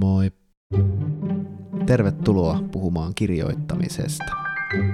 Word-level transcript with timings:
Moi! 0.00 0.30
Tervetuloa 1.86 2.60
puhumaan 2.72 3.14
kirjoittamisesta. 3.14 4.24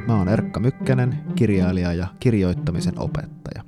Mä 0.07 0.17
oon 0.17 0.29
Erkka 0.29 0.61
Mykkänen, 0.61 1.25
kirjailija 1.35 1.93
ja 1.93 2.07
kirjoittamisen 2.21 2.99
opettaja. 2.99 3.65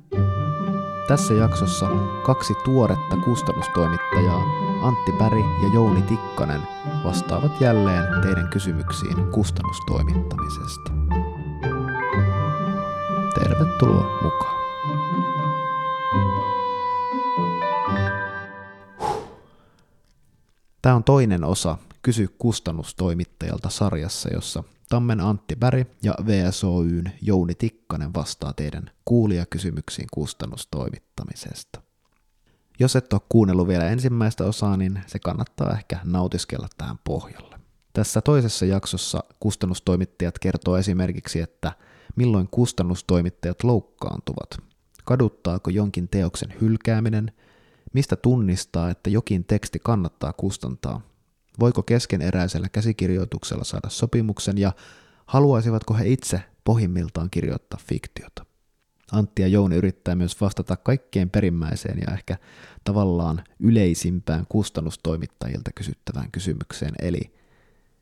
Tässä 1.07 1.33
jaksossa 1.33 1.89
kaksi 2.25 2.53
tuoretta 2.65 3.15
kustannustoimittajaa, 3.25 4.43
Antti 4.81 5.11
Päri 5.19 5.39
ja 5.39 5.73
Jouni 5.73 6.01
Tikkanen, 6.01 6.61
vastaavat 7.03 7.61
jälleen 7.61 8.21
teidän 8.21 8.49
kysymyksiin 8.49 9.31
kustannustoimittamisesta. 9.31 10.91
Tervetuloa 13.35 14.21
mukaan! 14.23 14.66
Tämä 20.87 20.95
on 20.95 21.03
toinen 21.03 21.43
osa 21.43 21.77
Kysy 22.01 22.35
kustannustoimittajalta 22.37 23.69
sarjassa, 23.69 24.29
jossa 24.33 24.63
Tammen 24.89 25.21
Antti 25.21 25.55
Bäri 25.55 25.85
ja 26.03 26.15
VSOYn 26.25 27.11
Jouni 27.21 27.55
Tikkanen 27.55 28.13
vastaa 28.13 28.53
teidän 28.53 28.91
kuulijakysymyksiin 29.05 30.07
kustannustoimittamisesta. 30.13 31.81
Jos 32.79 32.95
et 32.95 33.13
ole 33.13 33.21
kuunnellut 33.29 33.67
vielä 33.67 33.89
ensimmäistä 33.89 34.45
osaa, 34.45 34.77
niin 34.77 35.01
se 35.07 35.19
kannattaa 35.19 35.71
ehkä 35.71 35.99
nautiskella 36.03 36.67
tähän 36.77 36.97
pohjalle. 37.03 37.59
Tässä 37.93 38.21
toisessa 38.21 38.65
jaksossa 38.65 39.23
kustannustoimittajat 39.39 40.39
kertoo 40.39 40.77
esimerkiksi, 40.77 41.41
että 41.41 41.71
milloin 42.15 42.47
kustannustoimittajat 42.51 43.63
loukkaantuvat. 43.63 44.57
Kaduttaako 45.05 45.69
jonkin 45.69 46.07
teoksen 46.07 46.53
hylkääminen, 46.61 47.31
mistä 47.93 48.15
tunnistaa, 48.15 48.89
että 48.89 49.09
jokin 49.09 49.45
teksti 49.45 49.79
kannattaa 49.79 50.33
kustantaa 50.33 51.01
voiko 51.59 51.83
keskeneräisellä 51.83 52.69
käsikirjoituksella 52.69 53.63
saada 53.63 53.89
sopimuksen 53.89 54.57
ja 54.57 54.71
haluaisivatko 55.25 55.93
he 55.93 56.07
itse 56.07 56.41
pohjimmiltaan 56.63 57.29
kirjoittaa 57.29 57.79
fiktiota. 57.87 58.45
Antti 59.11 59.41
ja 59.41 59.47
Jouni 59.47 59.75
yrittää 59.75 60.15
myös 60.15 60.41
vastata 60.41 60.77
kaikkein 60.77 61.29
perimmäiseen 61.29 61.99
ja 62.07 62.13
ehkä 62.13 62.37
tavallaan 62.83 63.43
yleisimpään 63.59 64.45
kustannustoimittajilta 64.49 65.71
kysyttävään 65.75 66.31
kysymykseen, 66.31 66.93
eli 67.01 67.33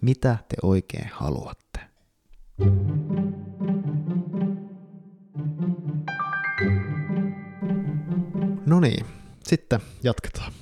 mitä 0.02 0.38
te 0.50 0.56
oikein 0.62 1.10
haluatte? 1.14 1.80
No 8.66 8.80
niin, 8.80 9.06
sitten 9.46 9.80
jatketaan. 10.04 10.54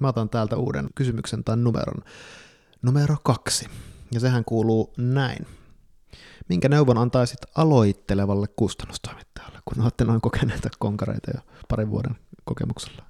Mä 0.00 0.08
otan 0.08 0.28
täältä 0.28 0.56
uuden 0.56 0.88
kysymyksen 0.94 1.44
tai 1.44 1.56
numeron. 1.56 2.02
Numero 2.82 3.16
kaksi. 3.22 3.66
Ja 4.12 4.20
sehän 4.20 4.44
kuuluu 4.44 4.92
näin. 4.96 5.46
Minkä 6.48 6.68
neuvon 6.68 6.98
antaisit 6.98 7.38
aloittelevalle 7.56 8.46
kustannustoimittajalle, 8.56 9.58
kun 9.64 9.82
olette 9.82 10.04
noin 10.04 10.20
kokeneita 10.20 10.68
konkareita 10.78 11.30
jo 11.34 11.40
parin 11.68 11.90
vuoden 11.90 12.16
kokemuksella? 12.44 13.02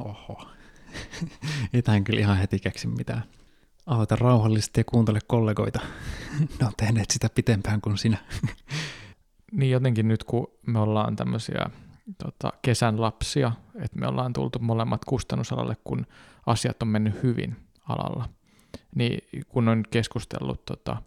Oho. 0.00 0.48
Ei 1.74 1.82
tähän 1.82 2.04
kyllä 2.04 2.20
ihan 2.20 2.36
heti 2.36 2.58
keksi 2.58 2.86
mitään. 2.86 3.24
Aloita 3.86 4.16
rauhallisesti 4.16 4.80
ja 4.80 4.84
kuuntele 4.84 5.18
kollegoita. 5.26 5.80
Ne 6.60 6.66
on 6.66 6.72
tehneet 6.76 7.10
sitä 7.10 7.28
pitempään 7.34 7.80
kuin 7.80 7.98
sinä. 7.98 8.18
niin 9.52 9.70
jotenkin 9.70 10.08
nyt 10.08 10.24
kun 10.24 10.46
me 10.66 10.78
ollaan 10.78 11.16
tämmöisiä 11.16 11.70
tota, 12.18 12.52
kesän 12.62 13.00
lapsia, 13.00 13.52
että 13.80 13.98
me 13.98 14.06
ollaan 14.06 14.32
tultu 14.32 14.58
molemmat 14.58 15.04
kustannusalalle, 15.04 15.76
kun 15.84 16.06
asiat 16.46 16.82
on 16.82 16.88
mennyt 16.88 17.22
hyvin 17.22 17.56
alalla. 17.88 18.28
Niin 18.94 19.44
kun 19.48 19.68
on 19.68 19.82
keskustellut 19.90 20.64
tota, 20.64 21.02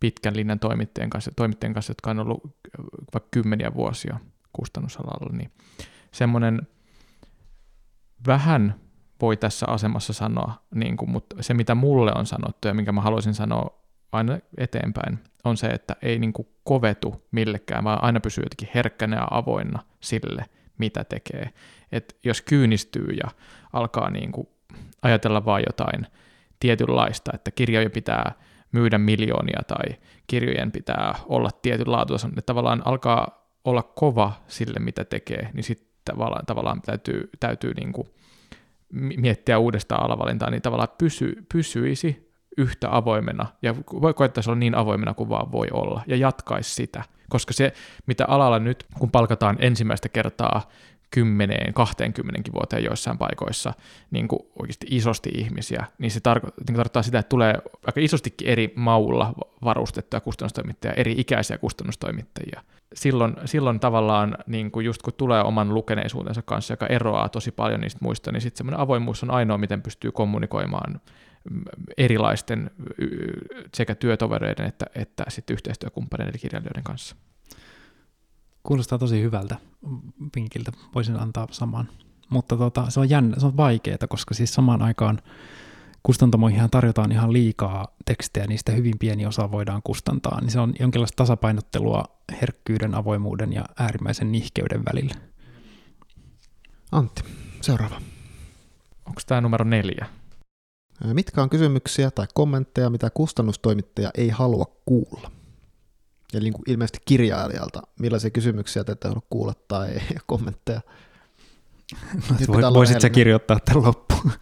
pitkän 0.00 0.36
linjan 0.36 0.58
toimittajien 0.58 1.10
kanssa, 1.10 1.32
toimittajien 1.36 1.74
kanssa, 1.74 1.90
jotka 1.90 2.10
on 2.10 2.18
ollut 2.18 2.56
vaikka 3.14 3.28
kymmeniä 3.30 3.74
vuosia 3.74 4.20
kustannusalalla, 4.52 5.36
niin 5.36 5.52
semmoinen 6.12 6.60
vähän 8.26 8.74
voi 9.20 9.36
tässä 9.36 9.66
asemassa 9.68 10.12
sanoa, 10.12 10.54
niin 10.74 10.96
kuin, 10.96 11.10
mutta 11.10 11.36
se 11.40 11.54
mitä 11.54 11.74
mulle 11.74 12.12
on 12.14 12.26
sanottu 12.26 12.68
ja 12.68 12.74
minkä 12.74 12.92
mä 12.92 13.00
haluaisin 13.00 13.34
sanoa 13.34 13.80
aina 14.12 14.38
eteenpäin, 14.56 15.18
on 15.44 15.56
se, 15.56 15.66
että 15.66 15.96
ei 16.02 16.18
niin 16.18 16.32
kuin 16.32 16.48
kovetu 16.64 17.26
millekään, 17.30 17.84
vaan 17.84 18.04
aina 18.04 18.20
pysyy 18.20 18.44
jotenkin 18.44 18.68
herkkänä 18.74 19.16
ja 19.16 19.28
avoinna 19.30 19.82
sille, 20.00 20.44
mitä 20.78 21.04
tekee. 21.04 21.50
Et 21.92 22.16
jos 22.24 22.42
kyynistyy 22.42 23.06
ja 23.06 23.30
alkaa 23.72 24.10
niin 24.10 24.32
kuin 24.32 24.48
ajatella 25.02 25.44
vain 25.44 25.64
jotain 25.66 26.06
tietynlaista, 26.60 27.30
että 27.34 27.50
kirjoja 27.50 27.90
pitää 27.90 28.32
myydä 28.72 28.98
miljoonia 28.98 29.60
tai 29.66 29.96
kirjojen 30.26 30.72
pitää 30.72 31.14
olla 31.26 31.50
tietyn 31.62 31.92
laatuisen, 31.92 32.28
että 32.28 32.42
tavallaan 32.42 32.82
alkaa 32.84 33.46
olla 33.64 33.82
kova 33.82 34.32
sille, 34.48 34.78
mitä 34.80 35.04
tekee, 35.04 35.50
niin 35.52 35.64
sitten 35.64 35.90
tavallaan, 36.04 36.46
tavallaan 36.46 36.82
täytyy, 36.82 37.30
täytyy 37.40 37.74
niin 37.74 37.92
kuin 37.92 38.08
miettiä 39.16 39.58
uudestaan 39.58 40.04
alavalintaa, 40.04 40.50
niin 40.50 40.62
tavallaan 40.62 40.96
pysy, 40.98 41.46
pysyisi 41.52 42.29
yhtä 42.60 42.96
avoimena 42.96 43.46
ja 43.62 43.74
koettaisi 44.16 44.50
olla 44.50 44.58
niin 44.58 44.74
avoimena 44.74 45.14
kuin 45.14 45.28
vaan 45.28 45.52
voi 45.52 45.66
olla 45.72 46.02
ja 46.06 46.16
jatkaisi 46.16 46.74
sitä. 46.74 47.02
Koska 47.28 47.52
se, 47.52 47.72
mitä 48.06 48.24
alalla 48.28 48.58
nyt, 48.58 48.86
kun 48.98 49.10
palkataan 49.10 49.56
ensimmäistä 49.60 50.08
kertaa 50.08 50.62
10, 51.10 51.74
20 51.74 52.52
vuoteen 52.52 52.84
joissain 52.84 53.18
paikoissa 53.18 53.72
niin 54.10 54.28
kuin 54.28 54.40
oikeasti 54.58 54.86
isosti 54.90 55.30
ihmisiä, 55.34 55.86
niin 55.98 56.10
se 56.10 56.20
tarko- 56.20 56.52
niin 56.68 56.76
tarkoittaa 56.76 57.02
sitä, 57.02 57.18
että 57.18 57.28
tulee 57.28 57.54
aika 57.86 58.00
isostikin 58.00 58.48
eri 58.48 58.72
maulla 58.76 59.32
varustettuja 59.64 60.20
kustannustoimittajia, 60.20 60.94
eri 60.94 61.14
ikäisiä 61.18 61.58
kustannustoimittajia. 61.58 62.62
Silloin, 62.94 63.36
silloin 63.44 63.80
tavallaan, 63.80 64.38
niin 64.46 64.70
kuin 64.70 64.86
just 64.86 65.02
kun 65.02 65.12
tulee 65.16 65.42
oman 65.42 65.74
lukeneisuutensa 65.74 66.42
kanssa, 66.42 66.72
joka 66.72 66.86
eroaa 66.86 67.28
tosi 67.28 67.50
paljon 67.50 67.80
niistä 67.80 67.98
muista, 68.02 68.32
niin 68.32 68.40
sitten 68.40 68.58
semmoinen 68.58 68.80
avoimuus 68.80 69.22
on 69.22 69.30
ainoa, 69.30 69.58
miten 69.58 69.82
pystyy 69.82 70.12
kommunikoimaan 70.12 71.00
erilaisten 71.98 72.70
sekä 73.74 73.94
työtovereiden 73.94 74.66
että, 74.66 74.86
että 74.94 75.24
sitten 75.28 75.54
yhteistyökumppaneiden 75.54 76.32
eli 76.34 76.38
kirjailijoiden 76.38 76.84
kanssa. 76.84 77.16
Kuulostaa 78.62 78.98
tosi 78.98 79.22
hyvältä 79.22 79.56
vinkiltä, 80.36 80.72
voisin 80.94 81.16
antaa 81.16 81.46
saman. 81.50 81.88
Mutta 82.28 82.56
tota, 82.56 82.90
se 82.90 83.00
on 83.00 83.10
jännä, 83.10 83.40
se 83.40 83.46
on 83.46 83.56
vaikeaa, 83.56 83.98
koska 84.08 84.34
siis 84.34 84.54
samaan 84.54 84.82
aikaan 84.82 85.18
kustantamoihin 86.02 86.70
tarjotaan 86.70 87.12
ihan 87.12 87.32
liikaa 87.32 87.88
tekstejä, 88.04 88.46
niistä 88.46 88.72
hyvin 88.72 88.98
pieni 88.98 89.26
osa 89.26 89.50
voidaan 89.50 89.82
kustantaa, 89.84 90.40
niin 90.40 90.50
se 90.50 90.60
on 90.60 90.74
jonkinlaista 90.80 91.16
tasapainottelua 91.16 92.04
herkkyyden, 92.40 92.94
avoimuuden 92.94 93.52
ja 93.52 93.64
äärimmäisen 93.78 94.32
nihkeyden 94.32 94.82
välillä. 94.92 95.14
Antti, 96.92 97.22
seuraava. 97.60 98.00
Onko 99.06 99.20
tämä 99.26 99.40
numero 99.40 99.64
neljä? 99.64 100.06
Mitkä 101.04 101.42
on 101.42 101.50
kysymyksiä 101.50 102.10
tai 102.10 102.26
kommentteja, 102.34 102.90
mitä 102.90 103.10
kustannustoimittaja 103.10 104.10
ei 104.14 104.28
halua 104.28 104.64
kuulla? 104.86 105.30
Eli 106.34 106.42
niin 106.42 106.52
kuin 106.52 106.70
ilmeisesti 106.70 106.98
kirjailijalta, 107.04 107.82
millaisia 108.00 108.30
kysymyksiä 108.30 108.84
te 108.84 108.92
ette 108.92 109.08
halua 109.08 109.22
kuulla 109.30 109.54
tai 109.68 109.88
kommentteja? 110.26 110.80
No, 112.30 112.36
voi, 112.48 112.62
voisit 112.62 113.00
sä 113.00 113.10
kirjoittaa 113.10 113.60
tämän 113.60 113.82
loppuun. 113.82 114.32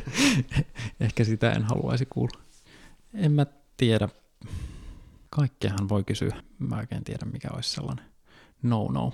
Ehkä 1.00 1.24
sitä 1.24 1.52
en 1.52 1.62
haluaisi 1.62 2.06
kuulla. 2.06 2.40
En 3.14 3.32
mä 3.32 3.46
tiedä. 3.76 4.08
Kaikkeahan 5.30 5.88
voi 5.88 6.04
kysyä. 6.04 6.36
Mä 6.58 6.76
oikein 6.76 7.04
tiedä, 7.04 7.26
mikä 7.32 7.48
olisi 7.52 7.70
sellainen 7.70 8.04
no-no. 8.62 9.12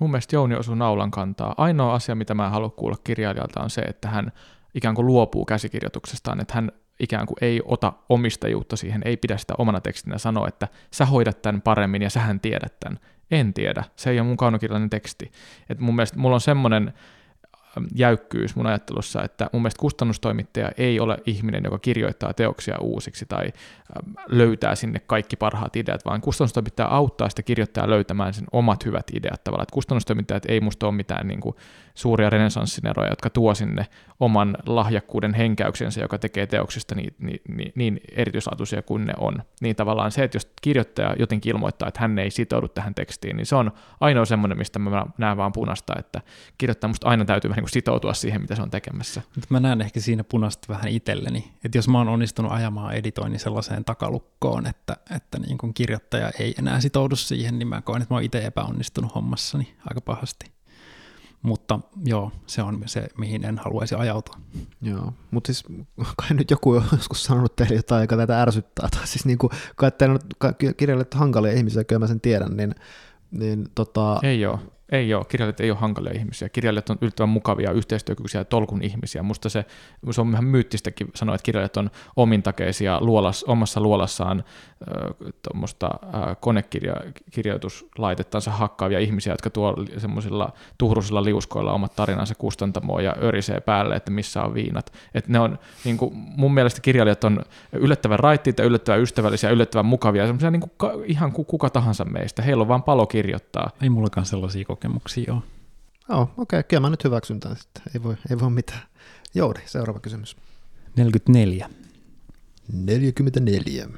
Mun 0.00 0.10
mielestä 0.10 0.36
Jouni 0.36 0.54
osuu 0.54 0.74
naulan 0.74 1.10
kantaa. 1.10 1.54
Ainoa 1.56 1.94
asia, 1.94 2.14
mitä 2.14 2.34
mä 2.34 2.50
haluan 2.50 2.72
kuulla 2.72 2.96
kirjailijalta 3.04 3.60
on 3.60 3.70
se, 3.70 3.80
että 3.80 4.08
hän 4.08 4.32
ikään 4.76 4.94
kuin 4.94 5.06
luopuu 5.06 5.44
käsikirjoituksestaan, 5.44 6.40
että 6.40 6.54
hän 6.54 6.72
ikään 7.00 7.26
kuin 7.26 7.36
ei 7.40 7.62
ota 7.64 7.92
omistajuutta 8.08 8.76
siihen, 8.76 9.02
ei 9.04 9.16
pidä 9.16 9.36
sitä 9.36 9.54
omana 9.58 9.80
tekstinä 9.80 10.18
sanoa, 10.18 10.48
että 10.48 10.68
sä 10.92 11.06
hoidat 11.06 11.42
tämän 11.42 11.62
paremmin 11.62 12.02
ja 12.02 12.10
sähän 12.10 12.40
tiedät 12.40 12.80
tämän. 12.80 12.98
En 13.30 13.54
tiedä, 13.54 13.84
se 13.96 14.10
ei 14.10 14.20
ole 14.20 14.26
mun 14.26 14.36
kaunokirjallinen 14.36 14.90
teksti. 14.90 15.32
Et 15.70 15.78
mun 15.78 15.96
mielestä 15.96 16.18
mulla 16.18 16.34
on 16.34 16.40
semmoinen 16.40 16.92
jäykkyys 17.94 18.56
mun 18.56 18.66
ajattelussa, 18.66 19.22
että 19.22 19.50
mun 19.52 19.62
mielestä 19.62 19.80
kustannustoimittaja 19.80 20.70
ei 20.78 21.00
ole 21.00 21.18
ihminen, 21.26 21.64
joka 21.64 21.78
kirjoittaa 21.78 22.34
teoksia 22.34 22.78
uusiksi 22.80 23.26
tai 23.26 23.52
löytää 24.28 24.74
sinne 24.74 25.00
kaikki 25.06 25.36
parhaat 25.36 25.76
ideat, 25.76 26.04
vaan 26.04 26.20
kustannustoimittaja 26.20 26.88
auttaa 26.88 27.28
sitä 27.28 27.42
kirjoittajaa 27.42 27.90
löytämään 27.90 28.34
sen 28.34 28.44
omat 28.52 28.84
hyvät 28.84 29.06
ideat 29.14 29.44
tavallaan. 29.44 29.62
Että 29.62 29.74
kustannustoimittajat 29.74 30.46
ei 30.48 30.60
musta 30.60 30.86
ole 30.86 30.94
mitään 30.94 31.28
niin 31.28 31.40
kuin 31.40 31.56
suuria 31.94 32.30
renesanssineroja, 32.30 33.10
jotka 33.10 33.30
tuo 33.30 33.54
sinne 33.54 33.86
oman 34.20 34.56
lahjakkuuden 34.66 35.34
henkäyksensä, 35.34 36.00
joka 36.00 36.18
tekee 36.18 36.46
teoksista 36.46 36.94
niin, 36.94 37.14
niin, 37.18 37.40
niin, 37.48 37.72
niin 37.74 38.00
erityislaatuisia 38.12 38.82
kuin 38.82 39.04
ne 39.04 39.12
on. 39.18 39.42
Niin 39.60 39.76
tavallaan 39.76 40.12
se, 40.12 40.24
että 40.24 40.36
jos 40.36 40.50
kirjoittaja 40.62 41.14
jotenkin 41.18 41.50
ilmoittaa, 41.50 41.88
että 41.88 42.00
hän 42.00 42.18
ei 42.18 42.30
sitoudu 42.30 42.68
tähän 42.68 42.94
tekstiin, 42.94 43.36
niin 43.36 43.46
se 43.46 43.56
on 43.56 43.72
ainoa 44.00 44.24
semmoinen, 44.24 44.58
mistä 44.58 44.78
mä 44.78 45.06
näen 45.18 45.36
vaan 45.36 45.52
punasta, 45.52 45.94
että 45.98 46.20
kirjoittaja 46.58 46.88
musta 46.88 47.08
aina 47.08 47.24
täytyy 47.24 47.50
vähän 47.50 47.62
kuin 47.66 47.72
sitoutua 47.72 48.14
siihen, 48.14 48.40
mitä 48.40 48.54
se 48.54 48.62
on 48.62 48.70
tekemässä. 48.70 49.22
Mutta 49.34 49.46
mä 49.50 49.60
näen 49.60 49.80
ehkä 49.80 50.00
siinä 50.00 50.24
punaista 50.24 50.66
vähän 50.68 50.88
itselleni, 50.88 51.52
että 51.64 51.78
jos 51.78 51.88
mä 51.88 51.98
oon 51.98 52.08
onnistunut 52.08 52.52
ajamaan 52.52 52.94
editoinnin 52.94 53.40
sellaiseen 53.40 53.84
takalukkoon, 53.84 54.66
että, 54.66 54.96
että 55.16 55.38
niin 55.38 55.58
kun 55.58 55.74
kirjoittaja 55.74 56.30
ei 56.38 56.54
enää 56.58 56.80
sitoudu 56.80 57.16
siihen, 57.16 57.58
niin 57.58 57.68
mä 57.68 57.82
koen, 57.82 58.02
että 58.02 58.14
mä 58.14 58.16
oon 58.16 58.24
itse 58.24 58.46
epäonnistunut 58.46 59.14
hommassani 59.14 59.76
aika 59.90 60.00
pahasti. 60.00 60.46
Mutta 61.42 61.80
joo, 62.04 62.32
se 62.46 62.62
on 62.62 62.82
se, 62.86 63.08
mihin 63.18 63.44
en 63.44 63.58
haluaisi 63.58 63.94
ajautua. 63.94 64.34
Joo, 64.82 65.12
mutta 65.30 65.52
siis 65.52 65.64
kai 66.16 66.28
nyt 66.30 66.50
joku 66.50 66.70
on 66.70 66.84
joskus 66.92 67.24
sanonut 67.24 67.56
teille 67.56 67.74
jotain, 67.74 68.02
joka 68.02 68.16
tätä 68.16 68.42
ärsyttää, 68.42 68.88
tai 68.88 69.06
siis 69.06 69.24
niin 69.24 69.38
kuin, 69.38 69.50
kai 69.76 69.92
teillä 69.92 70.18
kirjailijat 70.76 71.14
hankalia 71.14 71.52
ihmisiä, 71.52 71.84
kyllä 71.84 72.00
mä 72.00 72.06
sen 72.06 72.20
tiedän, 72.20 72.56
niin, 72.56 72.74
niin 73.30 73.68
tota... 73.74 74.20
Ei 74.22 74.46
ole. 74.46 74.58
Ei 74.92 75.14
ole, 75.14 75.24
kirjailijat 75.24 75.60
ei 75.60 75.70
ole 75.70 75.78
hankalia 75.78 76.12
ihmisiä. 76.12 76.48
Kirjailijat 76.48 76.90
on 76.90 76.98
yllättävän 77.00 77.28
mukavia, 77.28 77.72
yhteistyökykyisiä 77.72 78.44
tolkun 78.44 78.82
ihmisiä. 78.82 79.22
Musta 79.22 79.48
se, 79.48 79.64
se 80.10 80.20
on 80.20 80.30
ihan 80.30 80.44
myyttistäkin 80.44 81.08
sanoa, 81.14 81.34
että 81.34 81.44
kirjailijat 81.44 81.76
on 81.76 81.90
omintakeisia 82.16 82.98
luolas, 83.00 83.44
omassa 83.44 83.80
luolassaan 83.80 84.44
tuommoista 85.42 85.90
konekirjoituslaitettansa 86.40 88.50
hakkaavia 88.50 88.98
ihmisiä, 88.98 89.32
jotka 89.32 89.50
tuo 89.50 89.74
semmoisilla 89.98 90.52
tuhruisilla 90.78 91.24
liuskoilla 91.24 91.72
omat 91.72 91.96
tarinansa 91.96 92.34
kustantamoon 92.34 93.04
ja 93.04 93.16
örisee 93.22 93.60
päälle, 93.60 93.96
että 93.96 94.10
missä 94.10 94.42
on 94.42 94.54
viinat. 94.54 94.92
Et 95.14 95.28
ne 95.28 95.40
on, 95.40 95.58
niin 95.84 95.96
kuin, 95.96 96.14
mun 96.14 96.54
mielestä 96.54 96.80
kirjailijat 96.80 97.24
on 97.24 97.40
yllättävän 97.72 98.18
raittiita, 98.18 98.62
yllättävän 98.62 99.00
ystävällisiä, 99.00 99.50
yllättävän 99.50 99.86
mukavia, 99.86 100.26
semmoisia 100.26 100.50
niin 100.50 100.60
kuin, 100.60 100.72
ihan 101.04 101.32
kuka 101.32 101.70
tahansa 101.70 102.04
meistä. 102.04 102.42
Heillä 102.42 102.62
on 102.62 102.68
vaan 102.68 102.82
palo 102.82 103.06
kirjoittaa. 103.06 103.70
Ei 103.82 103.88
mullakaan 103.88 104.26
sellaisia 104.26 104.64
kokemuksia 104.76 105.32
ole. 105.32 105.42
Joo, 106.08 106.20
oh, 106.20 106.22
okei, 106.22 106.42
okay. 106.42 106.62
kyllä 106.62 106.80
mä 106.80 106.90
nyt 106.90 107.04
hyväksyn 107.04 107.40
tämän 107.40 107.56
sitten. 107.56 107.82
Ei 107.94 108.02
voi, 108.02 108.16
ei 108.30 108.40
voi 108.40 108.50
mitään. 108.50 108.82
Joudi, 109.34 109.60
seuraava 109.66 110.00
kysymys. 110.00 110.36
44. 110.96 111.70
44. 112.72 113.88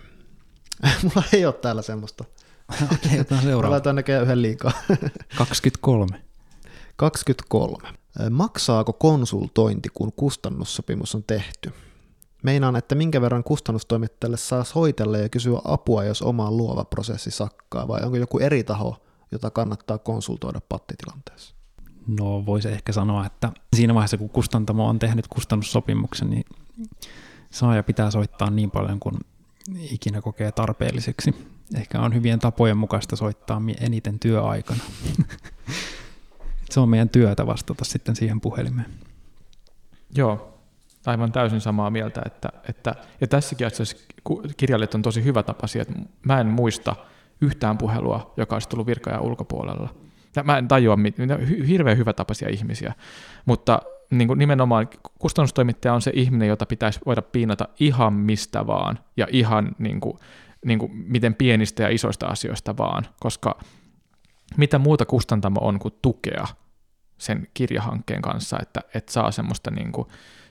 Mulla 1.02 1.22
ei 1.32 1.46
ole 1.46 1.54
täällä 1.54 1.82
semmoista. 1.82 2.24
Okei, 2.94 3.20
otetaan 3.20 3.42
seuraava. 3.42 3.72
Laitan 3.72 3.96
näköjään 3.96 4.24
yhden 4.24 4.42
liikaa. 4.42 4.72
23. 5.38 6.22
23. 6.96 7.88
Maksaako 8.30 8.92
konsultointi, 8.92 9.88
kun 9.94 10.12
kustannussopimus 10.12 11.14
on 11.14 11.24
tehty? 11.26 11.72
Meinaan, 12.42 12.76
että 12.76 12.94
minkä 12.94 13.20
verran 13.20 13.44
kustannustoimittajalle 13.44 14.36
saa 14.36 14.64
soitella 14.64 15.18
ja 15.18 15.28
kysyä 15.28 15.60
apua, 15.64 16.04
jos 16.04 16.22
oma 16.22 16.50
luova 16.50 16.84
prosessi 16.84 17.30
sakkaa, 17.30 17.88
vai 17.88 18.00
onko 18.02 18.16
joku 18.16 18.38
eri 18.38 18.64
taho, 18.64 18.96
jota 19.32 19.50
kannattaa 19.50 19.98
konsultoida 19.98 20.60
pattitilanteessa? 20.68 21.54
No 22.06 22.46
voisi 22.46 22.68
ehkä 22.68 22.92
sanoa, 22.92 23.26
että 23.26 23.52
siinä 23.76 23.94
vaiheessa 23.94 24.18
kun 24.18 24.30
kustantamo 24.30 24.88
on 24.88 24.98
tehnyt 24.98 25.28
kustannussopimuksen, 25.28 26.30
niin 26.30 26.44
saaja 27.50 27.82
pitää 27.82 28.10
soittaa 28.10 28.50
niin 28.50 28.70
paljon 28.70 29.00
kuin 29.00 29.14
ikinä 29.90 30.20
kokee 30.20 30.52
tarpeelliseksi. 30.52 31.58
Ehkä 31.74 32.00
on 32.00 32.14
hyvien 32.14 32.38
tapojen 32.38 32.76
mukaista 32.76 33.16
soittaa 33.16 33.62
eniten 33.80 34.18
työaikana. 34.18 34.80
Se 36.70 36.80
on 36.80 36.88
meidän 36.88 37.08
työtä 37.08 37.46
vastata 37.46 37.84
sitten 37.84 38.16
siihen 38.16 38.40
puhelimeen. 38.40 38.90
Joo, 40.14 40.58
aivan 41.06 41.32
täysin 41.32 41.60
samaa 41.60 41.90
mieltä. 41.90 42.22
Että, 42.26 42.48
että, 42.68 42.94
ja 43.20 43.26
tässäkin 43.26 43.66
asiassa 43.66 43.96
kirjailijat 44.56 44.94
on 44.94 45.02
tosi 45.02 45.24
hyvä 45.24 45.42
tapaisia. 45.42 45.82
Että 45.82 45.94
mä 46.22 46.40
en 46.40 46.46
muista 46.46 46.96
yhtään 47.40 47.78
puhelua, 47.78 48.34
joka 48.36 48.56
olisi 48.56 48.68
tullut 48.68 48.86
virkajan 48.86 49.22
ulkopuolella. 49.22 49.94
Ja 50.36 50.42
mä 50.42 50.58
en 50.58 50.68
tajua, 50.68 50.98
hirveän 51.68 51.98
hyvä 51.98 52.12
tapaisia 52.12 52.48
ihmisiä, 52.48 52.94
mutta 53.46 53.82
niin 54.10 54.28
kuin 54.28 54.38
nimenomaan 54.38 54.88
kustannustoimittaja 55.18 55.94
on 55.94 56.02
se 56.02 56.10
ihminen, 56.14 56.48
jota 56.48 56.66
pitäisi 56.66 57.00
voida 57.06 57.22
piinata 57.22 57.68
ihan 57.80 58.12
mistä 58.12 58.66
vaan 58.66 58.98
ja 59.16 59.26
ihan 59.30 59.76
niin 59.78 60.00
kuin, 60.00 60.18
niin 60.64 60.78
kuin 60.78 60.92
miten 60.94 61.34
pienistä 61.34 61.82
ja 61.82 61.88
isoista 61.88 62.26
asioista 62.26 62.76
vaan, 62.76 63.06
koska 63.20 63.60
mitä 64.56 64.78
muuta 64.78 65.04
kustantamo 65.04 65.60
on 65.60 65.78
kuin 65.78 65.94
tukea 66.02 66.46
sen 67.18 67.48
kirjahankkeen 67.54 68.22
kanssa, 68.22 68.58
että, 68.62 68.80
että 68.94 69.12
saa 69.12 69.30
semmoista 69.30 69.70
niin 69.70 69.92
kuin 69.92 70.08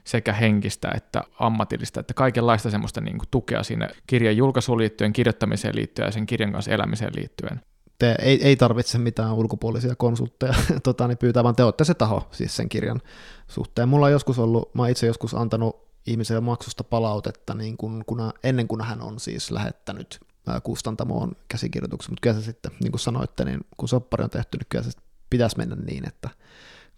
sekä 0.08 0.34
henkistä 0.34 0.92
että 0.96 1.24
ammatillista, 1.40 2.00
että 2.00 2.14
kaikenlaista 2.14 2.70
semmoista 2.70 3.02
niin 3.02 3.18
kuin 3.18 3.28
tukea 3.32 3.64
siinä 3.64 3.90
kirjan 4.08 4.38
julkaisuun 4.38 4.78
liittyen, 4.78 5.14
kirjoittamiseen 5.14 5.76
liittyen 5.76 6.06
ja 6.06 6.12
sen 6.12 6.26
kirjan 6.26 6.52
kanssa 6.52 6.72
elämiseen 6.72 7.12
liittyen 7.16 7.62
te 8.00 8.16
ei, 8.20 8.44
ei 8.44 8.56
tarvitse 8.56 8.98
mitään 8.98 9.34
ulkopuolisia 9.34 9.96
konsultteja 9.96 10.54
tota, 10.84 11.08
niin 11.08 11.18
pyytää, 11.18 11.44
vaan 11.44 11.56
te 11.56 11.64
olette 11.64 11.84
se 11.84 11.94
taho 11.94 12.28
siis 12.32 12.56
sen 12.56 12.70
kirjan 12.70 13.02
suhteen. 13.48 13.90
Mulla 13.90 14.06
on 14.06 14.12
joskus 14.12 14.40
ollut, 14.40 14.76
mä 14.76 14.88
itse 14.88 15.08
joskus 15.08 15.34
antanut 15.34 15.88
ihmiselle 16.08 16.42
maksusta 16.42 16.84
palautetta 16.84 17.54
niin 17.54 17.78
kun, 17.78 18.04
kun, 18.06 18.32
ennen 18.44 18.68
kuin 18.68 18.82
hän 18.82 19.02
on 19.02 19.20
siis 19.20 19.52
lähettänyt 19.52 20.20
kustantamoon 20.64 21.32
käsikirjoituksen, 21.48 22.12
mutta 22.12 22.22
kyllä 22.22 22.36
se 22.36 22.46
sitten, 22.46 22.72
niin 22.80 22.92
kuin 22.92 23.00
sanoitte, 23.00 23.46
niin 23.46 23.60
kun 23.78 23.90
soppari 23.90 24.24
on 24.24 24.30
tehty, 24.30 24.58
niin 24.58 24.68
kyllä 24.70 24.84
se 24.84 24.92
pitäisi 25.30 25.58
mennä 25.58 25.76
niin, 25.76 26.08
että 26.08 26.30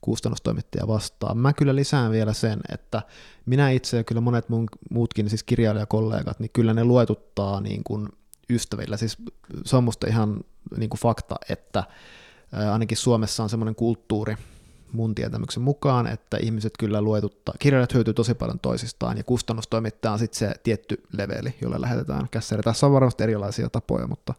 kustannustoimittaja 0.02 0.88
vastaa. 0.88 1.34
Mä 1.34 1.54
kyllä 1.54 1.76
lisään 1.76 2.12
vielä 2.12 2.34
sen, 2.34 2.60
että 2.74 3.02
minä 3.46 3.70
itse 3.70 3.98
ja 3.98 4.04
kyllä 4.04 4.22
monet 4.22 4.50
mun, 4.50 4.68
muutkin 4.90 5.30
siis 5.30 5.44
kirjailijakollegat, 5.44 6.40
niin 6.40 6.50
kyllä 6.54 6.74
ne 6.74 6.84
luetuttaa 6.84 7.62
niin 7.62 7.84
kuin 7.84 8.10
ystävillä. 8.50 8.98
Siis 8.98 9.18
se 9.66 9.76
on 9.76 9.84
musta 9.84 10.08
ihan 10.08 10.42
niin 10.78 10.90
kuin 10.90 11.00
fakta, 11.00 11.36
että 11.50 11.84
ainakin 12.72 12.98
Suomessa 12.98 13.44
on 13.44 13.50
semmoinen 13.50 13.76
kulttuuri 13.76 14.36
mun 14.92 15.16
tietämyksen 15.16 15.64
mukaan, 15.64 16.08
että 16.08 16.38
ihmiset 16.38 16.74
kyllä 16.80 17.02
luetuttaa, 17.02 17.56
kirjailijat 17.60 17.94
hyötyy 17.94 18.14
tosi 18.14 18.34
paljon 18.34 18.60
toisistaan, 18.60 19.18
ja 19.18 19.24
kustannustoimittaja 19.24 20.12
on 20.12 20.20
sitten 20.20 20.40
se 20.40 20.56
tietty 20.64 21.04
leveli, 21.18 21.56
jolle 21.62 21.82
lähetetään 21.82 22.30
kässäri. 22.32 22.64
Tässä 22.64 22.86
on 22.86 22.94
varmasti 22.94 23.24
erilaisia 23.24 23.70
tapoja, 23.70 24.08
mutta 24.08 24.34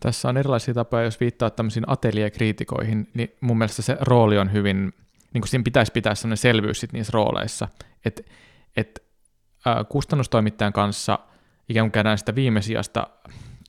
tässä 0.00 0.28
on 0.28 0.36
erilaisia 0.36 0.74
tapoja, 0.74 1.04
jos 1.04 1.20
viittaa 1.20 1.50
tämmöisiin 1.50 1.84
ateliekriitikoihin, 1.86 3.08
niin 3.14 3.32
mun 3.40 3.58
mielestä 3.58 3.82
se 3.82 3.96
rooli 4.00 4.38
on 4.38 4.52
hyvin, 4.52 4.94
niin 5.34 5.42
kuin 5.42 5.48
siinä 5.48 5.64
pitäisi 5.64 5.92
pitää 5.92 6.14
sellainen 6.14 6.36
selvyys 6.36 6.80
sit 6.80 6.92
niissä 6.92 7.10
rooleissa, 7.14 7.68
että 8.04 8.22
et, 8.76 9.02
äh, 9.66 9.76
kustannustoimittajan 9.88 10.72
kanssa 10.72 11.18
ikään 11.68 11.86
kuin 11.86 11.92
käydään 11.92 12.18
sitä 12.18 12.34
viimesijasta 12.34 13.06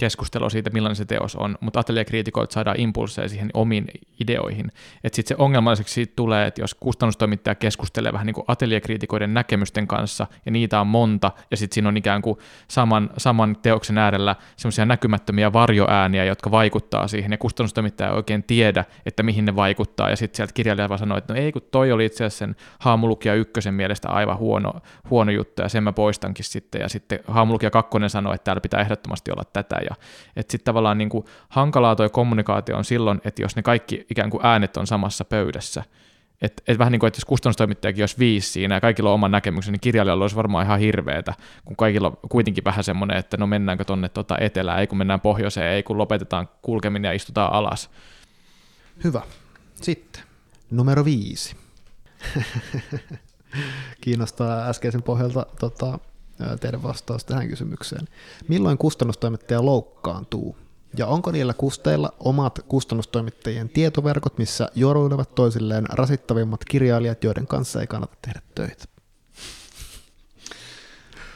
keskustelua 0.02 0.50
siitä, 0.50 0.70
millainen 0.70 0.96
se 0.96 1.06
teos 1.06 1.36
on, 1.36 1.58
mutta 1.60 1.80
ateliekriitikoilta 1.80 2.54
saadaan 2.54 2.80
impulseja 2.80 3.30
siihen 3.30 3.50
omiin 3.54 3.86
ideoihin. 4.20 4.72
Että 5.04 5.16
sitten 5.16 5.38
se 5.38 5.44
ongelmalliseksi 5.44 6.14
tulee, 6.16 6.48
että 6.48 6.62
jos 6.62 6.74
kustannustoimittaja 6.74 7.56
keskustelee 7.56 8.14
vähän 8.14 8.26
niin 8.26 8.34
kuin 8.34 8.46
ateliekriitikoiden 8.48 9.34
näkemysten 9.34 9.88
kanssa, 9.88 10.28
ja 10.46 10.52
niitä 10.52 10.82
on 10.82 10.88
monta, 10.88 11.32
ja 11.52 11.58
sitten 11.58 11.74
siinä 11.74 11.90
on 11.90 11.98
ikään 11.98 12.22
kuin 12.22 12.40
saman, 12.68 13.10
saman 13.18 13.58
teoksen 13.62 13.98
äärellä 13.98 14.36
semmoisia 14.58 14.86
näkymättömiä 14.86 15.54
varjoääniä, 15.54 16.26
jotka 16.26 16.52
vaikuttaa 16.52 17.08
siihen, 17.08 17.32
ja 17.32 17.38
kustannustoimittaja 17.38 18.10
ei 18.10 18.16
oikein 18.16 18.44
tiedä, 18.44 18.86
että 19.06 19.24
mihin 19.24 19.46
ne 19.46 19.56
vaikuttaa, 19.56 20.10
ja 20.10 20.16
sitten 20.16 20.38
sieltä 20.38 20.54
kirjailija 20.54 20.90
vaan 20.90 21.00
sanoo, 21.00 21.18
että 21.18 21.34
no 21.34 21.40
ei, 21.40 21.52
kun 21.52 21.62
toi 21.72 21.92
oli 21.92 22.06
itse 22.06 22.26
asiassa 22.26 22.46
sen 22.46 22.56
Haamulukia 22.80 23.36
ykkösen 23.36 23.74
mielestä 23.74 24.10
aivan 24.10 24.38
huono, 24.38 24.74
huono 25.10 25.32
juttu, 25.32 25.62
ja 25.62 25.70
sen 25.70 25.84
mä 25.84 25.92
poistankin 25.92 26.46
sitten, 26.46 26.82
ja 26.82 26.90
sitten 26.90 27.20
Haamulukia 27.28 27.70
kakkonen 27.70 28.10
sanoi, 28.10 28.36
että 28.36 28.46
täällä 28.46 28.62
pitää 28.62 28.82
ehdottomasti 28.82 29.32
olla 29.32 29.44
tätä, 29.54 29.76
ja 29.90 29.91
että 30.36 30.52
sitten 30.52 30.66
tavallaan 30.66 30.98
niin 30.98 31.10
kuin 31.10 31.26
hankalaa 31.50 31.96
tuo 31.96 32.10
kommunikaatio 32.10 32.78
on 32.78 32.86
silloin, 32.86 33.22
että 33.26 33.42
jos 33.42 33.56
ne 33.56 33.62
kaikki 33.62 34.06
ikään 34.10 34.30
kuin 34.30 34.46
äänet 34.46 34.78
on 34.78 34.88
samassa 34.88 35.26
pöydässä, 35.26 35.84
että 36.42 36.64
et 36.68 36.80
vähän 36.80 36.92
niin 36.92 37.00
kuin, 37.00 37.08
että 37.08 37.18
jos 37.18 37.26
kustannustoimittajakin 37.26 38.02
olisi 38.02 38.20
viisi 38.20 38.52
siinä 38.52 38.76
ja 38.76 38.82
kaikilla 38.82 39.10
on 39.10 39.14
oma 39.14 39.30
näkemyksen, 39.30 39.72
niin 39.72 39.80
kirjailijalla 39.80 40.24
olisi 40.24 40.36
varmaan 40.36 40.66
ihan 40.66 40.80
hirveetä, 40.80 41.34
kun 41.66 41.76
kaikilla 41.76 42.08
on 42.08 42.18
kuitenkin 42.30 42.64
vähän 42.64 42.84
semmoinen, 42.84 43.18
että 43.18 43.38
no 43.38 43.48
mennäänkö 43.48 43.84
tonne 43.84 44.10
tota 44.10 44.38
etelään, 44.40 44.80
ei 44.80 44.88
kun 44.88 44.98
mennään 44.98 45.22
pohjoiseen, 45.22 45.72
ei 45.72 45.84
kun 45.84 45.98
lopetetaan 45.98 46.50
kulkeminen 46.62 47.10
ja 47.10 47.14
istutaan 47.14 47.54
alas. 47.54 47.90
Hyvä. 49.04 49.22
Sitten 49.82 50.24
numero 50.72 51.06
viisi. 51.06 51.56
Kiinnostaa 54.02 54.70
äskeisen 54.70 55.04
pohjalta 55.04 55.46
tota, 55.60 56.00
teidän 56.60 56.84
vastaus 56.84 57.26
tähän 57.26 57.48
kysymykseen. 57.48 58.08
Milloin 58.48 58.78
kustannustoimittaja 58.78 59.66
loukkaantuu? 59.66 60.58
Ja 60.98 61.08
onko 61.08 61.32
niillä 61.32 61.54
kusteilla 61.54 62.14
omat 62.20 62.60
kustannustoimittajien 62.68 63.70
tietoverkot, 63.70 64.38
missä 64.38 64.70
juoruilevat 64.76 65.36
toisilleen 65.36 65.86
rasittavimmat 65.90 66.66
kirjailijat, 66.66 67.24
joiden 67.24 67.48
kanssa 67.48 67.82
ei 67.82 67.88
kannata 67.88 68.18
tehdä 68.22 68.42
töitä? 68.56 68.86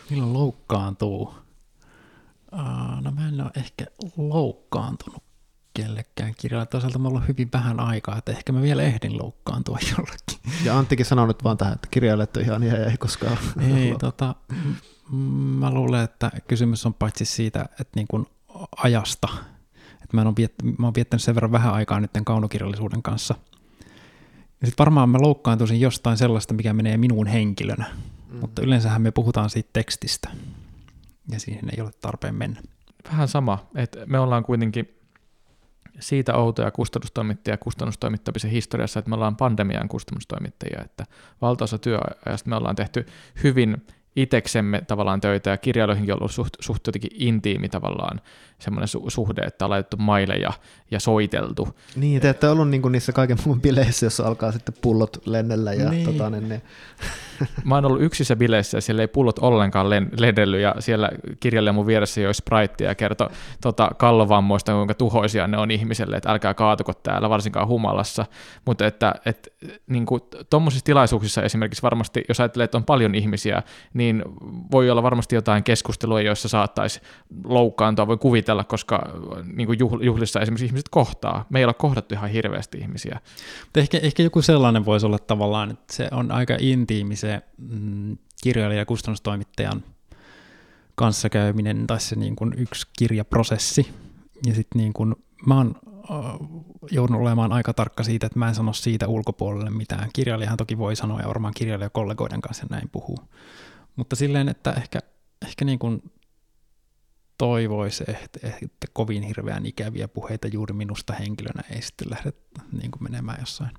Milloin 0.10 0.34
loukkaantuu? 0.34 1.34
no 3.02 3.12
mä 3.12 3.28
en 3.28 3.42
ole 3.42 3.52
ehkä 3.56 3.86
loukkaantunut 4.18 5.24
kellekään 5.74 6.34
kirjalle. 6.38 6.66
Toisaalta 6.66 7.00
mulla 7.00 7.20
on 7.20 7.28
hyvin 7.28 7.50
vähän 7.54 7.80
aikaa, 7.80 8.18
että 8.18 8.32
ehkä 8.32 8.54
mä 8.54 8.62
vielä 8.62 8.84
ehdin 8.84 9.18
loukkaantua 9.18 9.78
jollekin. 9.92 10.66
Ja 10.66 10.78
Anttikin 10.78 11.06
sanoi 11.06 11.28
nyt 11.28 11.44
vaan 11.44 11.58
tähän, 11.58 11.74
että 11.74 11.88
kirjailijat 11.92 12.38
on 12.38 12.44
ihan 12.44 12.64
ihan 12.64 12.84
ei 12.84 12.98
koskaan. 12.98 13.38
Ei, 13.76 13.96
tota, 14.00 14.36
Mä 15.60 15.72
luulen, 15.72 16.04
että 16.04 16.32
kysymys 16.48 16.86
on 16.86 16.94
paitsi 16.94 17.26
siitä, 17.26 17.62
että 17.62 17.92
niin 17.96 18.08
kuin 18.08 18.26
ajasta. 18.78 19.28
Että 19.94 20.18
mä, 20.18 20.22
oon 20.22 20.36
viet, 20.36 20.54
mä 20.78 20.88
oon 20.88 20.96
viettänyt 20.96 21.24
sen 21.24 21.36
verran 21.36 21.52
vähän 21.52 21.74
aikaa 21.74 22.00
nyt 22.00 22.12
kaunokirjallisuuden 22.26 23.02
kanssa. 23.02 23.36
Ja 24.62 24.68
sitten 24.68 24.84
varmaan 24.84 25.10
mä 25.10 25.18
loukkaantuisin 25.22 25.82
jostain 25.82 26.18
sellaista, 26.18 26.54
mikä 26.54 26.74
menee 26.74 26.98
minuun 26.98 27.28
henkilönä. 27.28 27.86
Mm. 28.32 28.40
Mutta 28.40 28.62
yleensähän 28.62 29.02
me 29.02 29.12
puhutaan 29.12 29.50
siitä 29.50 29.70
tekstistä. 29.74 30.30
Ja 31.32 31.40
siihen 31.40 31.70
ei 31.78 31.82
ole 31.82 31.92
tarpeen 32.02 32.36
mennä. 32.36 32.62
Vähän 33.12 33.28
sama, 33.28 33.68
että 33.76 34.06
me 34.06 34.20
ollaan 34.20 34.44
kuitenkin 34.44 34.96
siitä 36.00 36.36
outoja 36.36 36.72
kustannustoimittajia 36.72 37.58
kustannustoimittamisen 37.58 38.52
historiassa, 38.52 39.00
että 39.00 39.10
me 39.10 39.16
ollaan 39.16 39.36
pandemian 39.36 39.88
kustannustoimittajia, 39.88 40.82
että 40.86 41.06
valtaosa 41.42 41.78
työajasta 41.78 42.50
me 42.50 42.56
ollaan 42.56 42.76
tehty 42.76 43.06
hyvin 43.44 43.86
iteksemme 44.16 44.82
tavallaan 44.82 45.22
töitä 45.22 45.50
ja 45.50 45.58
kirjailuihinkin 45.58 46.14
on 46.14 46.20
ollut 46.20 46.32
suht, 46.32 46.54
suht 46.60 46.88
jotenkin 46.88 47.12
intiimi 47.14 47.70
tavallaan 47.70 48.22
semmoinen 48.60 48.88
su- 48.88 49.10
suhde, 49.10 49.42
että 49.42 49.66
on 49.66 49.72
laitettu 49.72 49.98
maille 49.98 50.36
ja, 50.36 50.54
ja 50.92 51.00
soiteltu. 51.00 51.78
Niin, 51.96 52.22
te 52.22 52.30
ette 52.30 52.50
ollut 52.50 52.70
niinku 52.70 52.90
niissä 52.90 53.12
kaiken 53.12 53.38
muun 53.46 53.62
bileissä, 53.62 54.06
jossa 54.06 54.24
alkaa 54.28 54.52
sitten 54.52 54.76
pullot 54.82 55.22
lennellä 55.26 55.74
ja 55.74 55.90
niin. 55.90 56.06
tota, 56.06 56.30
ne, 56.30 56.42
ne. 56.42 56.62
Mä 57.64 57.76
oon 57.76 57.86
ollut 57.86 58.02
yksissä 58.02 58.36
bileissä 58.36 58.78
ja 58.78 58.82
siellä 58.82 59.02
ei 59.02 59.08
pullot 59.08 59.40
ollenkaan 59.40 59.90
len, 59.90 60.10
lendellyt 60.20 60.62
ja 60.62 60.76
siellä 60.80 61.10
kirjailija 61.40 61.74
mun 61.74 61.88
vieressä 61.88 62.22
joi 62.22 62.34
spriteja 62.34 62.90
ja 62.90 62.96
kertoi 62.96 63.30
tota, 63.62 63.92
kallovammoista, 63.98 64.74
kuinka 64.74 64.94
tuhoisia 64.94 65.48
ne 65.48 65.58
on 65.58 65.72
ihmiselle, 65.72 66.18
että 66.18 66.32
älkää 66.32 66.54
kaatuko 66.54 66.94
täällä, 66.94 67.30
varsinkaan 67.30 67.68
humalassa. 67.68 68.26
Mutta 68.66 68.86
että 68.86 69.16
et, 69.26 69.54
niinku, 69.88 70.20
tuommoisissa 70.50 70.86
tilaisuuksissa 70.86 71.42
esimerkiksi 71.44 71.82
varmasti, 71.82 72.24
jos 72.28 72.40
ajattelee, 72.40 72.66
että 72.66 72.78
on 72.78 72.84
paljon 72.84 73.16
ihmisiä, 73.16 73.64
niin 73.94 74.24
voi 74.72 74.90
olla 74.90 75.04
varmasti 75.04 75.36
jotain 75.36 75.64
keskustelua, 75.64 76.22
joissa 76.22 76.48
saattaisi 76.48 77.02
loukkaantua, 77.44 78.08
voi 78.08 78.18
kuvitella 78.18 78.64
koska 78.64 79.10
niin 79.54 79.68
kuin 79.68 79.80
juhlissa 80.02 80.42
esimerkiksi 80.42 80.66
ihmiset 80.66 80.90
kohtaa. 80.90 81.46
Me 81.50 81.60
ei 81.60 81.66
ole 81.66 81.74
kohdattu 81.74 82.16
ihan 82.16 82.30
hirveästi 82.30 82.78
ihmisiä. 82.78 83.20
Ehkä, 83.76 83.98
ehkä 83.98 84.24
joku 84.24 84.42
sellainen 84.42 84.86
voisi 84.86 85.06
olla 85.06 85.20
tavallaan, 85.20 85.72
että 85.72 85.94
se 85.94 86.08
on 86.12 86.32
aika 86.32 86.58
intiimi 86.60 87.16
se 87.26 87.42
mm, 87.58 88.18
kirjailija- 88.44 88.80
ja 88.80 88.86
kustannustoimittajan 88.86 89.84
kanssakäyminen 90.96 91.88
tai 91.88 92.00
se 92.00 92.16
niin 92.16 92.36
kuin 92.36 92.54
yksi 92.58 92.88
kirjaprosessi. 92.98 93.94
Ja 94.46 94.56
sitten 94.56 94.80
niin 94.80 94.94
kuin, 94.94 95.16
mä 95.46 95.58
oon 95.58 95.76
joudun 96.92 97.16
olemaan 97.16 97.52
aika 97.52 97.74
tarkka 97.74 98.04
siitä, 98.04 98.28
että 98.28 98.40
mä 98.40 98.48
en 98.48 98.56
sano 98.56 98.74
siitä 98.74 99.08
ulkopuolelle 99.08 99.70
mitään. 99.70 100.10
Kirjailijahan 100.14 100.58
toki 100.58 100.78
voi 100.78 100.96
sanoa 100.96 101.22
ja 101.22 101.28
varmaan 101.28 101.54
kirjailijakollegoiden 101.54 102.42
kanssa 102.42 102.66
näin 102.70 102.90
puhuu. 102.90 103.18
Mutta 103.96 104.16
silleen, 104.16 104.50
että 104.50 104.72
ehkä, 104.72 105.00
ehkä 105.46 105.66
niin 105.66 105.80
kuin 105.80 106.12
toivoisi, 107.38 108.04
että, 108.08 108.40
että 108.44 108.88
kovin 108.94 109.24
hirveän 109.24 109.66
ikäviä 109.66 110.08
puheita 110.08 110.48
juuri 110.48 110.74
minusta 110.74 111.14
henkilönä 111.14 111.64
ei 111.70 111.82
sitten 111.82 112.10
lähde 112.10 112.34
niin 112.72 112.92
kuin 112.92 113.04
menemään 113.04 113.38
jossain 113.40 113.72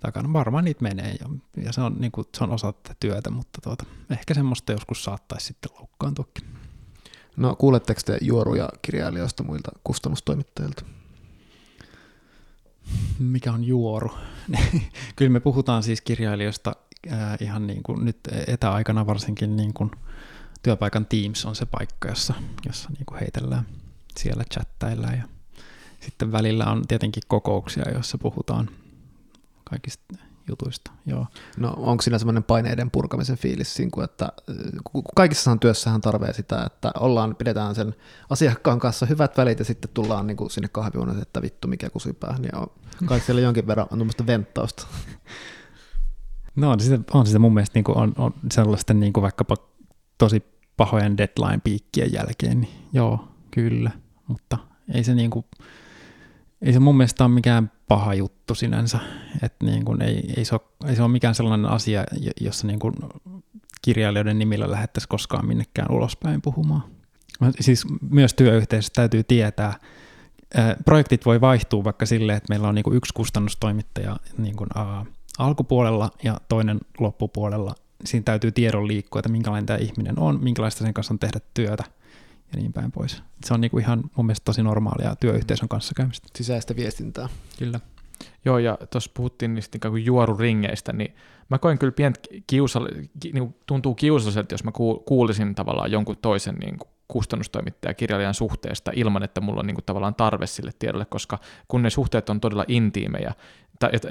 takana. 0.00 0.32
Varmaan 0.32 0.64
niitä 0.64 0.82
menee 0.82 1.16
jo, 1.20 1.26
ja 1.64 1.72
se 1.72 1.80
on, 1.80 1.96
niin 1.98 2.12
kuin, 2.12 2.26
se 2.38 2.44
on 2.44 2.50
osa 2.50 2.72
tätä 2.72 2.94
työtä, 3.00 3.30
mutta 3.30 3.60
tuota, 3.62 3.84
ehkä 4.10 4.34
semmoista 4.34 4.72
joskus 4.72 5.04
saattaisi 5.04 5.46
sitten 5.46 5.70
loukkaantuakin. 5.78 6.44
No 7.36 7.56
kuuletteko 7.56 8.00
te 8.04 8.18
juoruja 8.20 8.68
kirjailijoista 8.82 9.42
muilta 9.42 9.70
kustannustoimittajilta? 9.84 10.84
Mikä 13.18 13.52
on 13.52 13.64
juoru? 13.64 14.10
Kyllä 15.16 15.30
me 15.30 15.40
puhutaan 15.40 15.82
siis 15.82 16.00
kirjailijoista 16.00 16.72
äh, 17.12 17.36
ihan 17.40 17.66
niin 17.66 17.82
kuin 17.82 18.04
nyt 18.04 18.18
etäaikana 18.46 19.06
varsinkin 19.06 19.56
niin 19.56 19.74
kuin– 19.74 19.90
työpaikan 20.62 21.06
Teams 21.06 21.44
on 21.46 21.56
se 21.56 21.66
paikka, 21.66 22.08
jossa, 22.08 22.34
jossa 22.66 22.88
niin 22.90 23.06
kuin 23.06 23.20
heitellään, 23.20 23.66
siellä 24.16 24.44
chattaillaan 24.54 25.16
ja 25.16 25.22
sitten 26.00 26.32
välillä 26.32 26.64
on 26.64 26.86
tietenkin 26.88 27.22
kokouksia, 27.28 27.90
joissa 27.92 28.18
puhutaan 28.18 28.70
kaikista 29.70 30.14
jutuista. 30.48 30.90
Joo. 31.06 31.26
No 31.56 31.74
onko 31.76 32.02
siinä 32.02 32.18
semmoinen 32.18 32.42
paineiden 32.42 32.90
purkamisen 32.90 33.36
fiilis, 33.36 33.78
että 34.04 34.32
kaikissa 35.14 35.56
työssähän 35.56 36.00
tarvitsee 36.00 36.34
sitä, 36.34 36.62
että 36.66 36.92
ollaan, 37.00 37.36
pidetään 37.36 37.74
sen 37.74 37.94
asiakkaan 38.30 38.78
kanssa 38.78 39.06
hyvät 39.06 39.36
välit 39.36 39.58
ja 39.58 39.64
sitten 39.64 39.90
tullaan 39.94 40.26
niin 40.26 40.36
kuin 40.36 40.50
sinne 40.50 40.68
kahvihuoneeseen, 40.68 41.22
että 41.22 41.42
vittu 41.42 41.68
mikä 41.68 41.90
kusipäähän, 41.90 42.42
niin 42.42 42.56
on, 42.56 42.66
kai 43.06 43.20
siellä 43.20 43.40
jonkin 43.40 43.66
verran 43.66 43.86
on 43.90 43.98
tuommoista 43.98 44.26
venttausta. 44.26 44.86
No 46.56 46.70
on 46.70 46.80
sitä, 46.80 46.98
on 47.12 47.26
sitä 47.26 47.38
mun 47.38 47.54
mielestä 47.54 47.76
niin 47.76 47.84
kuin 47.84 47.98
on, 47.98 48.12
on 48.18 48.34
sellaisten 48.52 49.00
niin 49.00 49.12
kuin 49.12 49.22
vaikkapa 49.22 49.56
tosi 50.18 50.42
pahojen 50.76 51.16
deadline-piikkien 51.16 52.12
jälkeen, 52.12 52.60
niin 52.60 52.88
joo, 52.92 53.28
kyllä, 53.50 53.90
mutta 54.26 54.58
ei 54.94 55.04
se, 55.04 55.14
niin 55.14 55.30
kuin, 55.30 55.44
ei 56.62 56.72
se 56.72 56.78
mun 56.78 56.96
mielestä 56.96 57.24
ole 57.24 57.32
mikään 57.32 57.70
paha 57.88 58.14
juttu 58.14 58.54
sinänsä, 58.54 58.98
että 59.42 59.66
niin 59.66 59.84
kuin 59.84 60.02
ei, 60.02 60.32
ei, 60.36 60.44
se 60.44 60.54
ole, 60.54 60.88
ei 60.90 60.96
se 60.96 61.02
ole 61.02 61.10
mikään 61.10 61.34
sellainen 61.34 61.70
asia, 61.70 62.04
jossa 62.40 62.66
niin 62.66 62.78
kuin 62.78 62.94
kirjailijoiden 63.82 64.38
nimillä 64.38 64.70
lähettäisiin 64.70 65.08
koskaan 65.08 65.46
minnekään 65.46 65.92
ulospäin 65.92 66.42
puhumaan. 66.42 66.82
Siis 67.60 67.86
myös 68.10 68.34
työyhteisössä 68.34 68.92
täytyy 68.94 69.24
tietää, 69.24 69.74
projektit 70.84 71.26
voi 71.26 71.40
vaihtua 71.40 71.84
vaikka 71.84 72.06
silleen, 72.06 72.36
että 72.36 72.48
meillä 72.48 72.68
on 72.68 72.74
niin 72.74 72.82
kuin 72.82 72.96
yksi 72.96 73.14
kustannustoimittaja 73.14 74.16
niin 74.38 74.56
kuin, 74.56 74.68
alkupuolella 75.38 76.10
ja 76.22 76.40
toinen 76.48 76.80
loppupuolella, 76.98 77.74
siinä 78.04 78.24
täytyy 78.24 78.52
tiedon 78.52 78.88
liikkua, 78.88 79.18
että 79.18 79.28
minkälainen 79.28 79.66
tämä 79.66 79.76
ihminen 79.76 80.18
on, 80.18 80.38
minkälaista 80.42 80.84
sen 80.84 80.94
kanssa 80.94 81.14
on 81.14 81.18
tehdä 81.18 81.40
työtä 81.54 81.84
ja 82.52 82.58
niin 82.58 82.72
päin 82.72 82.92
pois. 82.92 83.22
Se 83.44 83.54
on 83.54 83.60
niinku 83.60 83.78
ihan 83.78 84.02
mun 84.16 84.26
mielestä 84.26 84.44
tosi 84.44 84.62
normaalia 84.62 85.16
työyhteisön 85.16 85.68
kanssa 85.68 85.94
käymistä. 85.96 86.28
Sisäistä 86.36 86.76
viestintää. 86.76 87.28
Kyllä. 87.58 87.80
Joo, 88.44 88.58
ja 88.58 88.78
tuossa 88.90 89.10
puhuttiin 89.14 89.54
niistä 89.54 89.76
ikään 89.76 89.92
kuin 89.92 90.04
juoruringeistä, 90.04 90.92
niin 90.92 91.14
mä 91.48 91.58
koin 91.58 91.78
kyllä 91.78 91.92
pientä 91.92 92.20
kiusal... 92.46 92.88
niin 93.32 93.54
tuntuu 93.66 93.94
kiusalliselta, 93.94 94.54
jos 94.54 94.64
mä 94.64 94.72
kuulisin 95.04 95.54
tavallaan 95.54 95.92
jonkun 95.92 96.16
toisen 96.22 96.54
niin 96.54 96.78
kuin 96.78 96.88
kustannustoimittaja 97.10 97.94
kirjailijan 97.94 98.34
suhteesta 98.34 98.90
ilman, 98.94 99.22
että 99.22 99.40
mulla 99.40 99.60
on 99.60 99.66
niin 99.66 99.74
kuin 99.74 99.84
tavallaan 99.84 100.14
tarve 100.14 100.46
sille 100.46 100.70
tiedolle, 100.78 101.04
koska 101.04 101.38
kun 101.68 101.82
ne 101.82 101.90
suhteet 101.90 102.30
on 102.30 102.40
todella 102.40 102.64
intiimejä, 102.68 103.34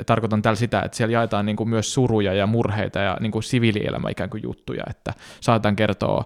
tarkoitan 0.06 0.42
tällä 0.42 0.56
sitä, 0.56 0.82
että 0.82 0.98
siellä 0.98 1.14
jaetaan 1.14 1.46
niin 1.46 1.56
kuin 1.56 1.70
myös 1.70 1.94
suruja 1.94 2.34
ja 2.34 2.48
murheita 2.48 3.00
ja 3.00 3.18
niin 3.20 3.32
kuin 3.32 3.44
siviilielämä 3.44 4.10
ikään 4.10 4.30
kuin 4.30 4.44
juttuja, 4.44 4.84
että 4.90 5.14
saataan 5.42 5.76
kertoa 5.76 6.26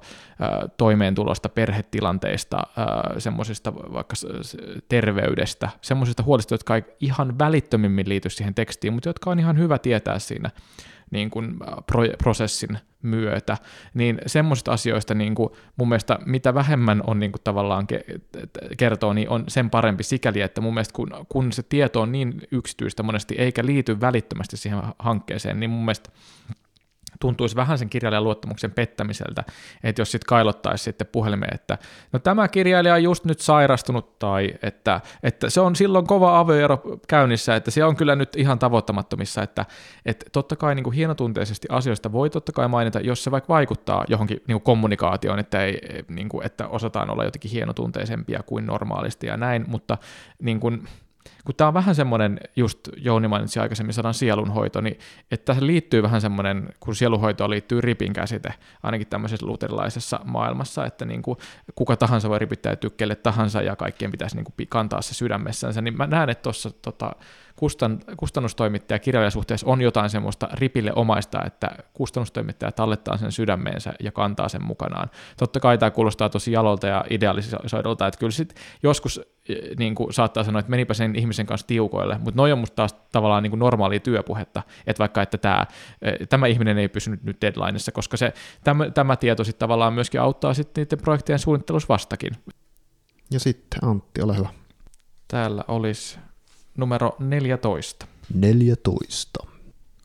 toimeentulosta, 0.78 1.50
perhetilanteista, 1.50 2.64
semmoisista 3.18 3.76
vaikka 3.76 4.16
terveydestä, 4.90 5.70
semmoisista 5.82 6.24
huolista, 6.24 6.54
jotka 6.54 6.76
ei 6.76 6.84
ihan 7.00 7.40
välittömimmin 7.40 8.10
liity 8.10 8.30
siihen 8.30 8.54
tekstiin, 8.54 8.94
mutta 8.94 9.10
jotka 9.10 9.30
on 9.30 9.40
ihan 9.40 9.58
hyvä 9.58 9.78
tietää 9.78 10.20
siinä 10.20 10.50
niin 11.12 11.30
kuin 11.30 11.58
pro- 11.88 12.18
prosessin 12.18 12.78
myötä, 13.02 13.58
niin 13.94 14.20
semmoisista 14.26 14.72
asioista 14.72 15.14
niin 15.14 15.36
kuin 15.36 15.50
mun 15.76 15.90
mielestä 15.90 16.20
mitä 16.26 16.54
vähemmän 16.54 17.04
on 17.08 17.20
niin 17.20 17.32
kuin 17.32 17.42
tavallaan 17.44 17.88
ke- 17.94 18.20
kertoo, 18.78 19.14
niin 19.14 19.30
on 19.30 19.44
sen 19.48 19.70
parempi 19.70 20.04
sikäli, 20.04 20.42
että 20.42 20.62
mun 20.62 20.74
mielestä 20.74 20.94
kun, 20.94 21.10
kun 21.30 21.52
se 21.52 21.64
tieto 21.64 22.02
on 22.02 22.12
niin 22.12 22.42
yksityistä 22.52 23.04
monesti 23.04 23.36
eikä 23.38 23.66
liity 23.66 24.02
välittömästi 24.02 24.58
siihen 24.58 24.82
hankkeeseen, 25.00 25.60
niin 25.60 25.70
mun 25.70 25.86
mielestä 25.86 26.10
tuntuisi 27.20 27.56
vähän 27.56 27.78
sen 27.78 27.90
kirjailijan 27.90 28.24
luottamuksen 28.24 28.72
pettämiseltä, 28.72 29.44
että 29.84 30.02
jos 30.02 30.12
sitten 30.12 30.28
kailottaisi 30.28 30.84
sitten 30.84 31.08
puhelimeen, 31.08 31.56
että 31.56 31.78
no 32.12 32.20
tämä 32.20 32.48
kirjailija 32.48 32.94
on 32.94 33.04
just 33.04 33.26
nyt 33.26 33.40
sairastunut 33.40 34.20
tai 34.20 34.54
että, 34.62 35.02
että 35.24 35.50
se 35.50 35.62
on 35.62 35.76
silloin 35.76 36.08
kova 36.08 36.40
avioero 36.40 36.84
käynnissä, 37.08 37.56
että 37.56 37.72
se 37.72 37.84
on 37.84 37.96
kyllä 37.96 38.16
nyt 38.16 38.36
ihan 38.36 38.60
tavoittamattomissa, 38.60 39.44
että, 39.44 39.66
että 40.06 40.26
totta 40.32 40.56
kai 40.56 40.76
niin 40.76 40.84
kuin 40.84 40.94
hienotunteisesti 40.94 41.68
asioista 41.72 42.12
voi 42.12 42.30
totta 42.30 42.52
kai 42.52 42.68
mainita, 42.68 43.00
jos 43.00 43.24
se 43.24 43.32
vaikka 43.32 43.54
vaikuttaa 43.54 44.06
johonkin 44.08 44.38
niin 44.48 44.56
kuin 44.56 44.64
kommunikaatioon, 44.64 45.40
että, 45.40 45.64
ei, 45.64 45.80
niin 46.10 46.30
kuin, 46.30 46.46
että 46.46 46.68
osataan 46.68 47.10
olla 47.10 47.24
jotenkin 47.24 47.52
hienotunteisempia 47.52 48.44
kuin 48.46 48.66
normaalisti 48.66 49.28
ja 49.28 49.38
näin, 49.38 49.66
mutta 49.68 49.98
niin 50.42 50.60
kuin, 50.60 50.88
kun 51.46 51.56
tämä 51.56 51.68
on 51.68 51.74
vähän 51.74 51.96
semmoinen, 51.96 52.40
just 52.56 52.80
Jouni 52.98 53.28
mainitsi 53.28 53.60
aikaisemmin 53.60 53.94
sanan 53.94 54.14
sielunhoito, 54.14 54.82
niin 54.82 55.00
että 55.32 55.46
tähän 55.46 55.68
liittyy 55.68 56.04
vähän 56.04 56.22
semmoinen, 56.22 56.70
kun 56.80 56.96
sielunhoitoon 56.96 57.50
liittyy 57.50 57.82
ripin 57.82 58.14
käsite, 58.14 58.54
ainakin 58.84 59.08
tämmöisessä 59.08 59.46
luterilaisessa 59.46 60.20
maailmassa, 60.24 60.86
että 60.86 61.06
niin 61.06 61.22
kuin 61.22 61.38
kuka 61.76 61.98
tahansa 61.98 62.30
voi 62.30 62.40
ripittää 62.40 62.76
tykkelle 62.76 63.16
tahansa 63.16 63.62
ja 63.62 63.76
kaikkien 63.76 64.12
pitäisi 64.12 64.36
niin 64.36 64.46
kuin 64.46 64.68
kantaa 64.68 65.02
se 65.02 65.14
sydämessänsä, 65.14 65.82
niin 65.82 65.98
mä 65.98 66.08
näen, 66.08 66.30
että 66.30 66.44
tuossa 66.44 66.72
tota, 66.82 67.12
kustan, 67.56 68.00
kustannustoimittaja 68.18 69.00
kirjailijasuhteessa 69.00 69.68
on 69.68 69.82
jotain 69.82 70.10
semmoista 70.10 70.50
ripille 70.54 70.92
omaista, 70.96 71.46
että 71.46 71.70
kustannustoimittaja 71.94 72.72
tallettaa 72.72 73.18
sen 73.18 73.32
sydämeensä 73.32 73.94
ja 74.00 74.12
kantaa 74.12 74.50
sen 74.50 74.64
mukanaan. 74.64 75.10
Totta 75.38 75.60
kai 75.60 75.78
tämä 75.78 75.92
kuulostaa 75.92 76.30
tosi 76.30 76.52
jalolta 76.52 76.88
ja 76.88 77.06
idealisoidolta, 77.10 78.08
että 78.08 78.20
kyllä 78.20 78.32
sit 78.32 78.56
joskus 78.84 79.22
eh, 79.50 79.58
niin 79.78 79.96
kuin 79.96 80.14
saattaa 80.14 80.44
sanoa, 80.44 80.60
että 80.60 80.70
menipä 80.70 80.94
sen 80.94 81.16
ihmisen 81.16 81.46
kanssa 81.46 81.68
tiukoille, 81.68 82.18
mutta 82.18 82.38
noin 82.42 82.54
on 82.54 82.60
musta 82.60 82.76
taas 82.76 82.94
tavallaan 83.12 83.44
niin 83.44 83.52
kuin 83.52 83.60
normaalia 83.60 84.00
työpuhetta, 84.00 84.64
että 84.88 85.00
vaikka 85.00 85.22
että 85.22 85.38
tämä, 85.38 85.66
eh, 86.02 86.28
tämä 86.30 86.48
ihminen 86.48 86.78
ei 86.78 86.88
pysynyt 86.88 87.24
nyt 87.24 87.42
deadlineissa, 87.42 87.92
koska 87.92 88.18
se, 88.18 88.34
tämä, 88.64 88.90
tämä 88.90 89.16
tieto 89.16 89.44
sitten 89.44 89.60
tavallaan 89.60 89.94
myöskin 89.94 90.22
auttaa 90.22 90.54
sitten 90.54 90.82
niiden 90.82 91.00
projektien 91.00 91.40
suunnittelussa 91.40 91.88
vastakin. 91.90 92.32
Ja 93.32 93.40
sitten 93.40 93.90
Antti, 93.90 94.22
ole 94.22 94.38
hyvä. 94.38 94.50
Täällä 95.28 95.64
olisi 95.68 96.20
numero 96.78 97.16
14. 97.20 98.08
14. 98.34 99.48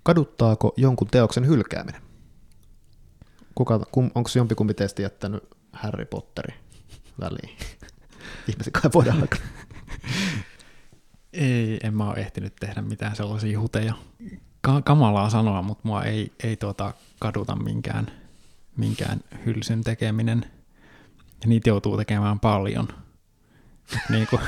Kaduttaako 0.02 0.74
jonkun 0.76 1.08
teoksen 1.08 1.46
hylkääminen? 1.46 2.02
Kuka, 3.54 3.78
kum, 3.78 4.10
onko 4.14 4.30
jompikumpi 4.34 4.74
teistä 4.74 5.02
jättänyt 5.02 5.44
Harry 5.72 6.04
Potteri 6.04 6.54
väliin? 7.20 7.58
Ihmisen 8.48 8.72
kai 8.72 8.90
voidaan 8.94 9.20
alkaa. 9.20 9.38
Ei, 11.32 11.78
en 11.82 11.94
mä 11.94 12.10
ole 12.10 12.18
ehtinyt 12.18 12.56
tehdä 12.60 12.82
mitään 12.82 13.16
sellaisia 13.16 13.60
huteja. 13.60 13.94
Ka- 14.60 14.82
kamalaa 14.82 15.30
sanoa, 15.30 15.62
mutta 15.62 15.88
mua 15.88 16.04
ei, 16.04 16.32
ei 16.42 16.56
tuota 16.56 16.94
kaduta 17.20 17.56
minkään, 17.56 18.06
minkään 18.76 19.20
hylsyn 19.46 19.84
tekeminen. 19.84 20.44
Ja 21.42 21.48
niitä 21.48 21.68
joutuu 21.68 21.96
tekemään 21.96 22.40
paljon. 22.40 22.88
Et 23.92 24.08
niinku, 24.10 24.40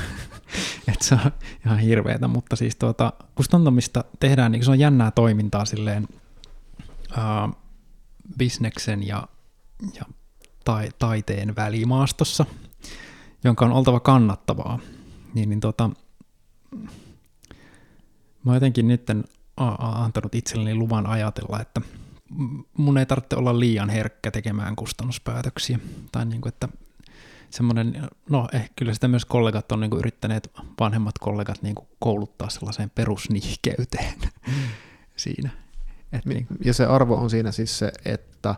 et 0.93 1.01
se 1.01 1.15
on 1.15 1.31
ihan 1.65 1.79
hirveetä, 1.79 2.27
mutta 2.27 2.55
siis 2.55 2.75
tuota, 2.75 3.13
kustantamista 3.35 4.03
tehdään, 4.19 4.51
niin 4.51 4.65
se 4.65 4.71
on 4.71 4.79
jännää 4.79 5.11
toimintaa 5.11 5.65
silleen 5.65 6.07
uh, 7.11 7.55
bisneksen 8.37 9.07
ja, 9.07 9.27
ja 9.95 10.05
tai, 10.65 10.89
taiteen 10.99 11.55
välimaastossa, 11.55 12.45
jonka 13.43 13.65
on 13.65 13.71
oltava 13.71 13.99
kannattavaa. 13.99 14.79
Niin, 15.33 15.49
niin 15.49 15.59
tota, 15.59 15.89
mä 18.45 18.53
jotenkin 18.53 18.87
nyt 18.87 19.07
antanut 19.79 20.35
itselleni 20.35 20.75
luvan 20.75 21.07
ajatella, 21.07 21.61
että 21.61 21.81
mun 22.77 22.97
ei 22.97 23.05
tarvitse 23.05 23.35
olla 23.35 23.59
liian 23.59 23.89
herkkä 23.89 24.31
tekemään 24.31 24.75
kustannuspäätöksiä. 24.75 25.79
Tai 26.11 26.25
niin 26.25 26.41
kuin, 26.41 26.53
että 26.53 26.67
semmoinen, 27.51 28.09
no 28.29 28.47
ehkä 28.53 28.69
kyllä 28.75 28.93
sitä 28.93 29.07
myös 29.07 29.25
kollegat 29.25 29.71
on 29.71 29.79
niin 29.79 29.89
kuin 29.91 29.99
yrittäneet, 29.99 30.51
vanhemmat 30.79 31.17
kollegat 31.19 31.61
niin 31.61 31.75
kuin 31.75 31.87
kouluttaa 31.99 32.49
sellaiseen 32.49 32.89
perusnihkeyteen 32.89 34.13
siinä. 35.15 35.49
Et 36.11 36.25
niin. 36.25 36.47
Ja 36.65 36.73
se 36.73 36.85
arvo 36.85 37.15
on 37.15 37.29
siinä 37.29 37.51
siis 37.51 37.79
se, 37.79 37.91
että 38.05 38.55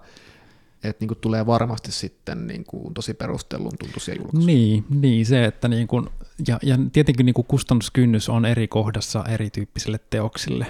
että 0.84 1.02
niin 1.02 1.08
kuin 1.08 1.18
tulee 1.22 1.46
varmasti 1.46 1.92
sitten 1.92 2.48
niin 2.48 2.64
kuin 2.64 2.94
tosi 2.94 3.14
perustellun 3.14 3.72
tuntuisia 3.80 4.16
julkaisuja. 4.16 4.46
Niin, 4.46 4.86
niin, 4.90 5.26
se, 5.26 5.46
että 5.46 5.68
niin 5.68 5.88
kuin, 5.88 6.10
ja, 6.48 6.60
ja 6.62 6.78
tietenkin 6.94 7.26
niin 7.26 7.34
kuin 7.34 7.48
kustannuskynnys 7.48 8.30
on 8.30 8.46
eri 8.46 8.68
kohdassa 8.68 9.26
erityyppisille 9.30 10.00
teoksille. 10.10 10.66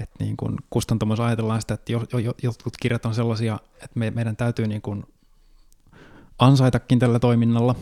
että 0.00 0.24
niin 0.24 0.36
kuin 0.36 0.56
kustantamossa 0.70 1.26
ajatellaan 1.26 1.60
sitä, 1.60 1.74
että 1.74 1.92
jo, 1.92 2.04
jo, 2.12 2.34
jotkut 2.42 2.76
kirjat 2.82 3.06
on 3.06 3.14
sellaisia, 3.14 3.58
että 3.74 3.98
me, 3.98 4.10
meidän 4.10 4.36
täytyy 4.36 4.66
niin 4.66 4.82
kuin 4.82 5.04
ansaitakin 6.40 6.98
tällä 6.98 7.18
toiminnalla, 7.18 7.74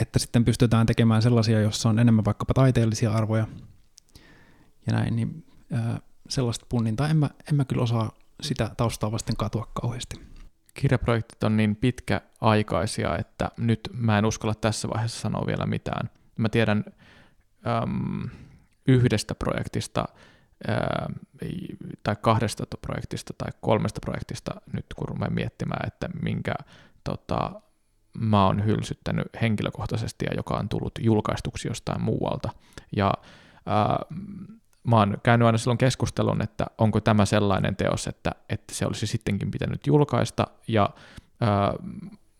että 0.00 0.18
sitten 0.18 0.44
pystytään 0.44 0.86
tekemään 0.86 1.22
sellaisia, 1.22 1.60
joissa 1.60 1.88
on 1.88 1.98
enemmän 1.98 2.24
vaikkapa 2.24 2.54
taiteellisia 2.54 3.12
arvoja 3.12 3.46
ja 4.86 4.92
näin, 4.92 5.16
niin 5.16 5.46
ää, 5.72 6.00
sellaista 6.28 6.66
punnintaa 6.68 7.08
en 7.08 7.16
mä, 7.16 7.30
en 7.48 7.54
mä 7.56 7.64
kyllä 7.64 7.82
osaa 7.82 8.12
sitä 8.42 8.70
taustaa 8.76 9.12
vasten 9.12 9.36
katua 9.36 9.70
kauheasti 9.74 10.26
kirjaprojektit 10.76 11.44
on 11.44 11.56
niin 11.56 11.76
pitkäaikaisia, 11.76 13.18
että 13.18 13.50
nyt 13.56 13.80
mä 13.92 14.18
en 14.18 14.24
uskalla 14.24 14.54
tässä 14.54 14.88
vaiheessa 14.88 15.20
sanoa 15.20 15.46
vielä 15.46 15.66
mitään. 15.66 16.10
Mä 16.38 16.48
tiedän 16.48 16.84
äm, 17.66 18.30
yhdestä 18.88 19.34
projektista 19.34 20.04
tai 22.02 22.16
kahdesta 22.20 22.64
projektista 22.82 23.34
tai 23.38 23.52
kolmesta 23.60 24.00
projektista 24.00 24.60
nyt 24.72 24.86
kun 24.96 25.08
rupean 25.08 25.34
miettimään, 25.34 25.86
että 25.86 26.08
minkä 26.22 26.54
tota, 27.04 27.60
mä 28.18 28.46
oon 28.46 28.64
hylsyttänyt 28.64 29.26
henkilökohtaisesti 29.42 30.24
ja 30.30 30.34
joka 30.36 30.54
on 30.54 30.68
tullut 30.68 30.92
julkaistuksi 31.00 31.68
jostain 31.68 32.02
muualta. 32.02 32.50
Ja 32.96 33.14
ää, 33.66 33.98
mä 34.84 34.96
oon 34.96 35.18
käynyt 35.22 35.46
aina 35.46 35.58
silloin 35.58 35.78
keskustelun, 35.78 36.42
että 36.42 36.66
onko 36.78 37.00
tämä 37.00 37.24
sellainen 37.24 37.76
teos, 37.76 38.06
että, 38.06 38.32
että 38.48 38.74
se 38.74 38.86
olisi 38.86 39.06
sittenkin 39.06 39.50
pitänyt 39.50 39.86
julkaista, 39.86 40.46
ja 40.68 40.90
ää, 41.40 41.74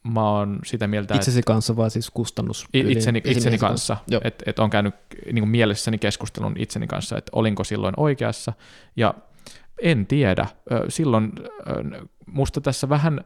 mä 0.03 0.31
oon 0.31 0.59
sitä 0.65 0.87
mieltä, 0.87 1.15
Itsesi 1.15 1.39
että, 1.39 1.53
kanssa 1.53 1.77
vai 1.77 1.91
siis 1.91 2.11
kustannus? 2.11 2.69
Itseni, 2.73 3.23
itseni 3.25 3.59
kanssa, 3.59 3.97
että 4.25 4.45
et 4.47 4.59
on 4.59 4.71
käynyt 4.71 4.95
niin 5.27 5.43
kuin 5.43 5.49
mielessäni 5.49 5.99
keskustelun 5.99 6.55
itseni 6.59 6.87
kanssa, 6.87 7.19
että 7.19 7.31
olinko 7.33 7.65
silloin 7.65 7.95
oikeassa, 7.97 8.53
ja 8.97 9.15
en 9.83 10.07
tiedä. 10.07 10.47
Silloin 10.89 11.33
musta 12.27 12.61
tässä 12.61 12.89
vähän 12.89 13.21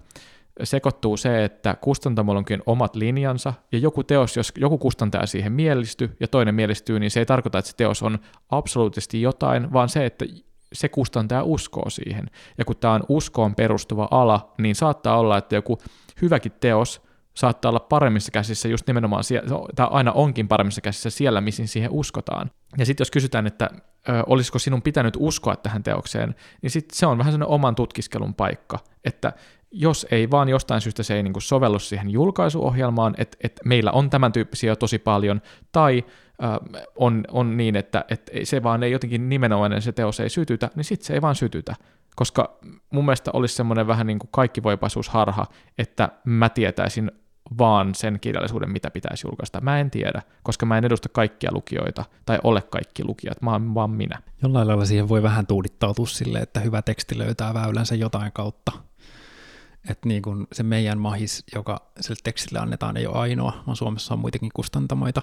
sekoittuu 0.62 1.16
se, 1.16 1.44
että 1.44 1.76
kustantamolla 1.80 2.38
onkin 2.38 2.62
omat 2.66 2.96
linjansa, 2.96 3.54
ja 3.72 3.78
joku 3.78 4.04
teos, 4.04 4.36
jos 4.36 4.52
joku 4.58 4.78
kustantaja 4.78 5.26
siihen 5.26 5.52
miellistyy 5.52 6.16
ja 6.20 6.28
toinen 6.28 6.54
mielistyy, 6.54 7.00
niin 7.00 7.10
se 7.10 7.20
ei 7.20 7.26
tarkoita, 7.26 7.58
että 7.58 7.70
se 7.70 7.76
teos 7.76 8.02
on 8.02 8.18
absoluuttisesti 8.50 9.22
jotain, 9.22 9.72
vaan 9.72 9.88
se, 9.88 10.06
että 10.06 10.24
se 10.72 10.88
kustantaja 10.88 11.42
uskoo 11.42 11.90
siihen. 11.90 12.30
Ja 12.58 12.64
kun 12.64 12.76
tämä 12.76 12.94
on 12.94 13.04
uskoon 13.08 13.54
perustuva 13.54 14.08
ala, 14.10 14.54
niin 14.58 14.74
saattaa 14.74 15.18
olla, 15.18 15.38
että 15.38 15.54
joku 15.54 15.78
hyväkin 16.22 16.52
teos 16.60 17.02
saattaa 17.34 17.68
olla 17.68 17.80
paremmissa 17.80 18.30
käsissä 18.30 18.68
just 18.68 18.86
nimenomaan 18.86 19.24
siellä, 19.24 19.48
tämä 19.74 19.88
aina 19.88 20.12
onkin 20.12 20.48
paremmissa 20.48 20.80
käsissä 20.80 21.10
siellä, 21.10 21.40
missä 21.40 21.66
siihen 21.66 21.90
uskotaan. 21.90 22.50
Ja 22.78 22.86
sitten 22.86 23.02
jos 23.02 23.10
kysytään, 23.10 23.46
että 23.46 23.70
ö, 24.08 24.22
olisiko 24.26 24.58
sinun 24.58 24.82
pitänyt 24.82 25.16
uskoa 25.18 25.56
tähän 25.56 25.82
teokseen, 25.82 26.34
niin 26.62 26.70
sitten 26.70 26.98
se 26.98 27.06
on 27.06 27.18
vähän 27.18 27.32
sellainen 27.32 27.54
oman 27.54 27.74
tutkiskelun 27.74 28.34
paikka, 28.34 28.78
että 29.04 29.32
jos 29.70 30.06
ei 30.10 30.30
vaan 30.30 30.48
jostain 30.48 30.80
syystä 30.80 31.02
se 31.02 31.14
ei 31.14 31.22
niin 31.22 31.34
sovellu 31.38 31.78
siihen 31.78 32.10
julkaisuohjelmaan, 32.10 33.14
että, 33.18 33.36
että 33.44 33.62
meillä 33.64 33.90
on 33.90 34.10
tämän 34.10 34.32
tyyppisiä 34.32 34.76
tosi 34.76 34.98
paljon, 34.98 35.42
tai 35.72 36.04
äh, 36.44 36.50
on, 36.96 37.24
on 37.30 37.56
niin, 37.56 37.76
että, 37.76 38.04
että 38.08 38.32
se 38.44 38.62
vaan 38.62 38.82
ei 38.82 38.92
jotenkin 38.92 39.28
nimenomainen 39.28 39.82
se 39.82 39.92
teos 39.92 40.20
ei 40.20 40.28
sytytä, 40.28 40.70
niin 40.74 40.84
sitten 40.84 41.06
se 41.06 41.14
ei 41.14 41.22
vaan 41.22 41.34
sytytä. 41.34 41.74
Koska 42.16 42.58
mun 42.90 43.04
mielestä 43.04 43.30
olisi 43.34 43.54
semmoinen 43.54 43.86
vähän 43.86 44.06
niin 44.06 44.18
kuin 44.18 44.28
kaikkivoipaisuusharha, 44.32 45.46
että 45.78 46.08
mä 46.24 46.48
tietäisin 46.48 47.12
vaan 47.58 47.94
sen 47.94 48.18
kirjallisuuden, 48.20 48.70
mitä 48.70 48.90
pitäisi 48.90 49.26
julkaista. 49.26 49.60
Mä 49.60 49.80
en 49.80 49.90
tiedä, 49.90 50.22
koska 50.42 50.66
mä 50.66 50.78
en 50.78 50.84
edusta 50.84 51.08
kaikkia 51.08 51.50
lukijoita 51.52 52.04
tai 52.26 52.38
ole 52.44 52.62
kaikki 52.62 53.04
lukijat, 53.04 53.42
mä 53.42 53.52
oon 53.52 53.74
vaan 53.74 53.90
minä. 53.90 54.18
Jollain 54.42 54.68
lailla 54.68 54.84
siihen 54.84 55.08
voi 55.08 55.22
vähän 55.22 55.46
tuudittautua 55.46 56.06
silleen, 56.06 56.42
että 56.42 56.60
hyvä 56.60 56.82
teksti 56.82 57.18
löytää 57.18 57.54
väylänsä 57.54 57.94
jotain 57.94 58.32
kautta 58.32 58.72
että 59.88 60.08
niin 60.08 60.22
kun 60.22 60.46
se 60.52 60.62
meidän 60.62 60.98
mahis, 60.98 61.44
joka 61.54 61.90
sille 62.00 62.18
tekstille 62.24 62.58
annetaan, 62.58 62.96
ei 62.96 63.06
ole 63.06 63.16
ainoa, 63.16 63.62
vaan 63.66 63.76
Suomessa 63.76 64.14
on 64.14 64.20
muitakin 64.20 64.50
kustantamoita. 64.54 65.22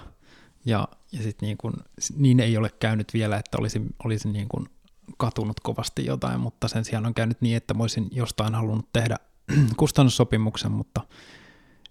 Ja, 0.64 0.88
ja 1.12 1.22
sitten 1.22 1.46
niin, 1.46 1.58
kun, 1.58 1.72
niin 2.16 2.40
ei 2.40 2.56
ole 2.56 2.70
käynyt 2.80 3.14
vielä, 3.14 3.36
että 3.36 3.58
olisin, 3.58 3.86
olisin 4.04 4.32
niin 4.32 4.48
kun 4.48 4.68
katunut 5.16 5.60
kovasti 5.60 6.06
jotain, 6.06 6.40
mutta 6.40 6.68
sen 6.68 6.84
sijaan 6.84 7.06
on 7.06 7.14
käynyt 7.14 7.40
niin, 7.40 7.56
että 7.56 7.74
mä 7.74 7.82
olisin 7.82 8.08
jostain 8.10 8.54
halunnut 8.54 8.92
tehdä 8.92 9.16
kustannussopimuksen, 9.76 10.72
mutta 10.72 11.00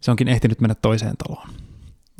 se 0.07 0.11
onkin 0.11 0.27
ehtinyt 0.27 0.61
mennä 0.61 0.75
toiseen 0.75 1.17
taloon. 1.17 1.49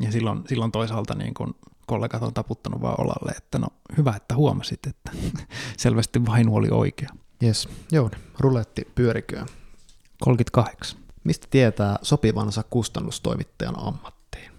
Ja 0.00 0.12
silloin, 0.12 0.42
silloin 0.46 0.72
toisaalta 0.72 1.14
niin 1.14 1.34
kun 1.34 1.54
kollegat 1.86 2.22
on 2.22 2.34
taputtanut 2.34 2.80
vaan 2.80 3.00
olalle, 3.00 3.32
että 3.32 3.58
no 3.58 3.66
hyvä, 3.96 4.14
että 4.16 4.34
huomasit, 4.34 4.86
että 4.86 5.10
selvästi 5.76 6.26
vain 6.26 6.48
oli 6.48 6.68
oikea. 6.70 7.08
Yes, 7.42 7.68
joo, 7.92 8.10
ruletti 8.38 8.88
pyöriköön. 8.94 9.46
38. 10.20 11.00
Mistä 11.24 11.46
tietää 11.50 11.98
sopivansa 12.02 12.62
kustannustoimittajan 12.70 13.78
ammattiin? 13.78 14.52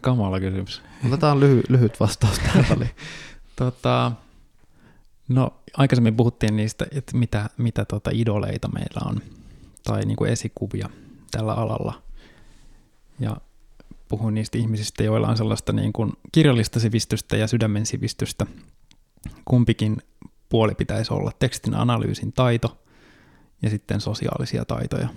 Kamala 0.00 0.40
kysymys. 0.40 0.82
Otetaan 1.06 1.40
lyhy- 1.40 1.64
lyhyt 1.68 2.00
vastaus 2.00 2.38
tähän 2.38 2.88
tota, 3.56 4.12
no, 5.28 5.60
aikaisemmin 5.76 6.16
puhuttiin 6.16 6.56
niistä, 6.56 6.86
että 6.90 7.16
mitä, 7.16 7.50
mitä 7.56 7.84
tota 7.84 8.10
idoleita 8.12 8.68
meillä 8.68 9.10
on, 9.10 9.20
tai 9.84 10.04
niin 10.04 10.16
kuin 10.16 10.32
esikuvia 10.32 10.88
tällä 11.30 11.54
alalla. 11.54 12.02
Ja 13.20 13.36
puhun 14.08 14.34
niistä 14.34 14.58
ihmisistä, 14.58 15.02
joilla 15.02 15.28
on 15.28 15.36
sellaista 15.36 15.72
niin 15.72 15.92
kuin 15.92 16.12
kirjallista 16.32 16.80
sivistystä 16.80 17.36
ja 17.36 17.46
sydämen 17.46 17.86
sivistystä. 17.86 18.46
Kumpikin 19.44 19.96
puoli 20.48 20.74
pitäisi 20.74 21.12
olla 21.12 21.30
tekstin 21.38 21.74
analyysin 21.74 22.32
taito– 22.32 22.76
ja 23.62 23.70
sitten 23.70 24.00
sosiaalisia 24.00 24.64
taitoja. 24.64 25.08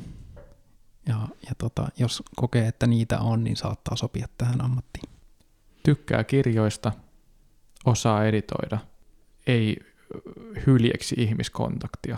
Ja, 1.08 1.28
ja 1.50 1.56
tota, 1.58 1.88
jos 1.97 2.24
kokee, 2.36 2.67
että 2.67 2.88
niitä 2.88 3.19
on, 3.19 3.43
niin 3.43 3.58
saattaa 3.58 3.95
sopia 3.95 4.28
tähän 4.38 4.62
ammattiin. 4.62 5.10
Tykkää 5.84 6.24
kirjoista, 6.24 6.91
osaa 7.86 8.26
editoida, 8.26 8.78
ei 9.47 9.78
hyljeksi 10.65 11.15
ihmiskontaktia. 11.17 12.17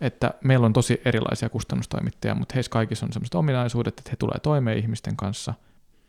Että 0.00 0.34
meillä 0.44 0.66
on 0.66 0.72
tosi 0.72 1.00
erilaisia 1.04 1.48
kustannustoimittajia, 1.48 2.34
mutta 2.34 2.54
heissä 2.54 2.70
kaikissa 2.70 3.06
on 3.06 3.12
sellaiset 3.12 3.34
ominaisuudet, 3.34 3.98
että 3.98 4.10
he 4.10 4.16
tulee 4.16 4.38
toimeen 4.42 4.78
ihmisten 4.78 5.16
kanssa, 5.16 5.54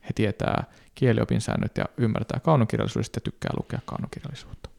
he 0.04 0.10
tietää 0.16 0.64
kieliopin 0.96 1.42
säännöt 1.42 1.78
ja 1.78 1.86
ymmärtää 1.98 2.40
kaunokirjallisuudesta 2.40 3.18
ja 3.18 3.22
tykkää 3.22 3.52
lukea 3.58 3.80
kaunokirjallisuutta. 3.86 4.70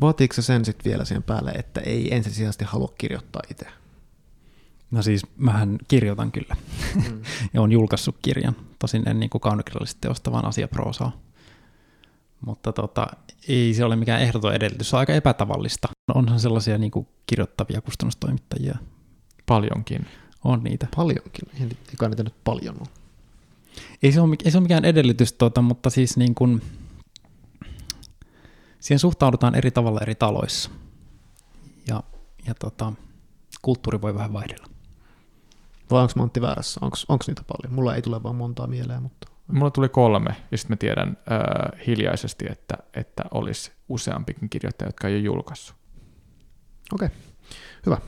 Vaatiiko 0.00 0.34
se 0.34 0.42
sen 0.42 0.64
sitten 0.64 0.90
vielä 0.90 1.04
siihen 1.04 1.22
päälle, 1.22 1.50
että 1.50 1.80
ei 1.80 2.14
ensisijaisesti 2.14 2.64
halua 2.64 2.92
kirjoittaa 2.98 3.42
itse? 3.50 3.66
No 4.90 5.02
siis 5.02 5.26
mähän 5.36 5.78
kirjoitan 5.88 6.32
kyllä 6.32 6.56
mm. 6.94 7.22
ja 7.54 7.62
on 7.62 7.72
julkaissut 7.72 8.16
kirjan, 8.22 8.56
tosin 8.78 9.08
en 9.08 9.20
niin 9.20 9.30
kaunokirjallisesti 9.40 10.00
teosta, 10.00 10.32
vaan 10.32 10.44
asiaproosaa. 10.44 11.12
Mutta 12.40 12.72
tota, 12.72 13.06
ei 13.48 13.74
se 13.74 13.84
ole 13.84 13.96
mikään 13.96 14.22
ehdoton 14.22 14.54
edellytys, 14.54 14.90
se 14.90 14.96
on 14.96 15.00
aika 15.00 15.14
epätavallista. 15.14 15.88
Onhan 16.14 16.40
sellaisia 16.40 16.78
niin 16.78 16.90
kuin 16.90 17.08
kirjoittavia 17.26 17.80
kustannustoimittajia. 17.80 18.78
Paljonkin. 19.46 20.06
On 20.44 20.64
niitä. 20.64 20.86
Paljonkin. 20.96 21.48
Ei 21.60 21.96
kai 21.98 22.08
niitä 22.08 22.22
nyt 22.22 22.44
paljon 22.44 22.76
ole. 22.80 22.88
Ei 24.02 24.12
se 24.12 24.20
ole, 24.20 24.36
ei 24.44 24.50
se 24.50 24.58
ole 24.58 24.62
mikään 24.62 24.84
edellytys, 24.84 25.32
tuota, 25.32 25.62
mutta 25.62 25.90
siis 25.90 26.16
niin 26.16 26.34
kuin, 26.34 26.62
siihen 28.80 28.98
suhtaudutaan 28.98 29.54
eri 29.54 29.70
tavalla 29.70 30.00
eri 30.00 30.14
taloissa. 30.14 30.70
Ja, 31.88 32.02
ja 32.46 32.54
tota, 32.54 32.92
kulttuuri 33.62 34.00
voi 34.00 34.14
vähän 34.14 34.32
vaihdella. 34.32 34.66
Vai 35.90 36.02
onko 36.02 36.12
Mantti 36.16 36.40
väärässä? 36.40 36.80
Onko 36.82 37.24
niitä 37.26 37.42
paljon? 37.46 37.74
Mulla 37.74 37.94
ei 37.94 38.02
tule 38.02 38.22
vaan 38.22 38.36
montaa 38.36 38.66
mieleen, 38.66 39.02
mutta... 39.02 39.28
Mulla 39.52 39.70
tuli 39.70 39.88
kolme, 39.88 40.36
ja 40.50 40.58
sitten 40.58 40.72
mä 40.72 40.76
tiedän 40.76 41.08
äh, 41.08 41.86
hiljaisesti, 41.86 42.46
että, 42.50 42.76
että 42.94 43.24
olisi 43.30 43.72
useampikin 43.88 44.50
kirjoittaja, 44.50 44.88
jotka 44.88 45.08
ei 45.08 45.14
ole 45.14 45.22
julkaissut. 45.22 45.76
Okei, 46.92 47.06
okay. 47.06 47.18
hyvä. 47.86 47.98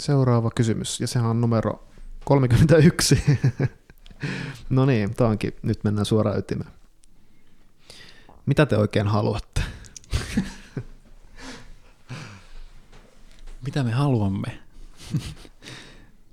Seuraava 0.00 0.50
kysymys, 0.50 1.00
ja 1.00 1.06
sehän 1.06 1.30
on 1.30 1.40
numero 1.40 1.88
31. 2.24 3.22
no 4.70 4.86
niin, 4.86 5.14
tämä 5.14 5.30
onkin, 5.30 5.52
nyt 5.62 5.84
mennään 5.84 6.06
suoraan 6.06 6.38
ytimeen. 6.38 6.70
Mitä 8.46 8.66
te 8.66 8.76
oikein 8.76 9.06
haluatte? 9.06 9.62
Mitä 13.66 13.82
me 13.82 13.92
haluamme? 13.92 14.58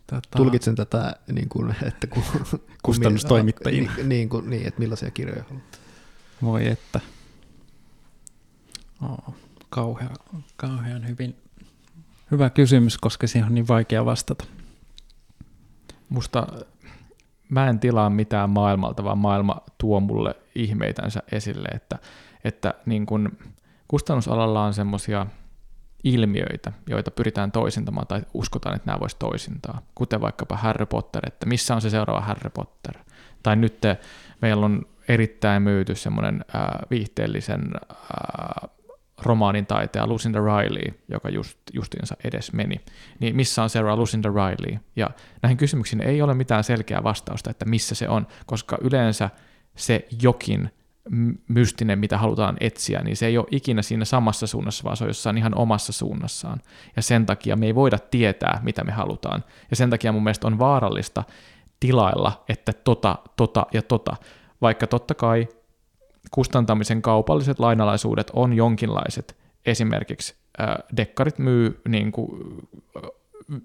Tota... 0.08 0.38
Tulkitsen 0.38 0.76
tätä, 0.76 1.16
niin 1.32 1.50
kuin, 1.50 1.76
että 1.84 2.08
kun, 2.08 2.24
kustannustoimittajina. 2.86 3.92
Niin, 3.96 4.10
niin, 4.10 4.30
kuin, 4.30 4.50
niin, 4.50 4.68
että 4.68 4.80
millaisia 4.80 5.12
kirjoja 5.12 5.44
haluatte. 5.44 5.78
Voi 6.42 6.68
että. 6.68 7.00
Oh, 9.02 9.36
kauhea, 9.70 10.10
kauhean 10.56 11.08
hyvin. 11.08 11.36
Hyvä 12.32 12.50
kysymys, 12.50 12.98
koska 12.98 13.28
siihen 13.28 13.48
on 13.48 13.56
niin 13.56 13.68
vaikea 13.68 14.06
vastata. 14.06 14.46
Musta 16.10 16.48
mä 17.50 17.70
en 17.70 17.80
tilaa 17.80 18.10
mitään 18.10 18.50
maailmalta, 18.50 19.04
vaan 19.04 19.18
maailma 19.18 19.62
tuo 19.78 20.00
mulle 20.00 20.36
ihmeitänsä 20.56 21.24
esille, 21.32 21.68
että, 21.68 22.00
että 22.44 22.74
niin 22.86 23.06
kun 23.06 23.38
kustannusalalla 23.88 24.64
on 24.64 24.74
semmoisia 24.74 25.28
ilmiöitä, 26.06 26.72
joita 26.88 27.12
pyritään 27.12 27.52
toisintamaan 27.52 28.08
tai 28.08 28.22
uskotaan, 28.34 28.76
että 28.76 28.86
nämä 28.86 29.00
voisi 29.00 29.16
toisintaa, 29.20 29.82
kuten 29.96 30.22
vaikkapa 30.22 30.58
Harry 30.58 30.86
Potter, 30.86 31.28
että 31.28 31.46
missä 31.46 31.76
on 31.76 31.82
se 31.82 31.90
seuraava 31.90 32.22
Harry 32.22 32.50
Potter. 32.50 32.94
Tai 33.44 33.56
nyt 33.56 33.82
meillä 34.42 34.66
on 34.66 34.86
erittäin 35.08 35.62
myyty 35.62 35.96
semmoinen 35.96 36.46
äh, 36.56 36.62
viihteellisen 36.90 37.62
äh, 37.92 38.70
romaanin 39.22 39.66
taiteja 39.66 40.08
Lucinda 40.08 40.40
Riley, 40.40 41.00
joka 41.08 41.30
just, 41.30 41.58
justiinsa 41.74 42.16
edes 42.24 42.54
meni, 42.54 42.82
niin 43.20 43.36
missä 43.36 43.64
on 43.64 43.70
seuraava 43.70 44.02
Lucinda 44.02 44.30
Riley? 44.30 44.80
Ja 44.96 45.10
näihin 45.42 45.58
kysymyksiin 45.58 46.02
ei 46.02 46.22
ole 46.22 46.34
mitään 46.34 46.64
selkeää 46.64 47.04
vastausta, 47.04 47.52
että 47.52 47.66
missä 47.66 47.96
se 47.96 48.10
on, 48.10 48.28
koska 48.46 48.78
yleensä 48.82 49.30
se 49.76 50.08
jokin 50.22 50.72
mystinen, 51.48 52.00
mitä 52.00 52.18
halutaan 52.18 52.58
etsiä, 52.60 53.04
niin 53.04 53.18
se 53.18 53.26
ei 53.26 53.38
ole 53.38 53.48
ikinä 53.52 53.82
siinä 53.82 54.06
samassa 54.06 54.48
suunnassa, 54.48 54.84
vaan 54.84 54.98
se 54.98 55.04
on 55.04 55.10
jossain 55.10 55.38
ihan 55.38 55.58
omassa 55.58 55.94
suunnassaan. 55.94 56.62
Ja 56.96 57.02
sen 57.02 57.26
takia 57.26 57.56
me 57.56 57.66
ei 57.66 57.76
voida 57.76 58.00
tietää, 58.00 58.60
mitä 58.64 58.84
me 58.84 58.92
halutaan. 58.92 59.44
Ja 59.70 59.76
sen 59.76 59.90
takia 59.90 60.12
mun 60.12 60.24
mielestä 60.24 60.48
on 60.48 60.60
vaarallista 60.60 61.24
tilailla, 61.80 62.44
että 62.50 62.74
tota, 62.74 63.18
tota 63.36 63.66
ja 63.74 63.82
tota. 63.82 64.16
Vaikka 64.62 64.88
totta 64.88 65.14
kai 65.14 65.48
kustantamisen 66.32 67.02
kaupalliset 67.02 67.60
lainalaisuudet 67.60 68.32
on 68.34 68.54
jonkinlaiset. 68.54 69.38
Esimerkiksi 69.66 70.36
äh, 70.62 70.76
dekkarit 70.98 71.40
myy 71.40 71.82
niin 71.88 72.12
kuin, 72.12 72.30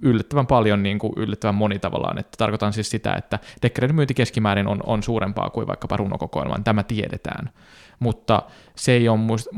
yllättävän 0.02 0.46
paljon 0.46 0.82
niin 0.82 0.98
kuin 0.98 1.12
yllättävän 1.16 1.54
moni 1.54 1.78
tavallaan, 1.78 2.18
että 2.18 2.36
tarkoitan 2.38 2.72
siis 2.72 2.90
sitä, 2.90 3.14
että 3.14 3.38
dekkareiden 3.62 3.96
myynti 3.96 4.14
keskimäärin 4.14 4.66
on, 4.66 4.80
on 4.86 5.02
suurempaa 5.02 5.50
kuin 5.50 5.66
vaikkapa 5.66 5.96
runokokoelma, 5.96 6.58
tämä 6.64 6.82
tiedetään, 6.82 7.50
mutta 7.98 8.42
se 8.74 8.92
ei 8.92 9.08
ole, 9.08 9.18
muist, 9.18 9.48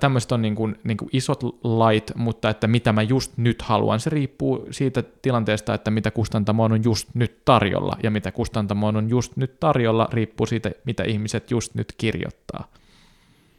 tämmöiset 0.00 0.32
on 0.32 0.42
niin 0.42 0.54
kuin, 0.54 0.78
niin 0.84 0.96
kuin 0.96 1.08
isot 1.12 1.40
lait, 1.64 2.12
mutta 2.14 2.50
että 2.50 2.66
mitä 2.66 2.92
mä 2.92 3.02
just 3.02 3.32
nyt 3.36 3.62
haluan, 3.62 4.00
se 4.00 4.10
riippuu 4.10 4.66
siitä 4.70 5.02
tilanteesta, 5.02 5.74
että 5.74 5.90
mitä 5.90 6.10
kustantamoon 6.10 6.72
on 6.72 6.84
just 6.84 7.08
nyt 7.14 7.44
tarjolla, 7.44 7.96
ja 8.02 8.10
mitä 8.10 8.32
kustantamoon 8.32 8.96
on 8.96 9.10
just 9.10 9.36
nyt 9.36 9.60
tarjolla, 9.60 10.08
riippuu 10.12 10.46
siitä, 10.46 10.70
mitä 10.84 11.04
ihmiset 11.04 11.50
just 11.50 11.74
nyt 11.74 11.94
kirjoittaa. 11.98 12.68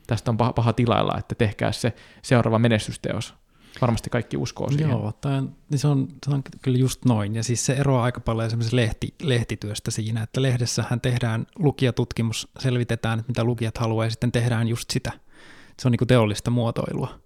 Tästä 0.08 0.32
on 0.32 0.38
paha, 0.38 0.54
paha 0.54 0.74
tilailla, 0.74 1.18
että 1.18 1.36
tehkää 1.36 1.72
se 1.72 1.94
seuraava 2.22 2.60
menestysteos 2.60 3.45
varmasti 3.82 4.10
kaikki 4.10 4.38
uskoo 4.38 4.70
siihen. 4.70 4.90
Joo, 4.90 5.14
on, 5.26 5.56
niin 5.70 5.80
se, 5.80 5.88
on, 5.88 6.08
se 6.26 6.32
on 6.32 6.44
kyllä 6.62 6.78
just 6.78 7.06
noin. 7.06 7.36
Ja 7.36 7.44
siis 7.44 7.66
se 7.66 7.74
eroaa 7.74 8.04
aika 8.04 8.20
paljon 8.20 8.50
semmoisesta 8.50 8.76
lehti, 8.76 9.16
lehtityöstä 9.22 9.92
siinä, 9.92 10.24
että 10.24 10.42
lehdessähän 10.42 11.02
tehdään 11.02 11.48
lukijatutkimus, 11.60 12.48
selvitetään, 12.60 13.20
että 13.20 13.30
mitä 13.30 13.44
lukijat 13.44 13.78
haluaa, 13.78 14.06
ja 14.06 14.10
sitten 14.10 14.32
tehdään 14.32 14.68
just 14.68 14.90
sitä. 14.90 15.12
Se 15.82 15.88
on 15.88 15.92
niin 15.92 15.98
kuin 15.98 16.08
teollista 16.08 16.52
muotoilua. 16.52 17.20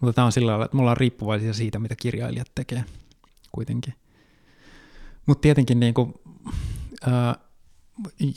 Mutta 0.00 0.12
tämä 0.12 0.24
on 0.24 0.32
sillä 0.32 0.50
lailla, 0.50 0.64
että 0.64 0.76
me 0.76 0.80
ollaan 0.80 0.96
riippuvaisia 0.96 1.52
siitä, 1.52 1.78
mitä 1.78 1.96
kirjailijat 1.96 2.50
tekee 2.54 2.84
kuitenkin. 3.52 3.94
Mutta 5.26 5.42
tietenkin 5.42 5.80
niin 5.80 5.94
kuin, 5.94 6.14
ää, 7.06 7.34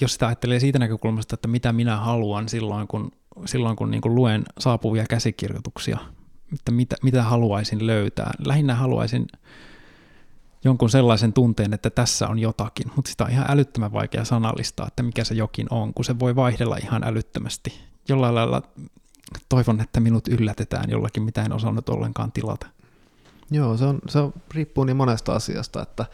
jos 0.02 0.14
sitä 0.14 0.28
ajattelee 0.28 0.60
siitä 0.60 0.80
näkökulmasta, 0.80 1.34
että 1.34 1.48
mitä 1.48 1.74
minä 1.74 1.98
haluan 1.98 2.50
silloin, 2.50 2.88
kun, 2.88 3.12
silloin 3.46 3.76
kun 3.76 3.92
niin 3.92 4.02
kuin 4.02 4.16
luen 4.16 4.44
saapuvia 4.60 5.06
käsikirjoituksia, 5.10 5.98
että 6.54 6.72
mitä, 6.72 6.96
mitä 7.04 7.24
haluaisin 7.24 7.88
löytää. 7.88 8.32
Lähinnä 8.46 8.76
haluaisin 8.76 9.28
jonkun 10.64 10.90
sellaisen 10.90 11.34
tunteen, 11.34 11.74
että 11.74 11.90
tässä 11.90 12.28
on 12.28 12.40
jotakin, 12.40 12.92
mutta 12.96 13.12
sitä 13.12 13.24
on 13.24 13.32
ihan 13.32 13.46
älyttömän 13.50 13.94
vaikea 13.94 14.26
sanallistaa, 14.26 14.88
että 14.88 15.04
mikä 15.04 15.24
se 15.24 15.36
jokin 15.36 15.68
on, 15.70 15.94
kun 15.94 16.06
se 16.06 16.20
voi 16.20 16.36
vaihdella 16.36 16.78
ihan 16.78 17.04
älyttömästi. 17.04 17.80
Jollain 18.10 18.36
lailla 18.36 18.62
toivon, 19.50 19.82
että 19.82 20.00
minut 20.00 20.28
yllätetään 20.28 20.90
jollakin, 20.90 21.24
mitä 21.24 21.44
en 21.44 21.54
osannut 21.54 21.90
ollenkaan 21.90 22.32
tilata. 22.32 22.68
Joo, 23.52 23.78
se, 23.78 23.86
on, 23.86 24.00
se 24.10 24.20
on, 24.20 24.34
riippuu 24.54 24.84
niin 24.84 24.98
monesta 24.98 25.36
asiasta, 25.36 25.82
että 25.82 26.06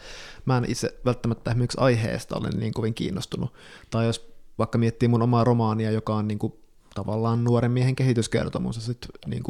mä 0.44 0.58
en 0.58 0.64
itse 0.68 1.00
välttämättä 1.04 1.50
esimerkiksi 1.50 1.80
aiheesta 1.80 2.36
olen 2.36 2.52
niin 2.52 2.74
kovin 2.74 2.94
kiinnostunut. 2.94 3.54
Tai 3.90 4.06
jos 4.06 4.30
vaikka 4.58 4.78
miettii 4.78 5.08
mun 5.08 5.22
omaa 5.22 5.44
romaania, 5.44 5.90
joka 5.90 6.14
on 6.14 6.28
niin 6.28 6.38
kuin 6.38 6.52
tavallaan 6.94 7.44
nuoren 7.44 7.70
miehen 7.70 7.96
kehityskertomus, 7.96 8.76
ja 8.76 8.82
sitten 8.82 9.10
niin 9.26 9.42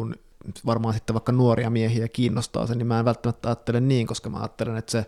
varmaan 0.67 0.95
sitten 0.95 1.15
vaikka 1.15 1.33
nuoria 1.33 1.71
miehiä 1.71 2.09
kiinnostaa 2.09 2.67
se, 2.67 2.75
niin 2.75 2.87
mä 2.87 2.99
en 2.99 3.05
välttämättä 3.05 3.49
ajattele 3.49 3.81
niin, 3.81 4.07
koska 4.07 4.31
mä 4.31 4.39
ajattelen, 4.39 4.77
että 4.77 4.93
se 4.93 5.07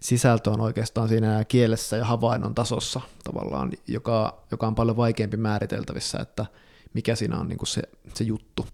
sisältö 0.00 0.50
on 0.50 0.60
oikeastaan 0.60 1.08
siinä 1.08 1.44
kielessä 1.44 1.96
ja 1.96 2.04
havainnon 2.04 2.54
tasossa 2.54 3.00
tavallaan, 3.24 3.72
joka, 3.86 4.42
joka 4.50 4.66
on 4.66 4.74
paljon 4.74 4.96
vaikeampi 4.96 5.36
määriteltävissä, 5.36 6.18
että 6.18 6.46
mikä 6.94 7.14
siinä 7.14 7.38
on 7.38 7.48
niin 7.48 7.58
kuin 7.58 7.68
se, 7.68 7.82
se 8.14 8.24
juttu. 8.24 8.66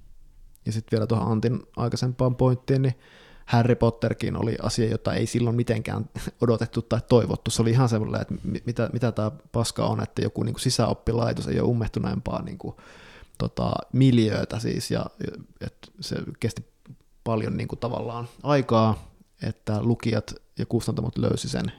Ja 0.67 0.73
sitten 0.73 0.97
vielä 0.97 1.07
tuohon 1.07 1.33
Antin 1.33 1.63
aikaisempaan 1.77 2.37
pointtiin, 2.37 2.83
niin 2.83 2.95
Harry 3.47 3.75
Potterkin 3.75 4.37
oli 4.37 4.57
asia, 4.63 4.91
jota 4.91 5.15
ei 5.15 5.27
silloin 5.27 5.57
mitenkään 5.57 6.11
odotettu 6.43 6.83
tai 6.83 7.01
toivottu. 7.09 7.51
Se 7.51 7.63
oli 7.63 7.71
ihan 7.71 7.89
semmoinen, 7.89 8.21
että 8.21 8.35
mitä, 8.65 8.91
mitä 8.93 9.13
tämä 9.13 9.31
paska 9.53 9.87
on, 9.87 10.03
että 10.03 10.23
joku 10.23 10.43
niin 10.43 10.55
kuin 10.55 10.63
sisäoppilaitos 10.63 11.49
ei 11.49 11.61
ole 11.61 11.69
ummehtuneempaa 11.69 12.43
niin 12.43 12.59
kuin 12.59 12.77
tota, 13.39 13.73
miljöötä 13.93 14.59
siis, 14.59 14.91
ja 14.91 15.07
et 15.61 15.77
se 16.01 16.17
kesti 16.41 16.67
paljon 17.25 17.57
niin 17.57 17.69
kuin 17.69 17.79
tavallaan 17.79 18.29
aikaa, 18.43 19.11
että 19.43 19.83
lukijat 19.83 20.35
ja 20.59 20.67
kustantamot 20.67 21.19
löysi 21.19 21.49
sen, 21.49 21.73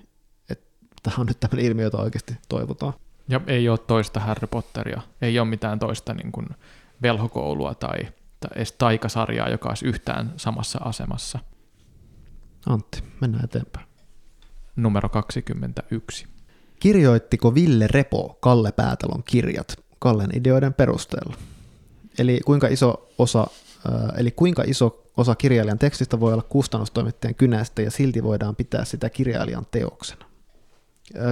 että 0.50 0.66
tämä 1.04 1.16
on 1.20 1.26
nyt 1.26 1.40
tämmöinen 1.40 1.66
ilmiö, 1.66 1.86
jota 1.86 2.02
oikeasti 2.02 2.38
toivotaan. 2.50 2.94
Ja 3.30 3.42
ei 3.48 3.70
ole 3.70 3.78
toista 3.78 4.20
Harry 4.20 4.48
Potteria, 4.48 5.02
ei 5.22 5.40
ole 5.40 5.48
mitään 5.48 5.80
toista 5.80 6.14
niin 6.14 6.32
kuin 6.32 6.48
velhokoulua 7.02 7.76
tai, 7.76 7.98
tai 8.40 8.52
edes 8.56 8.72
taikasarjaa, 8.72 9.50
joka 9.50 9.70
olisi 9.70 9.86
yhtään 9.86 10.34
samassa 10.38 10.80
asemassa. 10.84 11.40
Antti, 12.66 13.04
mennään 13.22 13.46
eteenpäin. 13.46 13.88
Numero 14.76 15.10
21. 15.10 16.28
Kirjoittiko 16.80 17.56
Ville 17.56 17.88
Repo 17.88 18.38
Kalle 18.40 18.72
Päätalon 18.72 19.24
kirjat 19.24 19.87
Kallen 20.00 20.30
ideoiden 20.38 20.74
perusteella. 20.74 21.36
Eli 22.20 22.40
kuinka 22.46 22.68
iso 22.68 23.10
osa, 23.18 23.48
eli 24.18 24.32
kuinka 24.32 24.64
iso 24.68 25.04
osa 25.18 25.36
kirjailijan 25.36 25.80
tekstistä 25.80 26.20
voi 26.20 26.34
olla 26.34 26.44
kustannustoimittajan 26.50 27.36
kynästä 27.36 27.82
ja 27.82 27.92
silti 27.92 28.24
voidaan 28.24 28.56
pitää 28.56 28.86
sitä 28.86 29.10
kirjailijan 29.10 29.66
teoksena. 29.72 30.26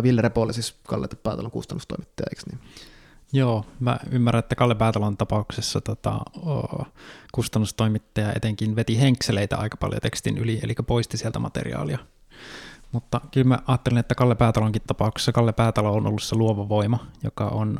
Ville 0.04 0.22
Repo 0.22 0.42
oli 0.42 0.54
siis 0.54 0.76
Kalle 0.88 1.08
Päätalon 1.24 1.52
kustannustoimittaja, 1.52 2.28
eikö 2.32 2.42
niin? 2.52 2.60
Joo, 3.34 3.66
mä 3.80 4.00
ymmärrän, 4.12 4.40
että 4.40 4.56
Kalle 4.56 4.76
Päätalon 4.76 5.18
tapauksessa 5.18 5.82
tota, 5.82 6.20
oh, 6.46 6.88
kustannustoimittaja 7.32 8.34
etenkin 8.36 8.76
veti 8.76 9.02
henkseleitä 9.02 9.58
aika 9.58 9.78
paljon 9.78 10.02
tekstin 10.02 10.38
yli, 10.38 10.60
eli 10.64 10.74
poisti 10.88 11.18
sieltä 11.18 11.40
materiaalia. 11.40 11.98
Mutta 12.92 13.22
kyllä 13.32 13.48
mä 13.48 13.60
ajattelen, 13.68 13.98
että 13.98 14.16
Kalle 14.16 14.36
Päätalonkin 14.36 14.82
tapauksessa 14.88 15.32
Kalle 15.32 15.54
Päätalo 15.54 15.94
on 15.94 16.08
ollut 16.08 16.24
se 16.24 16.36
luova 16.36 16.70
voima, 16.70 17.08
joka 17.24 17.46
on 17.46 17.80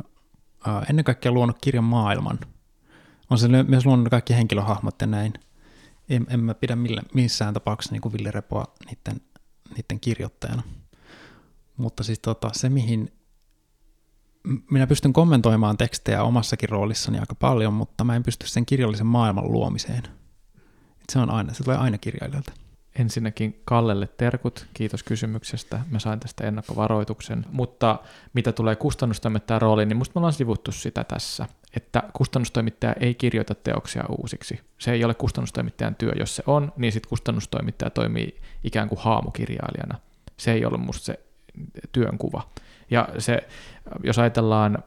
ennen 0.90 1.04
kaikkea 1.04 1.32
luonut 1.32 1.56
kirjan 1.60 1.84
maailman. 1.84 2.38
On 3.30 3.38
se 3.38 3.48
myös 3.48 3.86
luonut 3.86 4.08
kaikki 4.08 4.34
henkilöhahmot 4.34 5.00
ja 5.00 5.06
näin. 5.06 5.32
En, 6.08 6.26
en 6.30 6.40
mä 6.40 6.54
pidä 6.54 6.76
millä, 6.76 7.02
missään 7.14 7.54
tapauksessa 7.54 7.92
niin 7.92 8.02
kuin 8.02 8.12
Ville 8.12 8.30
Repoa 8.30 8.64
niiden, 8.86 9.20
niiden 9.76 10.00
kirjoittajana. 10.00 10.62
Mutta 11.76 12.02
siis 12.02 12.18
tota, 12.18 12.50
se, 12.52 12.68
mihin 12.68 13.12
minä 14.70 14.86
pystyn 14.86 15.12
kommentoimaan 15.12 15.76
tekstejä 15.76 16.22
omassakin 16.22 16.68
roolissani 16.68 17.18
aika 17.18 17.34
paljon, 17.34 17.72
mutta 17.72 18.04
mä 18.04 18.16
en 18.16 18.22
pysty 18.22 18.48
sen 18.48 18.66
kirjallisen 18.66 19.06
maailman 19.06 19.52
luomiseen. 19.52 20.02
Et 21.00 21.10
se 21.12 21.18
on 21.18 21.30
aina, 21.30 21.54
se 21.54 21.64
tulee 21.64 21.76
aina 21.76 21.98
kirjailijalta. 21.98 22.52
Ensinnäkin 22.98 23.60
Kallelle 23.64 24.08
terkut, 24.16 24.66
kiitos 24.74 25.02
kysymyksestä. 25.02 25.80
Mä 25.90 25.98
sain 25.98 26.20
tästä 26.20 26.44
ennakkovaroituksen. 26.44 27.46
Mutta 27.52 27.98
mitä 28.32 28.52
tulee 28.52 28.76
kustannustoimittajan 28.76 29.62
rooliin, 29.62 29.88
niin 29.88 29.96
musta 29.96 30.12
me 30.14 30.18
ollaan 30.18 30.32
sivuttu 30.32 30.72
sitä 30.72 31.04
tässä, 31.04 31.46
että 31.76 32.02
kustannustoimittaja 32.12 32.92
ei 33.00 33.14
kirjoita 33.14 33.54
teoksia 33.54 34.04
uusiksi. 34.18 34.60
Se 34.78 34.92
ei 34.92 35.04
ole 35.04 35.14
kustannustoimittajan 35.14 35.94
työ. 35.94 36.12
Jos 36.18 36.36
se 36.36 36.42
on, 36.46 36.72
niin 36.76 36.92
sitten 36.92 37.08
kustannustoimittaja 37.08 37.90
toimii 37.90 38.40
ikään 38.64 38.88
kuin 38.88 38.98
haamukirjailijana. 38.98 39.98
Se 40.36 40.52
ei 40.52 40.64
ole 40.64 40.78
musta 40.78 41.04
se 41.04 41.20
työnkuva. 41.92 42.48
Ja 42.90 43.08
se, 43.18 43.48
jos 44.04 44.18
ajatellaan 44.18 44.78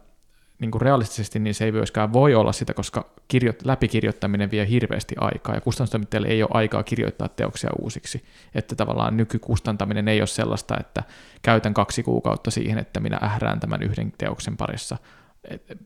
niin 0.60 0.72
kuin 0.72 0.82
realistisesti, 0.82 1.39
niin 1.39 1.54
se 1.54 1.65
ei 1.65 1.72
myöskään 1.72 2.13
voi 2.13 2.36
olla 2.36 2.52
sitä, 2.52 2.74
koska 2.74 3.10
kirjo- 3.28 3.54
läpikirjoittaminen 3.63 4.52
vie 4.52 4.69
hirveästi 4.69 5.15
aikaa, 5.17 5.56
ja 5.56 5.62
kustannustoimittajalle 5.62 6.28
ei 6.28 6.43
ole 6.43 6.52
aikaa 6.54 6.84
kirjoittaa 6.84 7.28
teoksia 7.28 7.69
uusiksi. 7.82 8.24
Että 8.56 8.76
tavallaan 8.76 9.17
nykykustantaminen 9.17 10.08
ei 10.08 10.22
ole 10.22 10.28
sellaista, 10.28 10.78
että 10.80 11.04
käytän 11.41 11.74
kaksi 11.74 12.04
kuukautta 12.04 12.52
siihen, 12.52 12.78
että 12.78 13.00
minä 13.00 13.19
ährään 13.24 13.60
tämän 13.60 13.84
yhden 13.84 14.13
teoksen 14.17 14.58
parissa. 14.58 14.98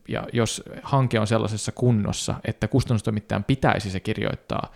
Ja 0.08 0.26
jos 0.32 0.62
hanke 0.82 1.20
on 1.20 1.26
sellaisessa 1.26 1.72
kunnossa, 1.72 2.34
että 2.44 2.68
kustannustoimittajan 2.68 3.44
pitäisi 3.44 3.90
se 3.90 4.00
kirjoittaa 4.00 4.72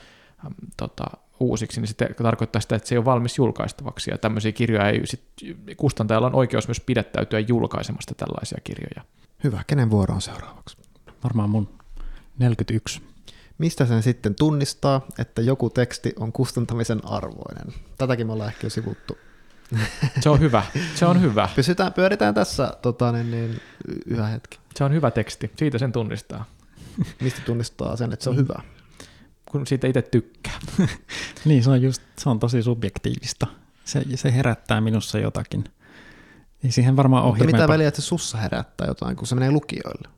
tota, 0.77 1.05
uusiksi, 1.41 1.81
niin 1.81 1.89
sitten 1.89 2.15
tarkoittaa 2.23 2.61
sitä, 2.61 2.77
että 2.77 2.89
se 2.89 2.95
ei 2.95 2.99
ole 2.99 3.05
valmis 3.05 3.39
julkaistavaksi, 3.39 4.11
ja 4.11 4.19
tämmöisiä 4.19 4.53
kirjoja 4.53 4.89
ei, 4.89 5.07
sit, 5.07 5.23
kustantajalla 5.77 6.27
on 6.27 6.35
oikeus 6.35 6.69
myös 6.69 6.81
pidättäytyä 6.81 7.39
julkaisemasta 7.39 8.15
tällaisia 8.15 8.59
kirjoja. 8.65 9.03
Hyvä, 9.45 9.65
kenen 9.67 9.91
vuoro 9.91 10.15
on 10.15 10.23
seuraavaksi? 10.23 10.77
Varmaan 11.25 11.51
mun 11.51 11.69
41. 12.39 13.03
Mistä 13.59 13.87
sen 13.87 14.03
sitten 14.03 14.35
tunnistaa, 14.35 15.07
että 15.19 15.43
joku 15.43 15.71
teksti 15.71 16.13
on 16.19 16.33
kustantamisen 16.33 17.01
arvoinen? 17.05 17.75
Tätäkin 17.99 18.27
me 18.27 18.33
ollaan 18.33 18.51
ehkä 18.51 18.67
jo 18.67 18.71
sivuttu. 18.71 19.19
Se 20.21 20.29
on 20.29 20.41
hyvä, 20.41 20.63
se 20.95 21.07
on 21.07 21.21
hyvä. 21.21 21.49
Pysytään, 21.57 21.93
pyöritään 21.93 22.35
tässä 22.35 22.73
tota, 22.83 23.13
niin, 23.13 23.31
niin, 23.31 23.61
yhä 24.07 24.27
hetki. 24.27 24.59
Se 24.77 24.85
on 24.85 24.93
hyvä 24.93 25.11
teksti, 25.11 25.51
siitä 25.57 25.79
sen 25.79 25.93
tunnistaa. 25.93 26.45
Mistä 27.23 27.41
tunnistaa 27.47 27.97
sen, 27.97 28.13
että 28.13 28.25
se 28.25 28.31
on 28.31 28.37
hyvä? 28.37 28.63
Kun 29.51 29.67
siitä 29.67 29.87
itse 29.87 30.03
tykkää. 30.03 30.59
niin, 31.45 31.65
se 31.65 31.71
on, 31.71 31.83
just, 31.83 32.03
se 32.19 32.29
on 32.29 32.39
tosi 32.39 32.63
subjektiivista. 32.63 33.47
Se, 33.85 34.05
se 34.15 34.35
herättää 34.35 34.81
minussa 34.81 35.19
jotakin. 35.19 35.65
Ei 36.65 36.71
siihen 36.71 36.97
varmaan 36.97 37.25
ole 37.25 37.31
Mutta 37.31 37.45
mitä 37.45 37.69
väliä, 37.69 37.89
että 37.89 38.01
se 38.01 38.07
sussa 38.07 38.39
herättää 38.39 38.87
jotain, 38.87 39.17
kun 39.17 39.27
se 39.27 39.35
menee 39.35 39.51
lukijoille? 39.51 40.09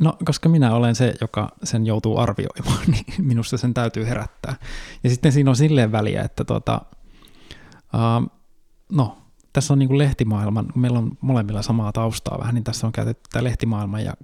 No, 0.00 0.16
koska 0.24 0.48
minä 0.48 0.74
olen 0.74 0.94
se, 0.94 1.14
joka 1.20 1.48
sen 1.64 1.86
joutuu 1.86 2.18
arvioimaan, 2.18 2.84
niin 2.92 3.04
minusta 3.18 3.56
sen 3.56 3.74
täytyy 3.74 4.06
herättää. 4.06 4.56
Ja 5.04 5.10
sitten 5.10 5.32
siinä 5.32 5.50
on 5.50 5.56
silleen 5.56 5.92
väliä, 5.92 6.22
että 6.22 6.44
tota, 6.44 6.80
uh, 7.94 8.30
no, 8.92 9.18
tässä 9.52 9.74
on 9.74 9.78
niin 9.78 9.88
kuin 9.88 9.98
lehtimaailman, 9.98 10.66
meillä 10.74 10.98
on 10.98 11.18
molemmilla 11.20 11.62
samaa 11.62 11.92
taustaa 11.92 12.38
vähän, 12.38 12.54
niin 12.54 12.64
tässä 12.64 12.86
on 12.86 12.92
käytetty 12.92 13.22
tämä 13.32 13.44
lehtimaailman 13.44 14.04
ja 14.04 14.14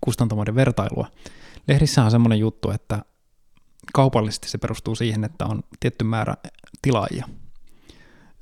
kustantamoiden 0.00 0.54
vertailua. 0.54 1.06
Lehdissä 1.68 2.04
on 2.04 2.10
semmoinen 2.10 2.38
juttu, 2.38 2.70
että 2.70 3.02
kaupallisesti 3.92 4.48
se 4.48 4.58
perustuu 4.58 4.94
siihen, 4.94 5.24
että 5.24 5.46
on 5.46 5.62
tietty 5.80 6.04
määrä 6.04 6.34
tilaajia, 6.82 7.28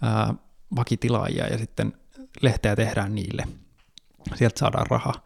ää, 0.02 0.34
vakitilaajia, 0.76 1.46
ja 1.46 1.58
sitten 1.58 1.92
lehteä 2.42 2.76
tehdään 2.76 3.14
niille. 3.14 3.44
Sieltä 4.34 4.58
saadaan 4.58 4.86
rahaa. 4.90 5.24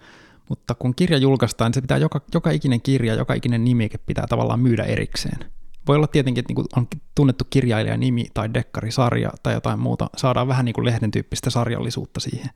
Mutta 0.48 0.74
kun 0.74 0.94
kirja 0.94 1.18
julkaistaan, 1.18 1.68
niin 1.68 1.74
se 1.74 1.80
pitää 1.80 1.98
joka, 1.98 2.20
joka 2.34 2.50
ikinen 2.50 2.80
kirja, 2.80 3.14
joka 3.14 3.34
ikinen 3.34 3.64
nimike 3.64 3.98
pitää 3.98 4.26
tavallaan 4.26 4.60
myydä 4.60 4.82
erikseen. 4.84 5.38
Voi 5.86 5.96
olla 5.96 6.06
tietenkin, 6.06 6.40
että 6.40 6.54
niin 6.54 6.66
on 6.76 6.86
tunnettu 7.14 7.44
kirjailijan 7.50 8.00
nimi 8.00 8.26
tai 8.34 8.54
dekkarisarja 8.54 9.30
tai 9.42 9.54
jotain 9.54 9.78
muuta, 9.78 10.10
saadaan 10.16 10.48
vähän 10.48 10.64
niin 10.64 10.72
kuin 10.72 10.84
lehden 10.84 11.10
tyyppistä 11.10 11.50
sarjallisuutta 11.50 12.20
siihen. 12.20 12.50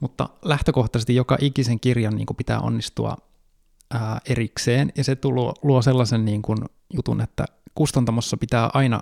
Mutta 0.00 0.28
lähtökohtaisesti 0.44 1.14
joka 1.14 1.38
ikisen 1.40 1.80
kirjan 1.80 2.16
niin 2.16 2.26
kuin 2.26 2.36
pitää 2.36 2.60
onnistua 2.60 3.16
ää, 3.90 4.20
erikseen, 4.28 4.92
ja 4.96 5.04
se 5.04 5.16
tulo, 5.16 5.54
luo 5.62 5.82
sellaisen 5.82 6.24
niin 6.24 6.42
kuin 6.42 6.58
jutun, 6.94 7.20
että 7.20 7.44
kustantamossa 7.74 8.36
pitää 8.36 8.70
aina 8.74 9.00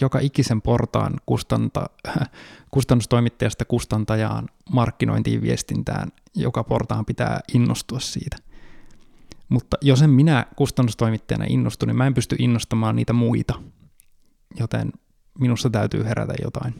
joka 0.00 0.18
ikisen 0.18 0.62
portaan 0.62 1.14
kustanta, 1.26 1.86
kustannustoimittajasta 2.74 3.64
kustantajaan, 3.64 4.48
markkinointiin, 4.72 5.42
viestintään, 5.42 6.08
joka 6.34 6.64
portaan 6.64 7.04
pitää 7.04 7.40
innostua 7.54 8.00
siitä. 8.00 8.36
Mutta 9.48 9.76
jos 9.82 10.02
en 10.02 10.10
minä 10.10 10.46
kustannustoimittajana 10.56 11.44
innostu, 11.48 11.86
niin 11.86 11.96
mä 11.96 12.06
en 12.06 12.14
pysty 12.14 12.36
innostamaan 12.38 12.96
niitä 12.96 13.12
muita, 13.12 13.54
joten 14.58 14.92
minusta 15.38 15.70
täytyy 15.70 16.04
herätä 16.04 16.34
jotain. 16.42 16.74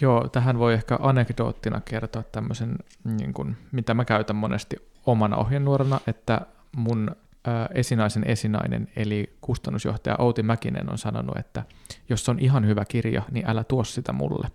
Joo, 0.00 0.28
tähän 0.28 0.58
voi 0.58 0.74
ehkä 0.74 0.98
anekdoottina 1.00 1.80
kertoa 1.80 2.22
tämmöisen, 2.22 2.76
niin 3.04 3.32
kuin, 3.32 3.56
mitä 3.72 3.94
mä 3.94 4.04
käytän 4.04 4.36
monesti 4.36 4.76
omana 5.06 5.36
ohjenuorana, 5.36 6.00
että 6.06 6.40
mun 6.76 7.10
esinaisen 7.74 8.24
esinainen, 8.26 8.88
eli 8.96 9.36
kustannusjohtaja 9.40 10.16
Outi 10.18 10.42
Mäkinen 10.42 10.90
on 10.92 10.98
sanonut, 10.98 11.36
että 11.36 11.64
jos 12.08 12.28
on 12.28 12.38
ihan 12.38 12.66
hyvä 12.66 12.84
kirja, 12.84 13.22
niin 13.30 13.50
älä 13.50 13.64
tuo 13.64 13.84
sitä 13.84 14.12
mulle. 14.12 14.48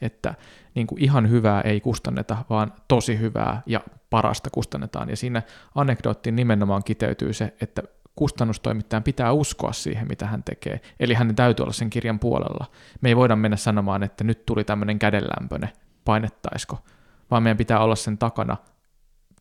Että 0.00 0.34
niin 0.74 0.86
kuin 0.86 1.02
ihan 1.02 1.30
hyvää 1.30 1.60
ei 1.60 1.80
kustanneta, 1.80 2.36
vaan 2.50 2.72
tosi 2.88 3.18
hyvää 3.18 3.62
ja 3.66 3.80
parasta 4.10 4.50
kustannetaan. 4.50 5.08
Ja 5.08 5.16
siinä 5.16 5.42
anekdoottiin 5.74 6.36
nimenomaan 6.36 6.84
kiteytyy 6.84 7.32
se, 7.32 7.54
että 7.60 7.82
kustannustoimittajan 8.16 9.02
pitää 9.02 9.32
uskoa 9.32 9.72
siihen, 9.72 10.08
mitä 10.08 10.26
hän 10.26 10.42
tekee. 10.42 10.80
Eli 11.00 11.14
hänen 11.14 11.36
täytyy 11.36 11.62
olla 11.62 11.72
sen 11.72 11.90
kirjan 11.90 12.18
puolella. 12.18 12.66
Me 13.00 13.08
ei 13.08 13.16
voida 13.16 13.36
mennä 13.36 13.56
sanomaan, 13.56 14.02
että 14.02 14.24
nyt 14.24 14.46
tuli 14.46 14.64
tämmöinen 14.64 14.98
kädenlämpöne, 14.98 15.72
painettaisiko, 16.04 16.78
vaan 17.30 17.42
meidän 17.42 17.56
pitää 17.56 17.80
olla 17.80 17.96
sen 17.96 18.18
takana 18.18 18.56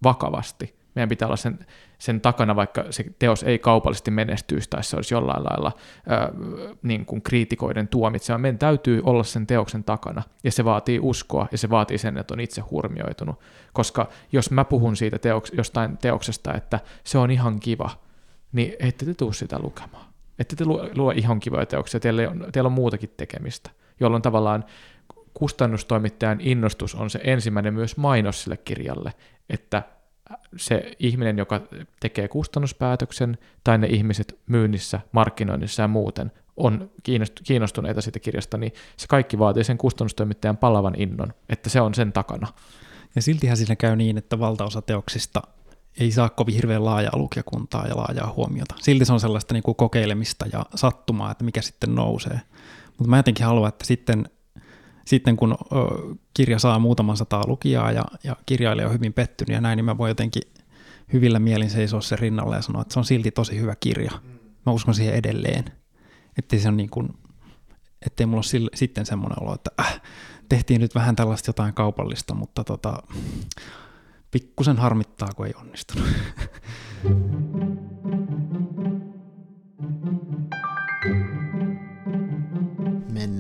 vakavasti 0.04 0.85
meidän 0.96 1.10
pitää 1.10 1.28
olla 1.28 1.36
sen, 1.36 1.60
sen 1.98 2.22
takana, 2.22 2.56
vaikka 2.56 2.84
se 2.90 3.06
teos 3.20 3.44
ei 3.44 3.60
kaupallisesti 3.60 4.12
menestyisi 4.12 4.70
tai 4.70 4.84
se 4.84 4.96
olisi 4.96 5.14
jollain 5.14 5.44
lailla 5.44 5.72
ää, 6.10 6.30
niin 6.82 7.06
kuin 7.06 7.22
kriitikoiden 7.22 7.88
tuomitsema. 7.88 8.38
Meidän 8.38 8.60
täytyy 8.60 9.02
olla 9.04 9.24
sen 9.24 9.48
teoksen 9.48 9.84
takana 9.84 10.24
ja 10.44 10.52
se 10.52 10.66
vaatii 10.66 11.00
uskoa 11.00 11.48
ja 11.52 11.58
se 11.58 11.70
vaatii 11.70 11.98
sen, 11.98 12.18
että 12.18 12.34
on 12.34 12.40
itse 12.40 12.62
hurmioitunut. 12.62 13.40
Koska 13.74 14.10
jos 14.32 14.52
mä 14.52 14.66
puhun 14.66 14.96
siitä 14.96 15.18
teoks- 15.18 15.58
jostain 15.58 15.98
teoksesta, 15.98 16.54
että 16.54 16.80
se 17.04 17.18
on 17.18 17.32
ihan 17.32 17.60
kiva, 17.60 17.90
niin 18.52 18.74
ette 18.80 19.06
te 19.06 19.14
tule 19.14 19.34
sitä 19.34 19.60
lukemaan. 19.60 20.06
Ette 20.40 20.56
te 20.56 20.66
luo, 20.66 20.90
luo 20.96 21.12
ihan 21.12 21.40
kivoja 21.40 21.66
teoksia, 21.66 22.00
teillä 22.00 22.30
on, 22.30 22.46
teillä 22.52 22.68
on 22.68 22.74
muutakin 22.74 23.14
tekemistä, 23.18 23.70
jolloin 24.00 24.22
tavallaan 24.22 24.66
kustannustoimittajan 25.34 26.42
innostus 26.42 26.96
on 26.96 27.10
se 27.10 27.20
ensimmäinen 27.24 27.74
myös 27.74 27.98
mainos 27.98 28.44
sille 28.44 28.58
kirjalle, 28.58 29.14
että 29.50 29.84
se 30.58 30.92
ihminen, 31.00 31.38
joka 31.38 31.62
tekee 32.00 32.28
kustannuspäätöksen, 32.28 33.38
tai 33.64 33.78
ne 33.78 33.88
ihmiset 33.88 34.40
myynnissä, 34.48 35.00
markkinoinnissa 35.12 35.82
ja 35.82 35.88
muuten 35.88 36.32
on 36.58 36.92
kiinnostuneita 37.44 38.02
siitä 38.02 38.20
kirjasta, 38.20 38.58
niin 38.58 38.74
se 38.98 39.08
kaikki 39.08 39.40
vaatii 39.40 39.64
sen 39.64 39.78
kustannustoimittajan 39.78 40.58
palavan 40.58 40.96
innon, 40.98 41.34
että 41.50 41.70
se 41.70 41.82
on 41.82 41.94
sen 41.94 42.14
takana. 42.14 42.48
Ja 43.16 43.22
siltihän 43.22 43.58
siinä 43.58 43.76
käy 43.76 43.96
niin, 43.96 44.18
että 44.18 44.40
valtaosa 44.40 44.82
teoksista 44.82 45.42
ei 46.00 46.12
saa 46.12 46.30
kovin 46.30 46.56
hirveän 46.56 46.86
laajaa 46.86 47.18
lukijakuntaa 47.18 47.88
ja 47.88 47.98
laajaa 47.98 48.34
huomiota. 48.36 48.76
Silti 48.82 49.06
se 49.06 49.14
on 49.14 49.20
sellaista 49.20 49.54
niin 49.54 49.64
kuin 49.64 49.76
kokeilemista 49.76 50.46
ja 50.54 50.66
sattumaa, 50.76 51.32
että 51.32 51.44
mikä 51.44 51.62
sitten 51.62 51.96
nousee. 51.96 52.42
Mutta 52.98 53.10
mä 53.10 53.18
jotenkin 53.18 53.46
haluan, 53.46 53.70
että 53.70 53.86
sitten 53.86 54.30
sitten 55.06 55.38
kun 55.38 55.58
kirja 56.34 56.60
saa 56.60 56.80
muutaman 56.80 57.18
sataa 57.18 57.48
lukijaa 57.48 57.92
ja, 57.92 58.06
ja 58.24 58.36
kirjailija 58.46 58.88
on 58.88 58.94
hyvin 58.94 59.14
pettynyt 59.14 59.54
ja 59.54 59.62
näin, 59.62 59.78
niin 59.78 59.86
mä 59.86 59.98
voin 59.98 60.10
jotenkin 60.10 60.44
hyvillä 61.14 61.40
mielin 61.40 61.70
seisoa 61.70 62.02
sen 62.02 62.20
rinnalla 62.20 62.56
ja 62.56 62.62
sanoa, 62.62 62.82
että 62.82 62.94
se 62.94 63.00
on 63.00 63.06
silti 63.06 63.32
tosi 63.32 63.60
hyvä 63.60 63.76
kirja. 63.80 64.12
Mä 64.66 64.72
uskon 64.72 64.96
siihen 64.96 65.16
edelleen. 65.16 65.66
Ettei 66.38 66.60
se 66.60 66.68
on 66.68 66.78
niin 66.78 66.90
kuin, 66.90 67.10
ettei 68.06 68.26
mulla 68.26 68.38
ole 68.38 68.44
sille, 68.44 68.70
sitten 68.76 69.06
semmoinen 69.06 69.44
olo, 69.44 69.54
että 69.54 69.72
äh, 69.80 70.02
tehtiin 70.50 70.82
nyt 70.82 70.96
vähän 70.96 71.16
tällaista 71.16 71.50
jotain 71.50 71.74
kaupallista, 71.74 72.34
mutta 72.34 72.64
tota, 72.64 73.04
pikkusen 74.32 74.78
harmittaa, 74.78 75.30
kun 75.36 75.48
ei 75.48 75.54
onnistunut. 75.56 76.08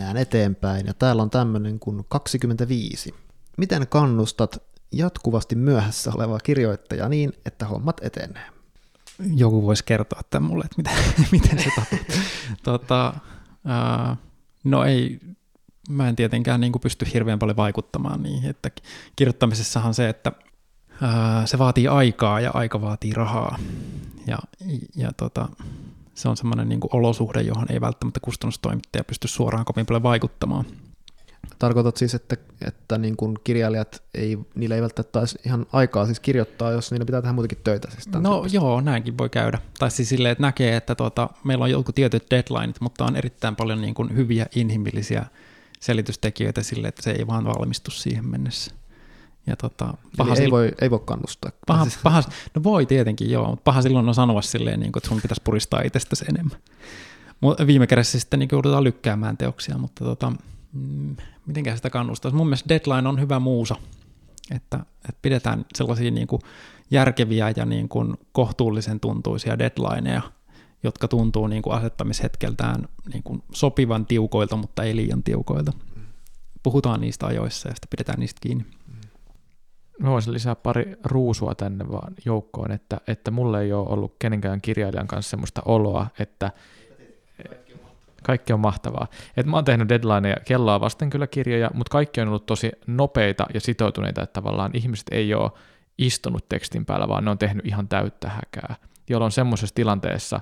mennään 0.05 0.21
eteenpäin. 0.21 0.87
Ja 0.87 0.93
täällä 0.93 1.21
on 1.21 1.29
tämmöinen 1.29 1.79
kuin 1.79 2.05
25. 2.09 3.15
Miten 3.57 3.87
kannustat 3.87 4.63
jatkuvasti 4.91 5.55
myöhässä 5.55 6.11
oleva 6.15 6.39
kirjoittaja 6.39 7.09
niin, 7.09 7.33
että 7.45 7.65
hommat 7.65 8.01
etenee? 8.03 8.45
Joku 9.35 9.63
voisi 9.63 9.83
kertoa 9.83 10.21
tämän 10.29 10.49
mulle, 10.49 10.65
että 10.65 10.77
miten, 10.77 11.27
miten 11.41 11.59
se 11.59 11.69
tapahtuu. 11.75 12.15
tota, 12.63 13.13
no 14.63 14.83
ei, 14.83 15.19
mä 15.89 16.09
en 16.09 16.15
tietenkään 16.15 16.61
niin 16.61 16.71
kuin 16.71 16.81
pysty 16.81 17.05
hirveän 17.13 17.39
paljon 17.39 17.57
vaikuttamaan 17.57 18.23
niihin, 18.23 18.49
että 18.49 18.71
kirjoittamisessahan 19.15 19.93
se, 19.93 20.09
että 20.09 20.31
se 21.45 21.57
vaatii 21.57 21.87
aikaa 21.87 22.39
ja 22.39 22.51
aika 22.53 22.81
vaatii 22.81 23.13
rahaa. 23.13 23.57
Ja, 24.27 24.39
ja 24.95 25.11
tota, 25.17 25.49
se 26.15 26.29
on 26.29 26.37
semmoinen 26.37 26.69
niin 26.69 26.79
olosuhde, 26.93 27.41
johon 27.41 27.71
ei 27.71 27.81
välttämättä 27.81 28.19
kustannustoimittaja 28.19 29.03
pysty 29.03 29.27
suoraan 29.27 29.65
kovin 29.65 29.85
paljon 29.85 30.03
vaikuttamaan. 30.03 30.65
Tarkoitat 31.59 31.97
siis, 31.97 32.15
että, 32.15 32.37
että 32.67 32.97
niin 32.97 33.17
kuin 33.17 33.35
kirjailijat, 33.43 34.03
ei, 34.13 34.37
niillä 34.55 34.75
ei 34.75 34.81
välttämättä 34.81 35.11
taisi 35.11 35.39
ihan 35.45 35.65
aikaa 35.73 36.05
siis 36.05 36.19
kirjoittaa, 36.19 36.71
jos 36.71 36.91
niillä 36.91 37.05
pitää 37.05 37.21
tehdä 37.21 37.33
muutakin 37.33 37.57
töitä. 37.63 37.91
Siis 37.91 38.07
no 38.07 38.33
tyyppistä. 38.33 38.57
joo, 38.57 38.81
näinkin 38.81 39.17
voi 39.17 39.29
käydä. 39.29 39.59
Tai 39.79 39.91
siis 39.91 40.09
silleen, 40.09 40.31
että 40.31 40.41
näkee, 40.41 40.75
että 40.75 40.95
tuota, 40.95 41.29
meillä 41.43 41.63
on 41.63 41.71
joku 41.71 41.91
tietyt 41.91 42.25
deadlineit, 42.31 42.81
mutta 42.81 43.05
on 43.05 43.15
erittäin 43.15 43.55
paljon 43.55 43.81
niin 43.81 43.93
kuin 43.93 44.15
hyviä 44.15 44.45
inhimillisiä 44.55 45.25
selitystekijöitä 45.79 46.63
sille, 46.63 46.87
että 46.87 47.01
se 47.01 47.11
ei 47.11 47.27
vaan 47.27 47.45
valmistu 47.45 47.91
siihen 47.91 48.27
mennessä. 48.27 48.71
Ja 49.47 49.55
tota, 49.55 49.93
paha 50.17 50.33
Eli 50.33 50.43
ei, 50.43 50.51
voi, 50.51 50.71
ei 50.81 50.91
voi 50.91 50.99
kannustaa. 51.05 51.51
Paha, 51.67 51.87
paha, 52.03 52.23
no 52.55 52.63
voi 52.63 52.85
tietenkin 52.85 53.31
joo, 53.31 53.49
mutta 53.49 53.63
paha 53.63 53.81
silloin 53.81 54.07
on 54.07 54.15
sanoa 54.15 54.41
silleen, 54.41 54.79
niin 54.79 54.91
kuin, 54.91 54.99
että 54.99 55.09
sun 55.09 55.21
pitäisi 55.21 55.41
puristaa 55.43 55.81
itsestäsi 55.81 56.25
enemmän. 56.29 56.57
Viime 57.67 57.87
kädessä 57.87 58.19
sitten 58.19 58.39
niin 58.39 58.49
joudutaan 58.51 58.83
lykkäämään 58.83 59.37
teoksia, 59.37 59.77
mutta 59.77 60.05
tota, 60.05 60.31
mm, 60.73 61.15
miten 61.45 61.75
sitä 61.75 61.89
kannustaa. 61.89 62.31
Mun 62.31 62.47
mielestä 62.47 62.69
deadline 62.69 63.09
on 63.09 63.19
hyvä 63.19 63.39
muusa, 63.39 63.75
että, 64.51 64.77
että 65.09 65.19
pidetään 65.21 65.65
sellaisia 65.75 66.11
niin 66.11 66.27
kuin 66.27 66.41
järkeviä 66.91 67.53
ja 67.55 67.65
niin 67.65 67.89
kuin 67.89 68.13
kohtuullisen 68.31 68.99
tuntuisia 68.99 69.59
deadlineja, 69.59 70.21
jotka 70.83 71.07
tuntuu 71.07 71.47
niin 71.47 71.61
kuin 71.61 71.75
asettamishetkeltään 71.75 72.87
niin 73.13 73.23
kuin 73.23 73.43
sopivan 73.53 74.05
tiukoilta, 74.05 74.55
mutta 74.55 74.83
ei 74.83 74.95
liian 74.95 75.23
tiukoilta. 75.23 75.73
Puhutaan 76.63 77.01
niistä 77.01 77.25
ajoissa 77.27 77.69
ja 77.69 77.75
sitten 77.75 77.89
pidetään 77.89 78.19
niistä 78.19 78.39
kiinni. 78.41 78.65
Mä 79.99 80.09
voisin 80.09 80.33
lisää 80.33 80.55
pari 80.55 80.97
ruusua 81.03 81.55
tänne 81.55 81.89
vaan 81.91 82.13
joukkoon, 82.25 82.71
että, 82.71 83.01
että 83.07 83.31
mulle 83.31 83.61
ei 83.61 83.73
ole 83.73 83.89
ollut 83.89 84.15
kenenkään 84.19 84.61
kirjailijan 84.61 85.07
kanssa 85.07 85.29
semmoista 85.29 85.61
oloa, 85.65 86.07
että 86.19 86.51
kaikki 88.23 88.53
on 88.53 88.59
mahtavaa. 88.59 89.07
Et 89.37 89.45
mä 89.45 89.57
oon 89.57 89.65
tehnyt 89.65 89.89
deadlineja 89.89 90.35
kelloa 90.45 90.81
vasten 90.81 91.09
kyllä 91.09 91.27
kirjoja, 91.27 91.71
mutta 91.73 91.91
kaikki 91.91 92.21
on 92.21 92.27
ollut 92.27 92.45
tosi 92.45 92.71
nopeita 92.87 93.45
ja 93.53 93.61
sitoutuneita, 93.61 94.23
että 94.23 94.33
tavallaan 94.33 94.71
ihmiset 94.73 95.07
ei 95.11 95.33
ole 95.33 95.51
istunut 95.97 96.49
tekstin 96.49 96.85
päällä, 96.85 97.07
vaan 97.07 97.25
ne 97.25 97.31
on 97.31 97.37
tehnyt 97.37 97.65
ihan 97.65 97.87
täyttä 97.87 98.29
häkää, 98.29 98.75
jolloin 99.09 99.31
semmoisessa 99.31 99.75
tilanteessa 99.75 100.41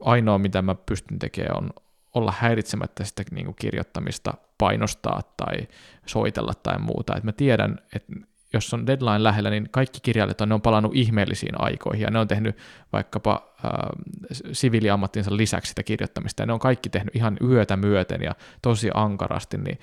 ainoa, 0.00 0.38
mitä 0.38 0.62
mä 0.62 0.74
pystyn 0.74 1.18
tekemään, 1.18 1.56
on 1.56 1.70
olla 2.14 2.34
häiritsemättä 2.38 3.04
sitä 3.04 3.22
niin 3.30 3.44
kuin 3.44 3.56
kirjoittamista, 3.60 4.34
painostaa 4.58 5.20
tai 5.36 5.68
soitella 6.06 6.52
tai 6.62 6.78
muuta. 6.78 7.16
Et 7.16 7.24
mä 7.24 7.32
tiedän, 7.32 7.78
että 7.94 8.12
jos 8.54 8.74
on 8.74 8.86
deadline 8.86 9.22
lähellä, 9.22 9.50
niin 9.50 9.68
kaikki 9.70 9.98
kirjailijat 10.02 10.40
on, 10.40 10.48
ne 10.48 10.54
on 10.54 10.62
palannut 10.62 10.94
ihmeellisiin 10.94 11.60
aikoihin, 11.60 12.02
ja 12.02 12.10
ne 12.10 12.18
on 12.18 12.28
tehnyt 12.28 12.56
vaikkapa 12.92 13.54
äh, 13.64 13.70
siviiliammattinsa 14.52 15.36
lisäksi 15.36 15.68
sitä 15.68 15.82
kirjoittamista, 15.82 16.42
ja 16.42 16.46
ne 16.46 16.52
on 16.52 16.58
kaikki 16.58 16.88
tehnyt 16.88 17.16
ihan 17.16 17.36
yötä 17.44 17.76
myöten 17.76 18.22
ja 18.22 18.34
tosi 18.62 18.90
ankarasti, 18.94 19.58
niin 19.58 19.78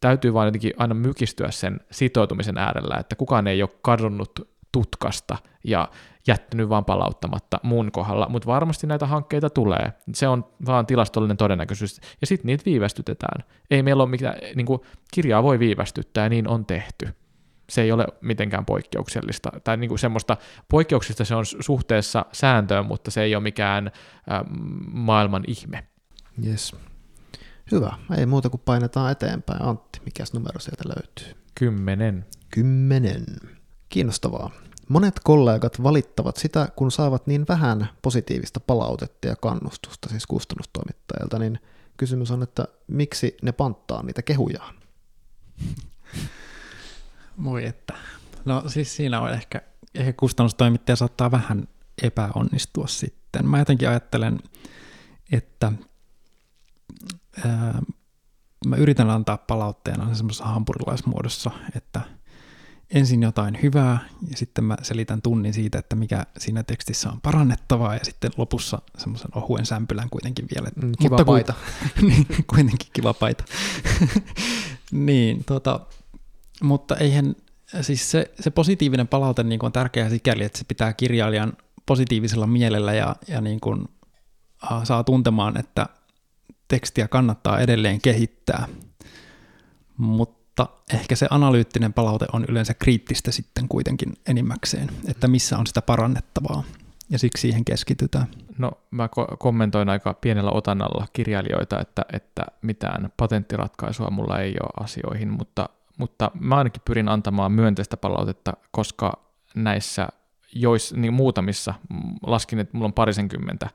täytyy 0.00 0.34
vaan 0.34 0.46
jotenkin 0.46 0.72
aina 0.76 0.94
mykistyä 0.94 1.50
sen 1.50 1.80
sitoutumisen 1.90 2.58
äärellä, 2.58 2.96
että 3.00 3.16
kukaan 3.16 3.46
ei 3.46 3.62
ole 3.62 3.70
kadonnut 3.82 4.48
tutkasta 4.72 5.38
ja 5.64 5.88
jättänyt 6.26 6.68
vaan 6.68 6.84
palauttamatta 6.84 7.60
mun 7.62 7.92
kohdalla, 7.92 8.28
mutta 8.28 8.46
varmasti 8.46 8.86
näitä 8.86 9.06
hankkeita 9.06 9.50
tulee. 9.50 9.92
Se 10.14 10.28
on 10.28 10.44
vaan 10.66 10.86
tilastollinen 10.86 11.36
todennäköisyys, 11.36 12.00
ja 12.20 12.26
sitten 12.26 12.46
niitä 12.46 12.64
viivästytetään. 12.64 13.44
Ei 13.70 13.82
meillä 13.82 14.02
ole 14.02 14.10
mitään, 14.10 14.34
niin 14.54 14.66
kuin, 14.66 14.80
kirjaa 15.14 15.42
voi 15.42 15.58
viivästyttää, 15.58 16.24
ja 16.24 16.28
niin 16.28 16.48
on 16.48 16.66
tehty 16.66 17.08
se 17.70 17.82
ei 17.82 17.92
ole 17.92 18.06
mitenkään 18.20 18.64
poikkeuksellista, 18.64 19.52
tai 19.64 19.76
niin 19.76 19.88
kuin 19.88 19.98
semmoista 19.98 20.36
poikkeuksista 20.68 21.24
se 21.24 21.34
on 21.34 21.46
suhteessa 21.46 22.26
sääntöön, 22.32 22.86
mutta 22.86 23.10
se 23.10 23.22
ei 23.22 23.34
ole 23.34 23.42
mikään 23.42 23.86
ä, 23.86 23.90
maailman 24.92 25.44
ihme. 25.46 25.86
Yes. 26.46 26.76
Hyvä. 27.72 27.92
Ei 28.18 28.26
muuta 28.26 28.50
kuin 28.50 28.62
painetaan 28.64 29.12
eteenpäin. 29.12 29.62
Antti, 29.62 30.00
mikäs 30.04 30.32
numero 30.32 30.60
sieltä 30.60 30.84
löytyy? 30.86 31.40
Kymmenen. 31.54 32.26
Kymmenen. 32.50 33.24
Kiinnostavaa. 33.88 34.50
Monet 34.88 35.20
kollegat 35.24 35.82
valittavat 35.82 36.36
sitä, 36.36 36.68
kun 36.76 36.90
saavat 36.90 37.26
niin 37.26 37.44
vähän 37.48 37.88
positiivista 38.02 38.60
palautetta 38.60 39.28
ja 39.28 39.36
kannustusta, 39.36 40.08
siis 40.08 40.26
kustannustoimittajilta, 40.26 41.38
niin 41.38 41.58
kysymys 41.96 42.30
on, 42.30 42.42
että 42.42 42.64
miksi 42.86 43.36
ne 43.42 43.52
panttaa 43.52 44.02
niitä 44.02 44.22
kehujaan? 44.22 44.74
Moi 47.40 47.66
että. 47.66 47.94
No 48.44 48.62
siis 48.66 48.96
siinä 48.96 49.20
on 49.20 49.32
ehkä, 49.32 49.62
ehkä 49.94 50.12
kustannustoimittaja 50.12 50.96
saattaa 50.96 51.30
vähän 51.30 51.68
epäonnistua 52.02 52.86
sitten. 52.86 53.48
Mä 53.48 53.58
jotenkin 53.58 53.88
ajattelen, 53.88 54.38
että 55.32 55.72
ää, 57.46 57.82
mä 58.66 58.76
yritän 58.76 59.10
antaa 59.10 59.36
palautteena 59.38 60.14
semmoisessa 60.14 60.44
hampurilaismuodossa, 60.44 61.50
että 61.76 62.00
ensin 62.90 63.22
jotain 63.22 63.58
hyvää 63.62 63.98
ja 64.30 64.36
sitten 64.36 64.64
mä 64.64 64.76
selitän 64.82 65.22
tunnin 65.22 65.54
siitä, 65.54 65.78
että 65.78 65.96
mikä 65.96 66.26
siinä 66.38 66.62
tekstissä 66.62 67.10
on 67.10 67.20
parannettavaa 67.20 67.94
ja 67.94 68.04
sitten 68.04 68.30
lopussa 68.36 68.82
semmoisen 68.98 69.30
ohuen 69.34 69.66
sämpylän 69.66 70.10
kuitenkin 70.10 70.46
vielä. 70.54 70.68
Mm, 70.76 70.92
kiva 70.98 71.16
Mutta 71.16 71.24
paita. 71.24 71.52
Ku, 71.52 72.06
niin, 72.06 72.26
kuitenkin 72.46 72.88
kiva 72.92 73.14
paita. 73.14 73.44
niin, 74.90 75.44
tota, 75.44 75.80
mutta 76.62 76.96
eihän, 76.96 77.36
siis 77.80 78.10
se, 78.10 78.30
se 78.40 78.50
positiivinen 78.50 79.08
palaute 79.08 79.42
niin 79.42 79.58
kuin 79.58 79.68
on 79.68 79.72
tärkeää 79.72 80.08
sikäli, 80.08 80.44
että 80.44 80.58
se 80.58 80.64
pitää 80.68 80.92
kirjailijan 80.92 81.52
positiivisella 81.86 82.46
mielellä 82.46 82.92
ja, 82.94 83.16
ja 83.28 83.40
niin 83.40 83.60
kuin, 83.60 83.80
uh, 84.72 84.84
saa 84.84 85.04
tuntemaan, 85.04 85.60
että 85.60 85.86
tekstiä 86.68 87.08
kannattaa 87.08 87.60
edelleen 87.60 88.00
kehittää. 88.00 88.68
Mutta 89.96 90.66
ehkä 90.92 91.16
se 91.16 91.26
analyyttinen 91.30 91.92
palaute 91.92 92.26
on 92.32 92.44
yleensä 92.48 92.74
kriittistä 92.74 93.32
sitten 93.32 93.68
kuitenkin 93.68 94.12
enimmäkseen, 94.28 94.88
että 95.08 95.28
missä 95.28 95.58
on 95.58 95.66
sitä 95.66 95.82
parannettavaa 95.82 96.62
ja 97.10 97.18
siksi 97.18 97.40
siihen 97.40 97.64
keskitytään. 97.64 98.26
No 98.58 98.72
mä 98.90 99.06
ko- 99.06 99.36
kommentoin 99.36 99.88
aika 99.88 100.14
pienellä 100.14 100.50
otannalla 100.50 101.06
kirjailijoita, 101.12 101.80
että, 101.80 102.02
että 102.12 102.46
mitään 102.62 103.12
patenttiratkaisua 103.16 104.10
mulla 104.10 104.38
ei 104.38 104.54
ole 104.62 104.84
asioihin, 104.84 105.28
mutta 105.28 105.68
mutta 106.00 106.30
mä 106.40 106.56
ainakin 106.56 106.82
pyrin 106.84 107.08
antamaan 107.08 107.52
myönteistä 107.52 107.96
palautetta, 107.96 108.52
koska 108.70 109.12
näissä 109.54 110.08
jois, 110.54 110.94
niin 110.94 111.12
muutamissa, 111.12 111.74
laskin, 112.26 112.58
että 112.58 112.76
mulla 112.76 112.86
on 112.86 112.92
parisenkymmentä 112.92 113.70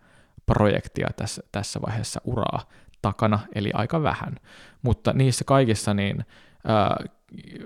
projektia 0.46 1.08
tässä, 1.16 1.44
tässä 1.52 1.80
vaiheessa 1.82 2.22
uraa 2.24 2.70
takana, 3.02 3.40
eli 3.56 3.72
aika 3.74 4.04
vähän. 4.04 4.36
Mutta 4.82 5.14
niissä 5.14 5.46
kaikissa 5.46 5.94
niin 5.94 6.26
ää, 6.68 6.98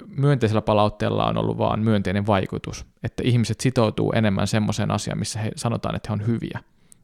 myönteisellä 0.07 0.61
palautteella 0.61 1.25
on 1.25 1.37
ollut 1.37 1.57
vaan 1.57 1.79
myönteinen 1.79 2.27
vaikutus, 2.27 2.85
että 3.03 3.23
ihmiset 3.25 3.59
sitoutuu 3.59 4.11
enemmän 4.15 4.47
semmoiseen 4.47 4.91
asiaan, 4.91 5.19
missä 5.19 5.39
he 5.39 5.51
sanotaan, 5.55 5.95
että 5.95 6.09
he 6.09 6.13
on 6.13 6.27
hyviä 6.27 6.59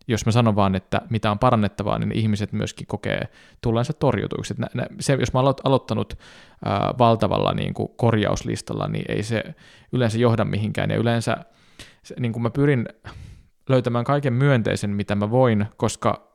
jos 0.07 0.25
mä 0.25 0.31
sanon 0.31 0.55
vaan, 0.55 0.75
että 0.75 1.01
mitä 1.09 1.31
on 1.31 1.39
parannettavaa, 1.39 1.99
niin 1.99 2.11
ihmiset 2.11 2.51
myöskin 2.51 2.87
kokee 2.87 3.27
tulleensa 3.61 3.93
torjutuiksi. 3.93 4.55
Se, 4.99 5.13
jos 5.13 5.33
mä 5.33 5.39
oon 5.39 5.53
aloittanut 5.63 6.13
ää, 6.65 6.93
valtavalla 6.97 7.53
niin 7.53 7.73
kuin 7.73 7.89
korjauslistalla, 7.95 8.87
niin 8.87 9.05
ei 9.09 9.23
se 9.23 9.43
yleensä 9.91 10.17
johda 10.17 10.45
mihinkään. 10.45 10.89
Ja 10.89 10.97
yleensä 10.97 11.37
se, 12.03 12.15
niin 12.19 12.33
kuin 12.33 12.43
mä 12.43 12.49
pyrin 12.49 12.85
löytämään 13.69 14.05
kaiken 14.05 14.33
myönteisen, 14.33 14.89
mitä 14.89 15.15
mä 15.15 15.31
voin, 15.31 15.65
koska 15.77 16.31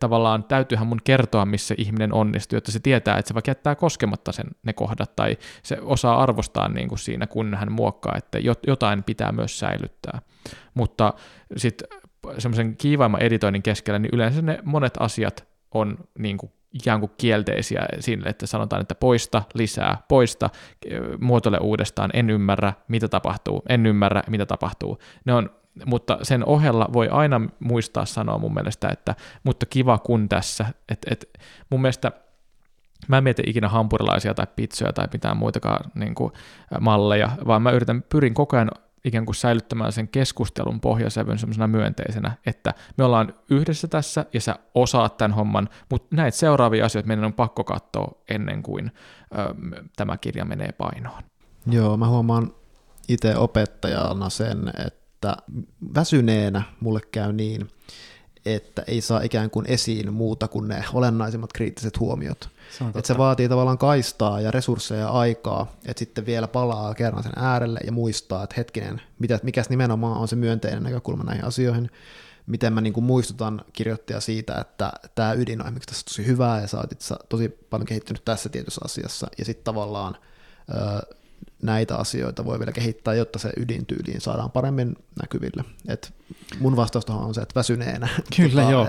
tavallaan 0.00 0.44
täytyyhän 0.44 0.86
mun 0.86 1.00
kertoa, 1.04 1.46
missä 1.46 1.74
ihminen 1.78 2.12
onnistuu, 2.12 2.56
jotta 2.56 2.72
se 2.72 2.80
tietää, 2.80 3.18
että 3.18 3.28
se 3.28 3.34
vaikka 3.34 3.50
jättää 3.50 3.74
koskematta 3.74 4.32
sen, 4.32 4.46
ne 4.62 4.72
kohdat, 4.72 5.16
tai 5.16 5.36
se 5.62 5.78
osaa 5.82 6.22
arvostaa 6.22 6.68
niin 6.68 6.88
kuin 6.88 6.98
siinä, 6.98 7.26
kun 7.26 7.54
hän 7.54 7.72
muokkaa, 7.72 8.14
että 8.16 8.38
jotain 8.66 9.04
pitää 9.04 9.32
myös 9.32 9.58
säilyttää. 9.58 10.20
Mutta 10.74 11.14
sitten 11.56 11.88
semmoisen 12.38 12.76
kiivaimman 12.76 13.22
editoinnin 13.22 13.62
keskellä, 13.62 13.98
niin 13.98 14.10
yleensä 14.14 14.42
ne 14.42 14.58
monet 14.64 14.94
asiat 15.00 15.48
on 15.74 15.98
niin 16.18 16.38
kuin 16.38 16.52
ikään 16.72 17.00
kuin 17.00 17.12
kielteisiä 17.18 17.86
siinä, 18.00 18.30
että 18.30 18.46
sanotaan, 18.46 18.82
että 18.82 18.94
poista, 18.94 19.42
lisää, 19.54 19.96
poista, 20.08 20.50
muotoile 21.20 21.58
uudestaan, 21.58 22.10
en 22.14 22.30
ymmärrä, 22.30 22.72
mitä 22.88 23.08
tapahtuu, 23.08 23.62
en 23.68 23.86
ymmärrä, 23.86 24.22
mitä 24.28 24.46
tapahtuu. 24.46 24.98
Ne 25.24 25.34
on, 25.34 25.50
mutta 25.84 26.18
sen 26.22 26.44
ohella 26.44 26.88
voi 26.92 27.08
aina 27.08 27.40
muistaa 27.60 28.04
sanoa 28.04 28.38
mun 28.38 28.54
mielestä, 28.54 28.88
että 28.88 29.14
mutta 29.44 29.66
kiva 29.66 29.98
kun 29.98 30.28
tässä, 30.28 30.66
että 30.88 31.08
et, 31.10 31.40
mun 31.70 31.80
mielestä 31.80 32.12
Mä 33.08 33.18
en 33.18 33.24
mieti 33.24 33.42
ikinä 33.46 33.68
hampurilaisia 33.68 34.34
tai 34.34 34.46
pizzoja 34.56 34.92
tai 34.92 35.06
mitään 35.12 35.36
muitakaan 35.36 35.90
niin 35.94 36.14
kuin, 36.14 36.32
malleja, 36.80 37.30
vaan 37.46 37.62
mä 37.62 37.70
yritän, 37.70 38.04
pyrin 38.08 38.34
koko 38.34 38.56
ajan 38.56 38.70
ikään 39.08 39.26
kuin 39.26 39.36
säilyttämään 39.36 39.92
sen 39.92 40.08
keskustelun 40.08 40.80
pohjasävyn 40.80 41.38
semmoisena 41.38 41.66
myönteisenä, 41.66 42.32
että 42.46 42.74
me 42.96 43.04
ollaan 43.04 43.34
yhdessä 43.50 43.88
tässä 43.88 44.26
ja 44.32 44.40
sä 44.40 44.56
osaat 44.74 45.16
tämän 45.16 45.32
homman, 45.32 45.68
mutta 45.90 46.16
näitä 46.16 46.38
seuraavia 46.38 46.86
asioita 46.86 47.06
meidän 47.06 47.24
on 47.24 47.32
pakko 47.32 47.64
katsoa 47.64 48.22
ennen 48.30 48.62
kuin 48.62 48.92
ö, 49.38 49.54
tämä 49.96 50.16
kirja 50.16 50.44
menee 50.44 50.72
painoon. 50.72 51.22
Joo, 51.66 51.96
mä 51.96 52.08
huomaan 52.08 52.52
itse 53.08 53.36
opettajana 53.36 54.30
sen, 54.30 54.72
että 54.86 55.36
väsyneenä 55.94 56.62
mulle 56.80 57.00
käy 57.12 57.32
niin, 57.32 57.68
että 58.46 58.82
ei 58.86 59.00
saa 59.00 59.20
ikään 59.20 59.50
kuin 59.50 59.66
esiin 59.66 60.14
muuta 60.14 60.48
kuin 60.48 60.68
ne 60.68 60.84
olennaisimmat 60.92 61.52
kriittiset 61.52 62.00
huomiot. 62.00 62.48
Se, 62.78 62.84
että 62.84 63.06
se 63.06 63.18
vaatii 63.18 63.48
tavallaan 63.48 63.78
kaistaa 63.78 64.40
ja 64.40 64.50
resursseja 64.50 65.00
ja 65.00 65.08
aikaa, 65.08 65.72
että 65.86 65.98
sitten 65.98 66.26
vielä 66.26 66.48
palaa 66.48 66.94
kerran 66.94 67.22
sen 67.22 67.32
äärelle 67.36 67.80
ja 67.86 67.92
muistaa, 67.92 68.44
että 68.44 68.54
hetkinen, 68.56 69.02
mitä, 69.18 69.40
mikäs 69.42 69.70
nimenomaan 69.70 70.20
on 70.20 70.28
se 70.28 70.36
myönteinen 70.36 70.82
näkökulma 70.82 71.24
näihin 71.24 71.44
asioihin, 71.44 71.90
miten 72.46 72.72
mä 72.72 72.80
niin 72.80 72.92
kuin 72.92 73.04
muistutan 73.04 73.64
kirjoittaja 73.72 74.20
siitä, 74.20 74.54
että 74.60 74.92
tämä 75.14 75.32
ydin 75.32 75.60
on 75.60 75.66
esimerkiksi 75.66 75.88
tässä 75.88 76.04
tosi 76.04 76.26
hyvää 76.26 76.60
ja 76.60 76.66
sä 76.66 76.76
oot 76.76 77.28
tosi 77.28 77.48
paljon 77.48 77.86
kehittynyt 77.86 78.24
tässä 78.24 78.48
tietyssä 78.48 78.80
asiassa, 78.84 79.26
ja 79.38 79.44
sitten 79.44 79.64
tavallaan 79.64 80.16
näitä 81.62 81.96
asioita 81.96 82.44
voi 82.44 82.58
vielä 82.58 82.72
kehittää, 82.72 83.14
jotta 83.14 83.38
se 83.38 83.50
ydintyyliin 83.56 84.20
saadaan 84.20 84.50
paremmin 84.50 84.96
näkyville. 85.22 85.64
Et 85.88 86.14
mun 86.60 86.76
vastaus 86.76 87.04
on 87.04 87.34
se, 87.34 87.40
että 87.40 87.60
väsyneenä. 87.60 88.08
Kyllä 88.36 88.62
tota, 88.62 88.72
joo. 88.72 88.86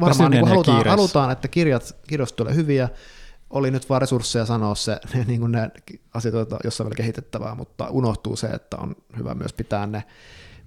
Varmaan 0.00 0.30
niin 0.30 0.48
halutaan, 0.48 0.86
halutaan, 0.86 1.30
että 1.30 1.48
kirjat, 1.48 1.96
kirjoista 2.08 2.36
tulee 2.36 2.54
hyviä, 2.54 2.88
oli 3.50 3.70
nyt 3.70 3.88
vaan 3.88 4.00
resursseja 4.00 4.46
sanoa 4.46 4.74
se, 4.74 5.00
ne, 5.14 5.24
niin 5.24 5.40
kuin 5.40 5.52
ne 5.52 5.70
asiat, 6.14 6.34
joissa 6.64 6.84
on 6.84 6.86
vielä 6.86 6.96
kehitettävää, 6.96 7.54
mutta 7.54 7.88
unohtuu 7.88 8.36
se, 8.36 8.46
että 8.46 8.76
on 8.76 8.96
hyvä 9.18 9.34
myös 9.34 9.52
pitää 9.52 9.86
ne 9.86 10.04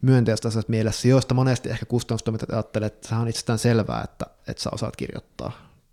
myönteiset 0.02 0.46
asiat 0.46 0.70
mielessä, 0.70 1.08
joista 1.08 1.34
monesti 1.34 1.70
ehkä 1.70 1.86
kustannustoimittajat 1.86 2.54
ajattelee, 2.54 2.88
että 2.88 3.08
se 3.08 3.16
on 3.16 3.28
itsestään 3.28 3.60
selvää, 3.60 4.02
että, 4.04 4.26
että 4.48 4.64
sä 4.64 4.70
osaat 4.74 4.96
kirjoittaa. 4.96 5.52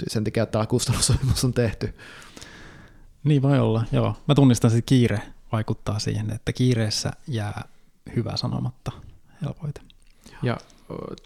Sen 0.08 0.24
takia 0.24 0.46
tämä 0.46 0.66
kustannussopimus 0.66 1.44
on 1.44 1.54
tehty. 1.54 1.94
Niin 3.24 3.42
voi 3.42 3.58
olla, 3.58 3.84
joo. 3.92 4.16
Mä 4.28 4.34
tunnistan, 4.34 4.70
että 4.70 4.82
kiire 4.86 5.22
vaikuttaa 5.52 5.98
siihen, 5.98 6.30
että 6.30 6.52
kiireessä 6.52 7.12
jää 7.28 7.64
hyvä 8.16 8.36
sanomatta 8.36 8.92
helpoiten. 9.42 9.84
Ja 10.42 10.56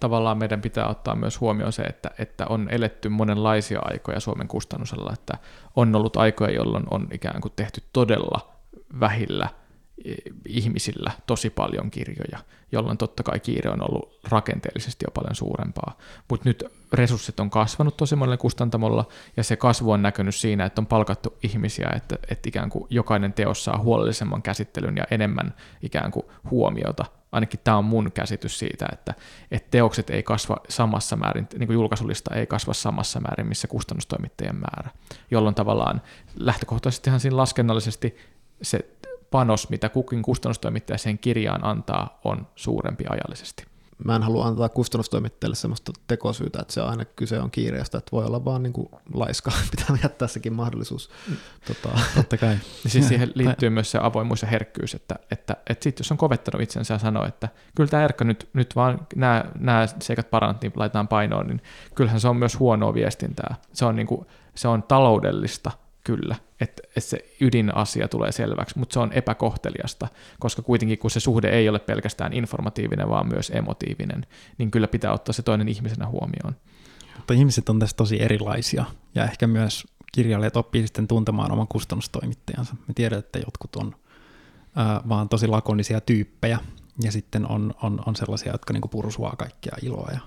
tavallaan 0.01 0.39
meidän 0.39 0.61
pitää 0.61 0.89
ottaa 0.89 1.15
myös 1.15 1.41
huomioon 1.41 1.73
se, 1.73 1.83
että, 1.83 2.11
että 2.19 2.47
on 2.49 2.69
eletty 2.71 3.09
monenlaisia 3.09 3.79
aikoja 3.83 4.21
Suomen 4.21 4.49
kustannusella, 4.49 5.13
että 5.13 5.39
on 5.77 5.97
ollut 5.97 6.17
aikoja, 6.17 6.55
jolloin 6.55 6.85
on 6.91 7.09
ikään 7.13 7.41
kuin 7.41 7.53
tehty 7.57 7.83
todella 7.93 8.55
vähillä 9.01 9.49
ihmisillä 10.47 11.13
tosi 11.27 11.51
paljon 11.51 11.91
kirjoja, 11.91 12.39
jolloin 12.73 12.99
totta 12.99 13.23
kai 13.23 13.41
kiire 13.41 13.71
on 13.71 13.91
ollut 13.91 14.21
rakenteellisesti 14.29 15.05
jo 15.07 15.11
paljon 15.11 15.35
suurempaa. 15.35 15.99
Mutta 16.31 16.49
nyt 16.49 16.65
resurssit 16.93 17.41
on 17.41 17.51
kasvanut 17.51 17.97
tosi 17.97 18.17
monella 18.17 18.37
kustantamolla, 18.37 19.09
ja 19.37 19.45
se 19.45 19.57
kasvu 19.57 19.91
on 19.91 20.03
näkynyt 20.03 20.35
siinä, 20.35 20.65
että 20.65 20.81
on 20.81 20.87
palkattu 20.87 21.39
ihmisiä, 21.43 21.89
että, 21.97 22.19
että 22.31 22.49
ikään 22.49 22.71
kuin 22.71 22.87
jokainen 22.91 23.33
teos 23.33 23.65
saa 23.65 23.79
huolellisemman 23.79 24.43
käsittelyn 24.43 24.97
ja 24.97 25.05
enemmän 25.11 25.55
ikään 25.83 26.11
kuin 26.11 26.27
huomiota. 26.51 27.05
Ainakin 27.33 27.61
tämä 27.65 27.77
on 27.77 27.85
mun 27.85 28.13
käsitys 28.13 28.59
siitä, 28.59 28.87
että, 28.93 29.15
että 29.51 29.71
teokset 29.71 30.11
ei 30.11 30.23
kasva 30.23 30.57
samassa 30.69 31.17
määrin, 31.17 31.49
niin 31.59 31.67
kuin 31.67 31.75
julkaisulista 31.75 32.35
ei 32.35 32.47
kasva 32.47 32.75
samassa 32.75 33.21
määrin, 33.21 33.47
missä 33.47 33.69
kustannustoimittajien 33.69 34.57
määrä, 34.57 34.91
jolloin 35.31 35.55
tavallaan 35.55 36.03
lähtökohtaisestihan 36.37 37.21
siinä 37.21 37.37
laskennallisesti 37.37 38.17
se 38.63 38.79
panos, 39.31 39.71
mitä 39.71 39.89
kukin 39.89 40.23
kustannustoimittaja 40.23 40.99
sen 40.99 41.19
kirjaan 41.19 41.65
antaa, 41.65 42.21
on 42.25 42.47
suurempi 42.57 43.05
ajallisesti. 43.09 43.69
Mä 44.05 44.17
en 44.17 44.23
halua 44.23 44.47
antaa 44.47 44.69
kustannustoimittajalle 44.69 45.57
sellaista 45.57 45.93
tekosyytä, 46.07 46.59
että 46.61 46.75
se 46.75 46.81
aina 46.81 47.05
kyse 47.05 47.41
on 47.41 47.51
kiireestä, 47.51 47.99
että 47.99 48.13
voi 48.13 48.25
olla 48.25 48.45
vaan 48.45 48.63
niin 48.63 48.73
kuin 48.73 48.89
laiska, 49.15 49.53
pitää 49.71 49.97
jättää 50.03 50.29
sekin 50.29 50.53
mahdollisuus. 50.53 51.11
Tota. 51.67 51.99
Totta 52.15 52.37
kai. 52.37 52.59
Ja 52.85 52.91
siis 52.91 53.09
siihen 53.09 53.33
liittyy 53.35 53.71
myös 53.71 53.91
se 53.91 53.99
avoimuus 54.03 54.43
ja 54.43 54.49
herkkyys, 54.49 54.95
että, 54.95 55.17
että, 55.31 55.57
että 55.67 55.85
sitten 55.85 56.05
jos 56.05 56.13
on 56.13 56.19
kovettanut 56.19 56.63
itsensä 56.63 56.95
ja 56.95 56.99
sanoo, 56.99 57.27
että 57.27 57.49
kyllä 57.77 57.91
tämä 57.91 58.05
Erkka 58.05 58.25
nyt, 58.25 58.49
nyt 58.53 58.77
vaan 58.77 59.07
nämä, 59.17 59.45
nämä 59.59 59.87
seikat 60.01 60.31
parannut, 60.31 60.63
niin 60.63 60.73
laitetaan 60.77 61.09
painoon, 61.09 61.47
niin 61.47 61.63
kyllähän 61.95 62.21
se 62.21 62.29
on 62.29 62.37
myös 62.37 62.59
huonoa 62.59 62.95
viestintää. 62.95 63.55
Se 63.73 63.85
on, 63.85 63.97
niin 63.97 64.07
kuin, 64.07 64.27
se 64.55 64.69
on 64.69 64.83
taloudellista 64.83 65.71
kyllä, 66.05 66.37
että, 66.61 66.83
että 66.87 67.01
se 67.01 67.35
ydinasia 67.41 68.09
tulee 68.09 68.33
selväksi, 68.33 68.79
mutta 68.79 68.93
se 68.93 68.99
on 68.99 69.13
epäkohteliasta, 69.13 70.09
koska 70.39 70.63
kuitenkin 70.63 70.99
kun 70.99 71.11
se 71.11 71.21
suhde 71.21 71.49
ei 71.49 71.69
ole 71.69 71.79
pelkästään 71.79 72.33
informatiivinen, 72.33 73.09
vaan 73.09 73.29
myös 73.29 73.51
emotiivinen, 73.55 74.27
niin 74.59 74.71
kyllä 74.71 74.89
pitää 74.89 75.13
ottaa 75.13 75.33
se 75.33 75.43
toinen 75.43 75.69
ihmisenä 75.69 76.07
huomioon. 76.07 76.57
Mutta 77.17 77.35
ihmiset 77.35 77.69
on 77.69 77.79
tässä 77.79 77.97
tosi 77.97 78.23
erilaisia, 78.23 78.85
ja 79.15 79.25
ehkä 79.25 79.47
myös 79.47 79.87
kirjailijat 80.13 80.57
oppii 80.57 80.87
sitten 80.87 81.09
tuntemaan 81.09 81.53
oman 81.53 81.69
kustannustoimittajansa. 81.69 82.75
Me 82.89 82.95
tiedetään, 82.95 83.25
että 83.25 83.39
jotkut 83.39 83.77
on 83.77 83.97
ää, 84.77 85.01
vaan 85.09 85.29
tosi 85.29 85.47
lakonisia 85.47 86.01
tyyppejä, 86.01 86.59
ja 87.03 87.13
sitten 87.13 87.51
on, 87.51 87.75
on, 87.83 88.03
on 88.07 88.17
sellaisia, 88.17 88.53
jotka 88.53 88.73
niinku 88.73 88.89
pursuaa 88.89 89.37
kaikkea 89.39 89.77
iloa 89.83 90.11
ja 90.13 90.21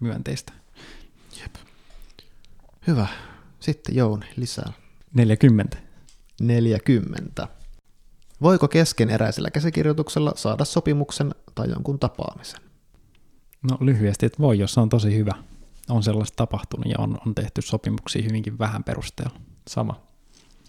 myönteistä. 0.00 0.52
Jep. 1.40 1.54
Hyvä. 2.86 3.06
Sitten 3.60 3.96
Jouni, 3.96 4.26
lisää. 4.36 4.72
40. 5.14 5.78
40. 6.40 7.48
Voiko 8.42 8.68
keskeneräisellä 8.68 9.50
käsikirjoituksella 9.50 10.32
saada 10.36 10.64
sopimuksen 10.64 11.34
tai 11.54 11.70
jonkun 11.70 11.98
tapaamisen? 11.98 12.60
No 13.70 13.76
lyhyesti, 13.80 14.26
että 14.26 14.38
voi, 14.38 14.58
jos 14.58 14.78
on 14.78 14.88
tosi 14.88 15.16
hyvä. 15.16 15.32
On 15.90 16.02
sellaista 16.02 16.36
tapahtunut 16.36 16.86
ja 16.86 16.94
on, 16.98 17.18
on 17.26 17.34
tehty 17.34 17.62
sopimuksia 17.62 18.22
hyvinkin 18.22 18.58
vähän 18.58 18.84
perusteella. 18.84 19.40
Sama. 19.68 20.00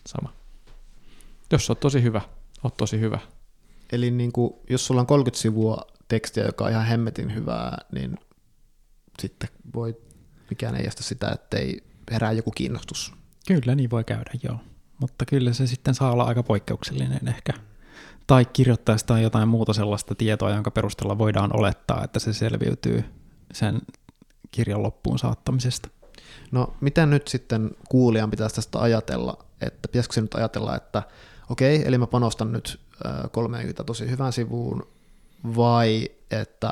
Sama. 0.07 0.33
Jos 1.51 1.69
on 1.69 1.77
tosi 1.77 2.03
hyvä, 2.03 2.21
on 2.63 2.71
tosi 2.77 2.99
hyvä. 2.99 3.19
Eli 3.91 4.11
niin 4.11 4.31
kuin, 4.31 4.53
jos 4.69 4.85
sulla 4.85 5.01
on 5.01 5.07
30 5.07 5.41
sivua 5.41 5.77
tekstiä, 6.07 6.45
joka 6.45 6.65
on 6.65 6.71
ihan 6.71 6.85
hemmetin 6.85 7.35
hyvää, 7.35 7.77
niin 7.91 8.17
sitten 9.19 9.49
voi, 9.75 9.97
mikään 10.49 10.75
ei 10.75 10.87
estä 10.87 11.03
sitä, 11.03 11.31
ettei 11.31 11.83
herää 12.11 12.31
joku 12.31 12.51
kiinnostus 12.51 13.13
Kyllä 13.49 13.75
niin 13.75 13.89
voi 13.89 14.03
käydä, 14.03 14.31
joo. 14.43 14.57
Mutta 15.01 15.25
kyllä 15.25 15.53
se 15.53 15.67
sitten 15.67 15.95
saa 15.95 16.11
olla 16.11 16.23
aika 16.23 16.43
poikkeuksellinen 16.43 17.27
ehkä. 17.27 17.53
Tai 18.27 18.45
kirjoittaa 18.45 19.19
jotain 19.21 19.47
muuta 19.47 19.73
sellaista 19.73 20.15
tietoa, 20.15 20.49
jonka 20.49 20.71
perusteella 20.71 21.17
voidaan 21.17 21.55
olettaa, 21.57 22.03
että 22.03 22.19
se 22.19 22.33
selviytyy 22.33 23.03
sen 23.53 23.81
kirjan 24.51 24.83
loppuun 24.83 25.19
saattamisesta. 25.19 25.89
No 26.51 26.73
miten 26.81 27.09
nyt 27.09 27.27
sitten 27.27 27.71
kuulijan 27.89 28.31
pitäisi 28.31 28.55
tästä 28.55 28.79
ajatella, 28.79 29.45
että 29.61 29.87
pitäisikö 29.87 30.13
se 30.13 30.21
nyt 30.21 30.35
ajatella, 30.35 30.75
että 30.75 31.03
okei, 31.49 31.87
eli 31.87 31.97
mä 31.97 32.07
panostan 32.07 32.51
nyt 32.51 32.79
30 33.31 33.83
tosi 33.83 34.09
hyvän 34.09 34.33
sivuun, 34.33 34.87
vai 35.55 36.09
että 36.31 36.71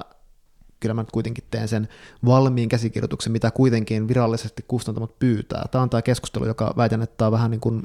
kyllä 0.80 0.94
mä 0.94 1.02
nyt 1.02 1.12
kuitenkin 1.12 1.44
teen 1.52 1.68
sen 1.68 1.88
valmiin 2.26 2.70
käsikirjoituksen, 2.70 3.32
mitä 3.32 3.52
kuitenkin 3.52 4.08
virallisesti 4.08 4.66
kustantamot 4.68 5.20
pyytää. 5.20 5.66
Tämä 5.72 5.82
on 5.82 5.90
tämä 5.90 6.02
keskustelu, 6.02 6.46
joka 6.46 6.74
väitän, 6.78 7.02
että 7.02 7.18
tämä 7.18 7.28
on 7.28 7.32
vähän 7.32 7.52
niin 7.52 7.62
kuin 7.62 7.84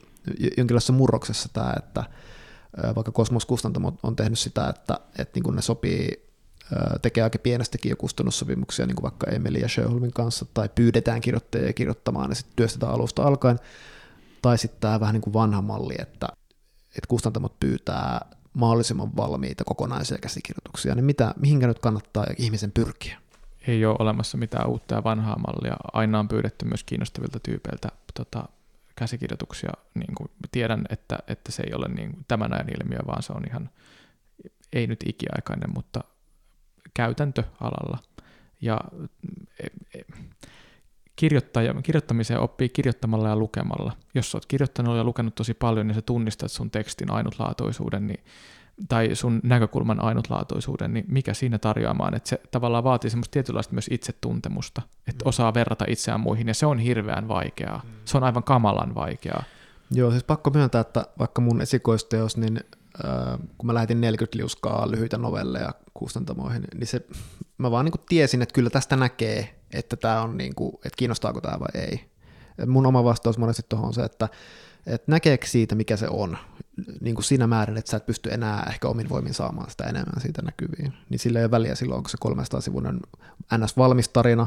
jonkinlaisessa 0.57 0.93
murroksessa 0.93 1.49
tämä, 1.53 1.75
että 1.79 2.05
vaikka 2.97 3.13
Kosmos 3.13 3.47
Kustantamot 3.47 3.95
on 4.03 4.17
tehnyt 4.17 4.39
sitä, 4.39 4.69
että, 4.69 5.01
että 5.19 5.33
niin 5.35 5.43
kuin 5.43 5.57
ne 5.57 5.63
sopii 5.63 6.33
tekee 7.03 7.25
aika 7.25 7.39
pienestäkin 7.39 7.91
jo 7.91 7.97
kustannussopimuksia, 7.97 8.87
niin 8.87 8.97
kuin 8.97 9.03
vaikka 9.03 9.31
Emeli 9.31 9.61
ja 9.61 9.69
Sjöholmin 9.69 10.13
kanssa, 10.13 10.47
tai 10.55 10.69
pyydetään 10.75 11.21
kirjoittajia 11.21 11.73
kirjoittamaan 11.73 12.31
ja 12.31 12.35
sitten 12.35 12.57
työstetään 12.57 12.93
alusta 12.93 13.23
alkaen, 13.23 13.59
tai 14.43 14.59
sitten 14.59 14.81
tämä 14.81 15.01
vähän 15.01 15.13
niin 15.13 15.23
kuin 15.23 15.35
vanha 15.35 15.63
malli, 15.63 15.95
että, 15.99 16.29
että 16.89 17.09
kustantamot 17.09 17.61
pyytää 17.61 18.27
mahdollisimman 18.55 19.17
valmiita 19.17 19.65
kokonaisia 19.65 20.19
käsikirjoituksia, 20.19 20.95
niin 20.95 21.05
mitä, 21.05 21.35
mihinkä 21.37 21.67
nyt 21.67 21.79
kannattaa 21.79 22.27
ihmisen 22.39 22.73
pyrkiä? 22.73 23.19
Ei 23.67 23.85
ole 23.85 23.97
olemassa 23.99 24.39
mitään 24.39 24.69
uutta 24.69 24.95
ja 24.95 25.05
vanhaa 25.05 25.39
mallia. 25.39 25.77
Aina 25.93 26.19
on 26.19 26.29
pyydetty 26.29 26.65
myös 26.65 26.85
kiinnostavilta 26.85 27.41
tyypeiltä 27.41 27.89
tota, 28.15 28.49
käsikirjoituksia. 28.97 29.71
Niin 29.95 30.15
kuin 30.15 30.31
tiedän, 30.53 30.85
että, 30.91 31.19
että 31.29 31.53
se 31.53 31.63
ei 31.67 31.75
ole 31.75 31.89
niin 31.89 32.25
tämän 32.29 32.53
ajan 32.53 32.69
ilmiö, 32.69 32.99
vaan 33.07 33.23
se 33.23 33.33
on 33.33 33.43
ihan, 33.49 33.71
ei 34.73 34.87
nyt 34.87 35.05
ikiaikainen, 35.07 35.71
mutta 35.75 36.05
käytäntö 36.95 37.45
alalla. 37.61 37.99
Ja 38.61 38.81
e, 39.61 39.67
e, 39.99 40.03
kirjoittaja, 41.17 41.75
kirjoittamiseen 41.83 42.41
oppii 42.41 42.69
kirjoittamalla 42.69 43.29
ja 43.29 43.37
lukemalla. 43.37 43.93
Jos 44.15 44.35
olet 44.35 44.47
kirjoittanut 44.47 44.97
ja 44.97 45.05
lukenut 45.05 45.35
tosi 45.35 45.55
paljon, 45.55 45.87
niin 45.87 45.95
sä 45.95 46.03
tunnistat 46.03 46.51
sun 46.51 46.71
tekstin 46.71 47.11
ainutlaatuisuuden, 47.11 48.07
niin 48.07 48.25
tai 48.89 49.15
sun 49.15 49.41
näkökulman 49.43 50.03
ainutlaatuisuuden, 50.03 50.95
niin 50.95 51.05
mikä 51.09 51.35
siinä 51.35 51.59
tarjoamaan, 51.59 52.15
että 52.15 52.29
se 52.29 52.41
tavallaan 52.51 52.85
vaatii 52.85 53.11
semmoista 53.11 53.33
tietynlaista 53.33 53.75
myös 53.75 53.89
itsetuntemusta, 53.91 54.83
että 55.09 55.29
osaa 55.29 55.55
verrata 55.55 55.85
itseään 55.89 56.21
muihin, 56.21 56.49
ja 56.49 56.55
se 56.55 56.67
on 56.67 56.79
hirveän 56.79 57.29
vaikeaa. 57.29 57.83
Se 58.05 58.17
on 58.17 58.25
aivan 58.25 58.45
kamalan 58.45 58.95
vaikeaa. 58.95 59.45
Joo, 59.91 60.11
siis 60.11 60.25
pakko 60.25 60.51
myöntää, 60.51 60.81
että 60.81 61.07
vaikka 61.19 61.41
mun 61.41 61.61
esikoisteos, 61.61 62.37
niin 62.37 62.61
äh, 63.05 63.39
kun 63.59 63.67
mä 63.67 63.75
lähetin 63.75 64.01
40 64.01 64.39
liuskaa 64.39 64.91
lyhyitä 64.91 65.19
novelleja 65.19 65.73
kustantamoihin, 65.95 66.65
niin 66.75 66.87
se, 66.87 67.07
mä 67.59 67.71
vaan 67.71 67.85
niin 67.85 67.93
kuin 67.93 68.03
tiesin, 68.09 68.43
että 68.43 68.55
kyllä 68.55 68.71
tästä 68.71 68.97
näkee, 68.97 69.55
että 69.73 69.97
tämä 69.97 70.23
on 70.23 70.37
niin 70.37 70.55
kuin, 70.55 70.75
että 70.75 70.97
kiinnostaako 70.97 71.41
tämä 71.41 71.61
vai 71.61 71.83
ei. 71.83 72.05
Mun 72.67 72.87
oma 72.87 73.05
vastaus 73.05 73.39
monesti 73.39 73.63
tuohon 73.69 73.87
on 73.87 73.95
se, 73.95 74.03
että, 74.03 74.29
että 74.87 75.11
näkeekö 75.13 75.47
siitä, 75.47 75.75
mikä 75.75 75.97
se 75.97 76.09
on, 76.09 76.39
niin 77.01 77.15
kuin 77.15 77.25
siinä 77.25 77.47
määrin, 77.47 77.77
että 77.77 77.91
sä 77.91 77.97
et 77.97 78.07
pysty 78.07 78.31
enää 78.33 78.67
ehkä 78.71 78.89
omin 78.89 79.09
voimin 79.09 79.35
saamaan 79.35 79.71
sitä 79.71 79.85
enemmän 79.85 80.21
siitä 80.21 80.43
näkyviin. 80.43 80.93
Niin 81.09 81.19
sillä 81.19 81.39
ei 81.39 81.45
ole 81.45 81.51
väliä 81.51 81.75
silloin, 81.75 81.97
onko 81.97 82.09
se 82.09 82.19
300-sivuinen 82.25 83.01
NS-valmis 83.59 84.09
tarina, 84.13 84.47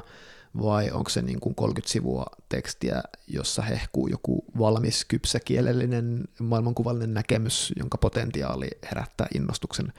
vai 0.61 0.91
onko 0.91 1.09
se 1.09 1.21
niin 1.21 1.39
kuin 1.39 1.55
30 1.55 1.91
sivua 1.91 2.25
tekstiä, 2.49 3.03
jossa 3.27 3.61
hehkuu 3.61 4.07
joku 4.07 4.45
valmis 4.59 5.05
kypsäkielellinen 5.05 6.23
maailmankuvallinen 6.39 7.13
näkemys, 7.13 7.73
jonka 7.79 7.97
potentiaali 7.97 8.67
herättää 8.89 9.27
innostuksen 9.35 9.93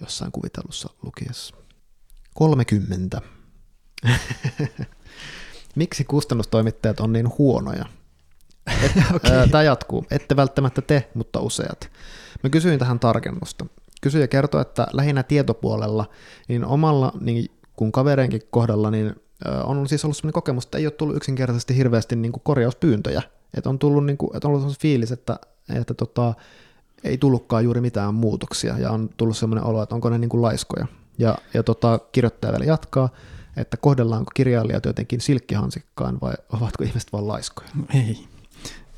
jossain 0.00 0.32
kuvitellussa 0.32 0.90
lukiessa. 1.02 1.54
30. 2.34 3.20
Miksi 5.74 6.04
kustannustoimittajat 6.04 7.00
on 7.00 7.12
niin 7.12 7.38
huonoja? 7.38 7.84
okay. 9.16 9.48
Tämä 9.50 9.62
jatkuu. 9.62 10.06
Ette 10.10 10.36
välttämättä 10.36 10.82
te, 10.82 11.08
mutta 11.14 11.40
useat. 11.40 11.90
Mä 12.42 12.50
kysyin 12.50 12.78
tähän 12.78 13.00
tarkennusta. 13.00 13.66
Kysyjä 14.00 14.28
kertoi, 14.28 14.60
että 14.60 14.86
lähinnä 14.92 15.22
tietopuolella, 15.22 16.10
niin 16.48 16.64
omalla 16.64 17.12
niin 17.20 17.50
kun 17.76 17.92
kavereenkin 17.92 18.42
kohdalla, 18.50 18.90
niin 18.90 19.14
on 19.64 19.88
siis 19.88 20.04
ollut 20.04 20.16
sellainen 20.16 20.32
kokemus, 20.32 20.64
että 20.64 20.78
ei 20.78 20.86
ole 20.86 20.90
tullut 20.92 21.16
yksinkertaisesti 21.16 21.76
hirveästi 21.76 22.16
niin 22.16 22.32
kuin 22.32 22.42
korjauspyyntöjä. 22.44 23.22
Että 23.54 23.70
on 23.70 23.78
tullut, 23.78 24.06
niin 24.06 24.18
kuin, 24.18 24.36
että 24.36 24.48
on 24.48 24.50
ollut 24.50 24.62
sellainen 24.62 24.80
fiilis, 24.80 25.12
että, 25.12 25.38
että 25.74 25.94
tota, 25.94 26.34
ei 27.04 27.18
tullutkaan 27.18 27.64
juuri 27.64 27.80
mitään 27.80 28.14
muutoksia 28.14 28.78
ja 28.78 28.90
on 28.90 29.10
tullut 29.16 29.36
sellainen 29.36 29.64
olo, 29.64 29.82
että 29.82 29.94
onko 29.94 30.10
ne 30.10 30.18
niin 30.18 30.28
kuin 30.28 30.42
laiskoja. 30.42 30.86
Ja, 31.18 31.38
ja 31.54 31.62
tota, 31.62 31.98
kirjoittaja 32.12 32.52
vielä 32.52 32.64
jatkaa, 32.64 33.08
että 33.60 33.76
kohdellaanko 33.76 34.30
kirjailijat 34.34 34.84
jotenkin 34.84 35.20
silkkihansikkaan 35.20 36.18
vai 36.20 36.34
ovatko 36.52 36.84
ihmiset 36.84 37.12
vain 37.12 37.28
laiskoja? 37.28 37.68
Ei, 37.94 38.28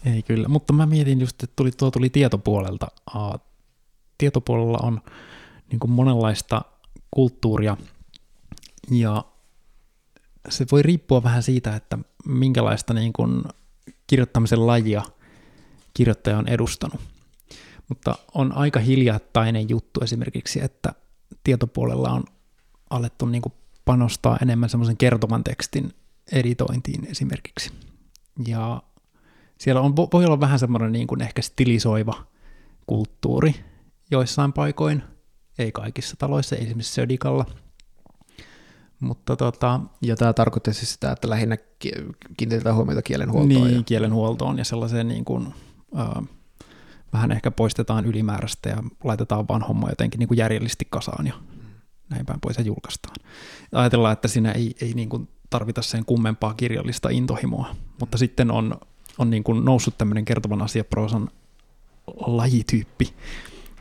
ei 0.04 0.22
kyllä, 0.22 0.48
mutta 0.48 0.72
mä 0.72 0.86
mietin 0.86 1.20
just, 1.20 1.42
että 1.42 1.56
tuli, 1.56 1.70
tuo 1.70 1.90
tuli 1.90 2.10
tietopuolelta. 2.10 2.88
Tietopuolella 4.18 4.78
on 4.82 5.00
niin 5.70 5.90
monenlaista 5.90 6.62
kulttuuria 7.10 7.76
ja 8.90 9.24
se 10.48 10.66
voi 10.72 10.82
riippua 10.82 11.22
vähän 11.22 11.42
siitä, 11.42 11.76
että 11.76 11.98
minkälaista 12.26 12.94
niin 12.94 13.12
kuin 13.12 13.42
kirjoittamisen 14.06 14.66
lajia 14.66 15.02
kirjoittaja 15.94 16.38
on 16.38 16.48
edustanut. 16.48 17.00
Mutta 17.88 18.14
on 18.34 18.52
aika 18.52 18.80
hiljattainen 18.80 19.68
juttu 19.68 20.00
esimerkiksi, 20.00 20.64
että 20.64 20.92
tietopuolella 21.44 22.10
on 22.10 22.24
alettu 22.90 23.26
niin 23.26 23.42
kuin 23.42 23.52
panostaa 23.90 24.38
enemmän 24.42 24.68
semmoisen 24.68 24.96
kertoman 24.96 25.44
tekstin 25.44 25.92
editointiin 26.32 27.06
esimerkiksi. 27.10 27.72
Ja 28.46 28.82
siellä 29.58 29.80
on, 29.80 29.96
voi 29.96 30.24
olla 30.24 30.40
vähän 30.40 30.58
semmoinen 30.58 30.92
niin 30.92 31.06
kuin 31.06 31.22
ehkä 31.22 31.42
stilisoiva 31.42 32.26
kulttuuri 32.86 33.54
joissain 34.10 34.52
paikoin, 34.52 35.02
ei 35.58 35.72
kaikissa 35.72 36.16
taloissa, 36.16 36.56
ei 36.56 36.62
esimerkiksi 36.62 36.92
Södikalla– 36.92 37.46
mutta 39.00 39.36
tota, 39.36 39.80
ja 40.02 40.16
tämä 40.16 40.32
tarkoittaa 40.32 40.74
siis 40.74 40.92
sitä, 40.92 41.12
että 41.12 41.30
lähinnä 41.30 41.56
kiinnitetään 42.36 42.76
huomiota 42.76 43.02
kielenhuoltoon. 43.02 43.64
Niin, 43.64 43.76
ja... 43.76 43.82
kielenhuoltoon 43.82 44.58
ja 44.58 44.64
sellaiseen 44.64 45.08
niin 45.08 45.24
kuin, 45.24 45.54
äh, 45.98 46.24
vähän 47.12 47.32
ehkä 47.32 47.50
poistetaan 47.50 48.04
ylimääräistä 48.04 48.68
ja 48.68 48.82
laitetaan 49.04 49.48
vaan 49.48 49.62
homma 49.62 49.88
jotenkin 49.88 50.18
niin 50.18 50.28
kuin 50.28 50.38
järjellisesti 50.38 50.86
kasaan 50.90 51.26
ja 51.26 51.34
näin 52.10 52.26
päin 52.26 52.40
pois 52.40 52.56
ja 52.56 52.64
julkaistaan. 52.64 53.16
Ajatellaan, 53.72 54.12
että 54.12 54.28
siinä 54.28 54.52
ei, 54.52 54.74
ei 54.80 54.92
niin 54.94 55.08
kuin 55.08 55.28
tarvita 55.50 55.82
sen 55.82 56.04
kummempaa 56.04 56.54
kirjallista 56.54 57.08
intohimoa, 57.08 57.76
mutta 58.00 58.18
sitten 58.18 58.50
on, 58.50 58.80
on 59.18 59.30
niin 59.30 59.44
kuin 59.44 59.64
noussut 59.64 59.98
tämmöinen 59.98 60.24
kertovan 60.24 60.62
asiaproosan 60.62 61.28
lajityyppi, 62.26 63.14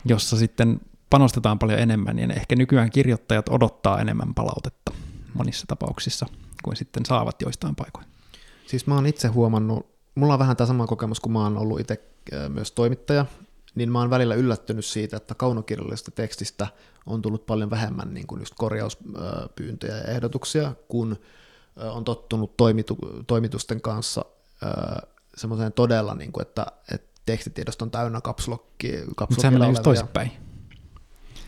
jossa 0.04 0.36
sitten 0.36 0.80
panostetaan 1.10 1.58
paljon 1.58 1.78
enemmän, 1.78 2.16
niin 2.16 2.30
ehkä 2.30 2.56
nykyään 2.56 2.90
kirjoittajat 2.90 3.48
odottaa 3.48 4.00
enemmän 4.00 4.34
palautetta 4.34 4.92
monissa 5.34 5.66
tapauksissa 5.66 6.26
kuin 6.64 6.76
sitten 6.76 7.06
saavat 7.06 7.42
joistain 7.42 7.76
paikoin. 7.76 8.06
Siis 8.66 8.86
mä 8.86 8.94
oon 8.94 9.06
itse 9.06 9.28
huomannut, 9.28 9.86
mulla 10.14 10.32
on 10.32 10.38
vähän 10.38 10.56
tämä 10.56 10.66
sama 10.66 10.86
kokemus, 10.86 11.20
kun 11.20 11.32
mä 11.32 11.42
oon 11.42 11.58
ollut 11.58 11.80
itse 11.80 12.02
myös 12.48 12.72
toimittaja, 12.72 13.26
niin 13.74 13.92
mä 13.92 13.98
oon 13.98 14.10
välillä 14.10 14.34
yllättynyt 14.34 14.84
siitä, 14.84 15.16
että 15.16 15.34
kaunokirjallisesta 15.34 16.10
tekstistä 16.10 16.66
on 17.06 17.22
tullut 17.22 17.46
paljon 17.46 17.70
vähemmän 17.70 18.14
niin 18.14 18.26
kuin 18.26 18.40
just 18.40 18.54
korjauspyyntöjä 18.58 19.96
ja 19.96 20.04
ehdotuksia, 20.04 20.72
kun 20.88 21.16
on 21.76 22.04
tottunut 22.04 22.56
toimitu, 22.56 22.98
toimitusten 23.26 23.80
kanssa 23.80 24.24
semmoiseen 25.36 25.72
todella, 25.72 26.14
niin 26.14 26.32
kuin, 26.32 26.42
että, 26.42 26.66
että 26.94 27.20
tekstitiedosto 27.26 27.84
on 27.84 27.90
täynnä 27.90 28.20
kapsulokki. 28.20 28.92
Mutta 29.06 29.34
sehän 29.40 29.54
menee 29.54 29.68
just 29.68 29.82
toisinpäin. 29.82 30.32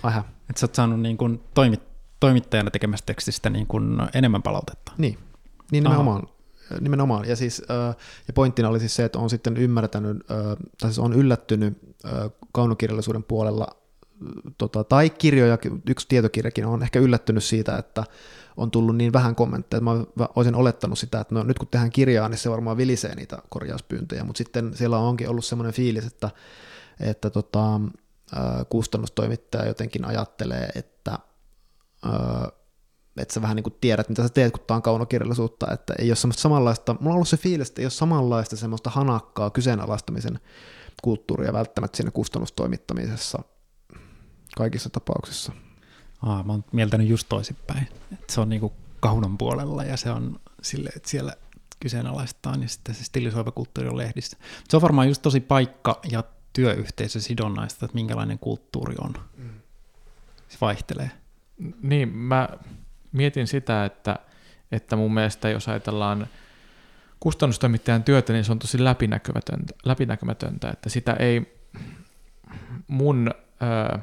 Aha. 0.03 0.24
Että 0.50 0.61
sä 0.61 0.66
oot 0.66 0.74
saanut 0.74 1.00
niin 1.00 1.16
kuin 1.16 1.42
toimit, 1.55 1.80
toimittajana 2.20 2.70
tekemästä 2.70 3.07
tekstistä 3.07 3.50
niin 3.50 3.66
kuin 3.66 3.98
enemmän 4.14 4.42
palautetta. 4.42 4.92
Niin, 4.98 5.18
niin 5.70 5.84
nimenomaan. 5.84 6.22
Aha. 6.22 6.80
nimenomaan. 6.80 7.28
Ja, 7.28 7.36
siis, 7.36 7.62
ja 8.26 8.32
pointtina 8.34 8.68
oli 8.68 8.80
siis 8.80 8.96
se, 8.96 9.05
että 9.05 9.18
on 9.18 9.30
sitten 9.30 9.57
ymmärtänyt, 9.57 10.26
tai 10.80 10.90
siis 10.90 10.98
on 10.98 11.12
yllättynyt 11.12 11.78
kaunokirjallisuuden 12.53 13.22
puolella, 13.22 13.76
tota, 14.58 14.84
tai 14.84 15.10
kirjoja, 15.10 15.58
yksi 15.88 16.08
tietokirjakin 16.08 16.66
on 16.66 16.82
ehkä 16.82 16.98
yllättynyt 16.98 17.44
siitä, 17.44 17.78
että 17.78 18.04
on 18.56 18.70
tullut 18.70 18.96
niin 18.96 19.12
vähän 19.12 19.34
kommentteja, 19.34 19.78
että 19.78 19.90
mä 20.20 20.28
olisin 20.36 20.54
olettanut 20.54 20.98
sitä, 20.98 21.20
että 21.20 21.34
no, 21.34 21.42
nyt 21.42 21.58
kun 21.58 21.68
tehdään 21.68 21.90
kirjaa, 21.90 22.28
niin 22.28 22.38
se 22.38 22.50
varmaan 22.50 22.76
vilisee 22.76 23.14
niitä 23.14 23.38
korjauspyyntöjä, 23.48 24.24
mutta 24.24 24.38
sitten 24.38 24.76
siellä 24.76 24.98
onkin 24.98 25.28
ollut 25.28 25.44
semmoinen 25.44 25.74
fiilis, 25.74 26.06
että, 26.06 26.30
että 27.00 27.30
tota, 27.30 27.80
kustannustoimittaja 28.68 29.66
jotenkin 29.66 30.04
ajattelee, 30.04 30.70
että 30.74 31.18
että 33.16 33.34
sä 33.34 33.42
vähän 33.42 33.56
niin 33.56 33.64
kuin 33.64 33.76
tiedät, 33.80 34.08
mitä 34.08 34.22
sä 34.22 34.28
teet, 34.28 34.52
kun 34.52 34.64
tämä 34.66 34.76
on 34.76 34.82
kaunokirjallisuutta, 34.82 35.72
että 35.72 35.94
ei 35.98 36.10
ole 36.10 36.16
semmoista 36.16 36.40
samanlaista, 36.40 36.96
mulla 37.00 37.10
on 37.10 37.14
ollut 37.14 37.28
se 37.28 37.36
fiilis, 37.36 37.68
että 37.68 37.80
ei 37.80 37.84
ole 37.84 37.90
samanlaista 37.90 38.56
semmoista 38.56 38.90
hanakkaa 38.90 39.50
kyseenalaistamisen 39.50 40.40
kulttuuria 41.02 41.52
välttämättä 41.52 41.96
siinä 41.96 42.10
kustannustoimittamisessa 42.10 43.42
kaikissa 44.57 44.90
tapauksissa. 44.90 45.53
Aa, 46.22 46.42
mä 46.42 46.53
oon 46.53 46.64
mieltänyt 46.72 47.09
just 47.09 47.26
toisinpäin, 47.28 47.88
että 48.12 48.32
se 48.32 48.40
on 48.40 48.48
niinku 48.48 48.72
kaunon 49.00 49.38
puolella 49.38 49.84
ja 49.84 49.96
se 49.96 50.11
on 50.11 50.40
sille, 50.62 50.90
että 50.96 51.09
siellä 51.09 51.36
kyseenalaistaan 51.80 52.61
niin 52.61 52.68
sitten 52.68 52.94
se 52.94 53.05
stilisoiva 53.05 53.50
kulttuuri 53.50 53.88
on 53.88 53.96
lehdissä. 53.96 54.36
Se 54.68 54.76
on 54.76 54.82
varmaan 54.82 55.09
just 55.09 55.22
tosi 55.22 55.40
paikka 55.40 56.00
ja 56.11 56.24
työyhteisösidonnaista, 56.53 57.84
että 57.84 57.94
minkälainen 57.94 58.38
kulttuuri 58.38 58.94
on. 59.00 59.14
Mm. 59.36 59.50
Se 60.48 60.59
vaihtelee. 60.61 61.11
Niin, 61.82 62.09
mä 62.09 62.48
mietin 63.12 63.46
sitä, 63.46 63.84
että, 63.84 64.18
että 64.72 64.96
mun 64.96 65.14
mielestä 65.14 65.48
jos 65.48 65.68
ajatellaan 65.68 66.26
kustannustoimittajan 67.20 68.05
työtä, 68.05 68.32
niin 68.32 68.44
se 68.44 68.53
on 68.53 68.59
tosi 68.59 68.84
läpinäkymätöntä, 68.84 69.74
läpinäkymätöntä 69.84 70.70
että 70.70 70.90
sitä 70.90 71.12
ei 71.12 71.59
mun 72.88 73.30
ö, 73.62 73.98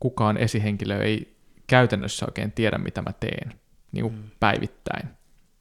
kukaan 0.00 0.36
esihenkilö 0.36 1.02
ei 1.02 1.36
käytännössä 1.66 2.26
oikein 2.26 2.52
tiedä, 2.52 2.78
mitä 2.78 3.02
mä 3.02 3.12
teen 3.12 3.54
niin 3.92 4.02
kuin 4.02 4.14
mm. 4.14 4.30
päivittäin. 4.40 5.08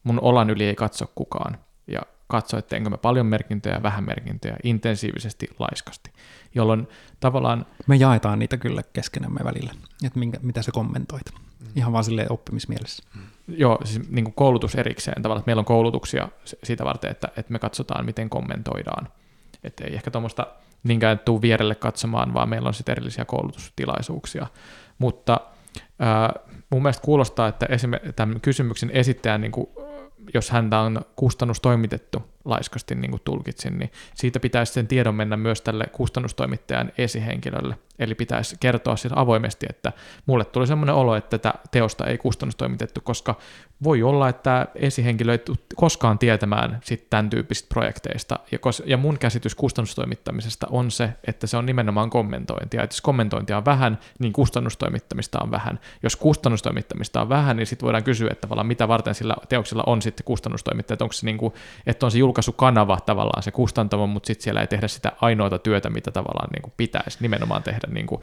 Mun 0.04 0.20
olan 0.22 0.50
yli 0.50 0.64
ei 0.66 0.76
katso 0.76 1.12
kukaan. 1.16 1.58
Ja 1.88 2.02
katsoa, 2.28 2.60
että 2.60 2.70
teenkö 2.70 2.90
me 2.90 2.98
paljon 2.98 3.26
merkintöjä, 3.26 3.84
vähän 3.84 4.06
merkintöjä, 4.06 4.58
intensiivisesti, 4.64 5.48
laiskasti, 5.60 6.12
jolloin 6.56 6.88
tavallaan... 7.20 7.66
Me 7.88 7.96
jaetaan 7.96 8.40
niitä 8.40 8.58
kyllä 8.58 8.82
keskenämme 8.94 9.40
välillä, 9.44 9.74
että 10.06 10.20
minkä, 10.20 10.40
mitä 10.42 10.62
sä 10.62 10.72
kommentoit, 10.72 11.24
mm. 11.34 11.68
ihan 11.76 11.94
vaan 11.94 12.04
silleen 12.04 12.32
oppimismielessä. 12.32 13.04
Mm. 13.16 13.22
Joo, 13.48 13.80
siis 13.84 14.10
niin 14.10 14.26
kuin 14.26 14.34
koulutus 14.34 14.76
erikseen 14.76 15.22
tavallaan, 15.22 15.40
että 15.40 15.50
meillä 15.50 15.60
on 15.60 15.66
koulutuksia 15.66 16.30
siitä 16.64 16.86
varten, 16.86 17.12
että, 17.12 17.28
että 17.28 17.52
me 17.52 17.60
katsotaan, 17.60 18.06
miten 18.06 18.30
kommentoidaan. 18.30 19.08
Että 19.64 19.84
ei 19.84 19.96
ehkä 19.96 20.12
tuommoista 20.12 20.48
niinkään 20.86 21.20
tuu 21.20 21.42
vierelle 21.42 21.76
katsomaan, 21.76 22.34
vaan 22.34 22.50
meillä 22.50 22.68
on 22.68 22.74
sitten 22.74 22.94
erillisiä 22.94 23.26
koulutustilaisuuksia. 23.26 24.48
Mutta 24.98 25.40
äh, 26.02 26.44
mun 26.70 26.82
mielestä 26.82 27.04
kuulostaa, 27.06 27.48
että 27.48 27.66
esimerkiksi 27.70 28.14
tämän 28.14 28.42
kysymyksen 28.42 28.92
esittäjän 28.94 29.42
niin 29.42 29.52
kuin 29.52 29.68
jos 30.34 30.50
häntä 30.50 30.80
on 30.80 31.02
kustannustoimitettu, 31.16 32.24
laiskasti 32.46 32.96
niin 32.96 33.12
kuin 33.12 33.22
tulkitsin, 33.26 33.80
niin 33.80 33.92
siitä 34.16 34.40
pitäisi 34.40 34.74
sen 34.74 34.88
tiedon 34.88 35.16
mennä 35.16 35.38
myös 35.38 35.62
tälle 35.62 35.86
kustannustoimittajan 35.92 36.92
esihenkilölle. 36.98 37.78
Eli 38.00 38.16
pitäisi 38.16 38.56
kertoa 38.60 38.96
siis 38.96 39.14
avoimesti, 39.18 39.66
että 39.70 39.92
mulle 40.26 40.46
tuli 40.46 40.68
semmoinen 40.68 40.96
olo, 40.96 41.16
että 41.16 41.38
tätä 41.38 41.54
teosta 41.72 42.06
ei 42.06 42.18
kustannustoimitettu, 42.18 43.02
koska 43.04 43.36
voi 43.84 44.04
olla, 44.04 44.30
että 44.30 44.68
esihenkilö 44.76 45.32
ei 45.32 45.40
koskaan 45.76 46.20
tietämään 46.20 46.80
sit 46.84 47.10
tämän 47.10 47.30
tyyppisistä 47.30 47.70
projekteista. 47.70 48.40
Ja, 48.52 48.60
kos, 48.60 48.84
ja 48.86 48.98
mun 48.98 49.20
käsitys 49.20 49.56
kustannustoimittamisesta 49.56 50.68
on 50.70 50.92
se, 50.92 51.10
että 51.28 51.48
se 51.48 51.58
on 51.58 51.66
nimenomaan 51.66 52.10
kommentointia. 52.10 52.84
Että 52.84 52.94
jos 52.94 53.02
kommentointia 53.02 53.58
on 53.58 53.66
vähän, 53.66 54.00
niin 54.20 54.34
kustannustoimittamista 54.34 55.40
on 55.44 55.52
vähän. 55.52 55.80
Jos 56.04 56.16
kustannustoimittamista 56.16 57.22
on 57.22 57.30
vähän, 57.30 57.58
niin 57.58 57.68
sitten 57.68 57.86
voidaan 57.86 58.04
kysyä, 58.04 58.30
että 58.32 58.64
mitä 58.64 58.88
varten 58.88 59.16
sillä 59.16 59.36
teoksella 59.50 59.84
on 59.86 60.02
sitten 60.02 60.24
kustannustoimittaja, 60.24 60.96
että 60.96 61.06
onko 61.06 61.14
se 61.14 61.26
niin 61.26 61.38
kuin, 61.38 61.54
että 61.86 62.06
on 62.06 62.12
se 62.12 62.18
julkaisukanava 62.36 63.00
tavallaan 63.06 63.44
se 63.44 63.52
kustantamo, 63.52 64.08
mutta 64.08 64.28
sitten 64.28 64.44
siellä 64.44 64.62
ei 64.62 64.68
tehdä 64.68 64.88
sitä 64.88 65.12
ainoata 65.22 65.60
työtä, 65.60 65.90
mitä 65.90 66.12
tavallaan 66.12 66.50
niin 66.54 66.62
kuin 66.62 66.74
pitäisi 66.78 67.18
nimenomaan 67.22 67.64
tehdä 67.64 67.88
niin 67.88 68.08
kuin 68.08 68.22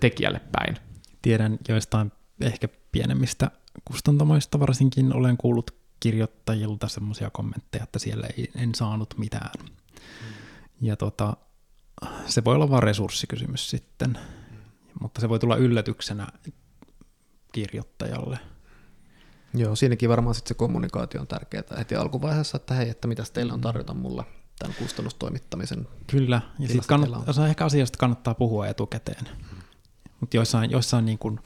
tekijälle 0.00 0.40
päin. 0.52 0.76
Tiedän 1.22 1.58
joistain 1.68 2.12
ehkä 2.40 2.68
pienemmistä 2.92 3.50
kustantamoista 3.84 4.60
varsinkin 4.60 5.16
olen 5.16 5.36
kuullut 5.36 5.70
kirjoittajilta 6.00 6.88
semmoisia 6.88 7.30
kommentteja, 7.30 7.84
että 7.84 7.98
siellä 7.98 8.26
ei, 8.36 8.50
en 8.56 8.74
saanut 8.74 9.14
mitään. 9.18 9.50
Mm. 9.62 9.68
Ja 10.80 10.96
tota, 10.96 11.36
se 12.26 12.44
voi 12.44 12.54
olla 12.54 12.70
vain 12.70 12.82
resurssikysymys 12.82 13.70
sitten, 13.70 14.10
mm. 14.10 14.58
mutta 15.00 15.20
se 15.20 15.28
voi 15.28 15.38
tulla 15.38 15.56
yllätyksenä 15.56 16.26
kirjoittajalle. 17.52 18.38
Joo, 19.54 19.76
siinäkin 19.76 20.08
varmaan 20.08 20.34
sitten 20.34 20.48
se 20.48 20.54
kommunikaatio 20.54 21.20
on 21.20 21.26
tärkeää 21.26 21.64
heti 21.78 21.96
alkuvaiheessa, 21.96 22.56
että 22.56 22.74
hei, 22.74 22.88
että 22.88 23.08
mitä 23.08 23.24
teillä 23.32 23.52
on 23.52 23.58
mm. 23.58 23.62
tarjota 23.62 23.94
mulle 23.94 24.24
tämän 24.58 24.76
kustannustoimittamisen. 24.78 25.88
Kyllä, 26.06 26.40
ja 26.58 26.68
sitten 26.68 27.00
on 27.38 27.48
ehkä 27.48 27.64
asiasta 27.64 27.98
kannattaa 27.98 28.34
puhua 28.34 28.66
etukäteen. 28.66 29.28
Mutta 30.20 30.36
joissain, 30.36 30.70
joissain 30.70 31.04
niin 31.04 31.18
kun, 31.18 31.40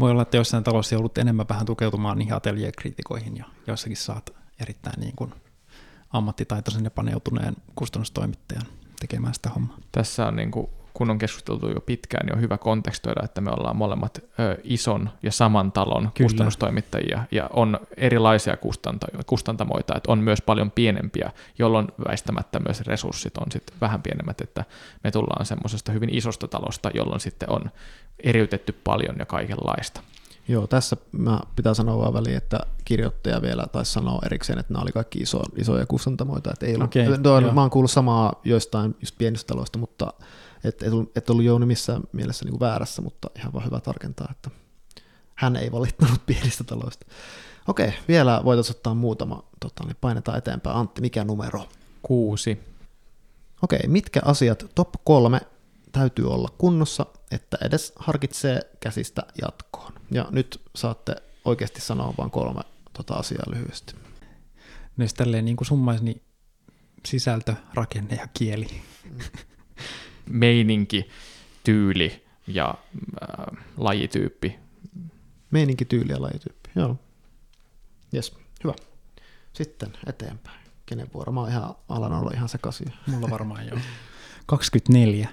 voi 0.00 0.10
olla, 0.10 0.22
että 0.22 0.36
jossain 0.36 0.64
talossa 0.64 0.94
joudut 0.94 1.18
enemmän 1.18 1.48
vähän 1.48 1.66
tukeutumaan 1.66 2.18
niihin 2.18 2.34
ateljeekriitikoihin 2.34 3.36
ja 3.36 3.44
joissakin 3.66 3.96
saat 3.96 4.30
erittäin 4.60 5.00
niin 5.00 5.16
kun, 5.16 5.34
ammattitaitoisen 6.10 6.84
ja 6.84 6.90
paneutuneen 6.90 7.56
kustannustoimittajan 7.74 8.66
tekemään 9.00 9.34
sitä 9.34 9.50
hommaa. 9.50 9.78
Tässä 9.92 10.26
on 10.26 10.36
niin 10.36 10.50
kuin 10.50 10.66
kun 10.96 11.10
on 11.10 11.18
keskusteltu 11.18 11.68
jo 11.68 11.80
pitkään, 11.80 12.26
niin 12.26 12.34
on 12.34 12.40
hyvä 12.40 12.58
kontekstoida, 12.58 13.24
että 13.24 13.40
me 13.40 13.50
ollaan 13.50 13.76
molemmat 13.76 14.18
ö, 14.40 14.56
ison 14.64 15.10
ja 15.22 15.32
saman 15.32 15.72
talon 15.72 16.10
Kyllä. 16.14 16.26
kustannustoimittajia, 16.28 17.24
ja 17.30 17.50
on 17.52 17.80
erilaisia 17.96 18.56
kustantamoita, 19.26 19.94
että 19.96 20.12
on 20.12 20.18
myös 20.18 20.42
paljon 20.42 20.70
pienempiä, 20.70 21.30
jolloin 21.58 21.88
väistämättä 22.08 22.60
myös 22.60 22.80
resurssit 22.80 23.38
on 23.38 23.52
sitten 23.52 23.76
vähän 23.80 24.02
pienemmät, 24.02 24.40
että 24.40 24.64
me 25.04 25.10
tullaan 25.10 25.46
semmoisesta 25.46 25.92
hyvin 25.92 26.14
isosta 26.14 26.48
talosta, 26.48 26.90
jolloin 26.94 27.20
sitten 27.20 27.50
on 27.50 27.70
eriytetty 28.20 28.72
paljon 28.84 29.16
ja 29.18 29.26
kaikenlaista. 29.26 30.00
Joo, 30.48 30.66
tässä 30.66 30.96
mä 31.12 31.40
pitää 31.56 31.74
sanoa 31.74 31.98
vaan 31.98 32.14
väliin, 32.14 32.36
että 32.36 32.60
kirjoittaja 32.84 33.42
vielä 33.42 33.66
taisi 33.72 33.92
sanoa 33.92 34.22
erikseen, 34.26 34.58
että 34.58 34.72
nämä 34.72 34.82
oli 34.82 34.92
kaikki 34.92 35.18
iso, 35.18 35.42
isoja 35.56 35.86
kustantamoita. 35.86 36.50
Että 36.52 36.66
ei 36.66 36.74
ollut, 36.74 36.96
okay, 36.96 37.52
mä 37.52 37.60
oon 37.60 37.70
kuullut 37.70 37.90
samaa 37.90 38.40
joistain 38.44 38.96
just 39.00 39.18
pienistä 39.18 39.46
taloista, 39.46 39.78
mutta 39.78 40.12
et, 40.64 40.82
et, 40.82 40.92
et 41.16 41.30
ollut 41.30 41.44
Jouni 41.44 41.66
missään 41.66 42.02
mielessä 42.12 42.44
niin 42.44 42.52
kuin 42.52 42.60
väärässä, 42.60 43.02
mutta 43.02 43.30
ihan 43.38 43.52
vaan 43.52 43.64
hyvä 43.64 43.80
tarkentaa, 43.80 44.28
että 44.30 44.50
hän 45.34 45.56
ei 45.56 45.72
valittanut 45.72 46.26
pienistä 46.26 46.64
taloista. 46.64 47.06
Okei, 47.68 47.92
vielä 48.08 48.40
voitaisiin 48.44 48.76
ottaa 48.76 48.94
muutama, 48.94 49.44
tota, 49.60 49.84
niin 49.84 49.96
painetaan 50.00 50.38
eteenpäin. 50.38 50.76
Antti, 50.76 51.00
mikä 51.00 51.24
numero? 51.24 51.68
Kuusi. 52.02 52.60
Okei, 53.62 53.80
mitkä 53.86 54.20
asiat 54.24 54.66
top 54.74 54.88
kolme 55.04 55.40
täytyy 55.98 56.32
olla 56.32 56.48
kunnossa, 56.58 57.06
että 57.30 57.58
edes 57.64 57.92
harkitsee 57.96 58.60
käsistä 58.80 59.22
jatkoon? 59.42 59.92
Ja 60.10 60.26
nyt 60.30 60.60
saatte 60.74 61.16
oikeasti 61.44 61.80
sanoa 61.80 62.14
vain 62.18 62.30
kolme 62.30 62.60
tota 62.92 63.14
asiaa 63.14 63.44
lyhyesti. 63.50 63.94
No 64.96 65.04
jos 65.04 65.14
tälleen 65.14 65.44
niin 65.44 65.56
kuin 65.56 65.66
summaisi, 65.66 66.04
niin 66.04 66.22
sisältö, 67.06 67.54
rakenne 67.74 68.14
ja 68.16 68.28
kieli. 68.34 68.82
Mm 69.10 69.18
meininki, 70.30 71.08
tyyli 71.64 72.24
ja 72.46 72.74
äh, 73.22 73.64
lajityyppi. 73.76 74.58
Meininki, 75.50 75.84
tyyli 75.84 76.12
ja 76.12 76.22
lajityyppi, 76.22 76.70
joo. 76.76 76.98
Jes, 78.12 78.34
hyvä. 78.64 78.74
Sitten 79.52 79.92
eteenpäin. 80.06 80.60
Kenen 80.86 81.08
vuoro? 81.14 81.32
Mä 81.32 81.40
oon 81.40 81.50
ihan 81.50 81.74
alan 81.88 82.12
olla 82.12 82.30
ihan 82.34 82.48
sekaisin. 82.48 82.92
Mulla 83.06 83.30
varmaan 83.30 83.66
joo. 83.66 83.78
24. 84.46 85.28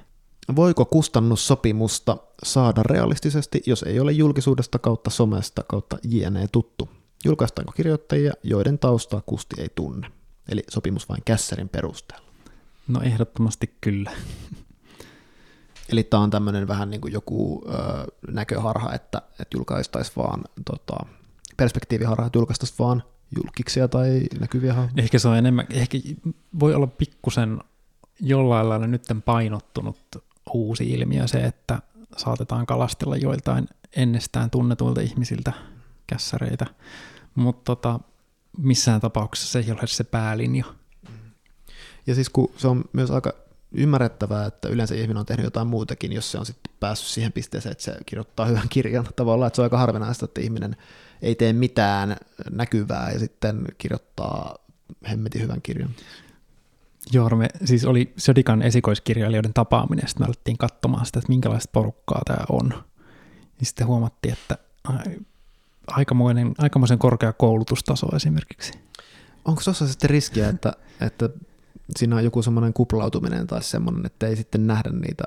Voiko 0.55 0.85
kustannussopimusta 0.85 2.17
saada 2.43 2.83
realistisesti, 2.83 3.63
jos 3.65 3.83
ei 3.83 3.99
ole 3.99 4.11
julkisuudesta 4.11 4.79
kautta 4.79 5.09
somesta 5.09 5.63
kautta 5.67 5.97
jne 6.03 6.47
tuttu? 6.51 6.89
Julkaistaanko 7.25 7.71
kirjoittajia, 7.71 8.33
joiden 8.43 8.79
taustaa 8.79 9.21
kusti 9.25 9.61
ei 9.61 9.69
tunne? 9.75 10.11
Eli 10.49 10.63
sopimus 10.69 11.09
vain 11.09 11.21
kässärin 11.25 11.69
perusteella. 11.69 12.27
No 12.87 13.01
ehdottomasti 13.01 13.77
kyllä. 13.81 14.11
Eli 15.89 16.03
tämä 16.03 16.23
on 16.23 16.29
tämmöinen 16.29 16.67
vähän 16.67 16.89
niin 16.89 17.01
kuin 17.01 17.13
joku 17.13 17.63
ö, 17.67 17.73
näköharha, 18.31 18.93
että, 18.93 19.21
että 19.31 19.57
julkaistaisiin 19.57 20.15
vaan 20.15 20.43
tota, 20.65 20.97
perspektiiviharha, 21.57 22.25
että 22.25 22.37
julkaistaisiin 22.39 22.79
vaan 22.79 23.03
julkiksia 23.35 23.87
tai 23.87 24.21
näkyviä 24.39 24.73
hahmoja. 24.73 25.03
Ehkä 25.03 25.19
se 25.19 25.27
on 25.27 25.37
enemmän, 25.37 25.67
ehkä 25.69 25.97
voi 26.59 26.75
olla 26.75 26.87
pikkusen 26.87 27.59
jollain 28.19 28.69
lailla 28.69 28.87
nyt 28.87 29.03
painottunut 29.25 29.97
uusi 30.53 30.89
ilmiö 30.89 31.27
se, 31.27 31.37
että 31.37 31.79
saatetaan 32.17 32.65
kalastella 32.65 33.17
joiltain 33.17 33.67
ennestään 33.95 34.49
tunnetuilta 34.49 35.01
ihmisiltä 35.01 35.53
kässäreitä, 36.07 36.65
mutta 37.35 37.75
tota, 37.75 37.99
missään 38.57 39.01
tapauksessa 39.01 39.51
se 39.51 39.59
ei 39.59 39.71
ole 39.71 39.87
se 39.87 40.03
päälinja. 40.03 40.65
Ja 42.07 42.15
siis 42.15 42.29
kun 42.29 42.51
se 42.57 42.67
on 42.67 42.85
myös 42.93 43.11
aika 43.11 43.33
ymmärrettävää, 43.71 44.45
että 44.45 44.67
yleensä 44.67 44.95
ihminen 44.95 45.17
on 45.17 45.25
tehnyt 45.25 45.43
jotain 45.43 45.67
muutakin, 45.67 46.13
jos 46.13 46.31
se 46.31 46.37
on 46.37 46.45
sitten 46.45 46.73
päässyt 46.79 47.09
siihen 47.09 47.31
pisteeseen, 47.31 47.71
että 47.71 47.83
se 47.83 47.97
kirjoittaa 48.05 48.45
hyvän 48.45 48.69
kirjan 48.69 49.07
tavallaan, 49.15 49.47
että 49.47 49.55
se 49.55 49.61
on 49.61 49.65
aika 49.65 49.77
harvinaista, 49.77 50.25
että 50.25 50.41
ihminen 50.41 50.75
ei 51.21 51.35
tee 51.35 51.53
mitään 51.53 52.17
näkyvää 52.51 53.11
ja 53.11 53.19
sitten 53.19 53.65
kirjoittaa 53.77 54.55
hemmetin 55.09 55.41
hyvän 55.41 55.61
kirjan. 55.61 55.89
Joo, 57.11 57.29
me, 57.29 57.47
siis 57.65 57.85
oli 57.85 58.13
Södikan 58.17 58.61
esikoiskirjailijoiden 58.61 59.53
tapaaminen, 59.53 60.07
sitten 60.07 60.23
me 60.23 60.25
alettiin 60.25 60.57
katsomaan 60.57 61.05
sitä, 61.05 61.19
että 61.19 61.29
minkälaista 61.29 61.69
porukkaa 61.73 62.21
tämä 62.25 62.45
on. 62.49 62.73
Ja 63.59 63.65
sitten 63.65 63.87
huomattiin, 63.87 64.33
että 64.33 64.57
aikamoinen, 65.87 66.53
aikamoisen 66.57 66.99
korkea 66.99 67.33
koulutustaso 67.33 68.15
esimerkiksi. 68.15 68.73
Onko 69.45 69.61
tuossa 69.63 69.87
sitten 69.87 70.09
riskiä, 70.09 70.49
että, 70.49 70.73
että 71.01 71.29
siinä 71.97 72.15
on 72.15 72.23
joku 72.23 72.41
semmoinen 72.41 72.73
kuplautuminen 72.73 73.47
tai 73.47 73.63
semmoinen, 73.63 74.05
että 74.05 74.27
ei 74.27 74.35
sitten 74.35 74.67
nähdä 74.67 74.89
niitä, 74.89 75.23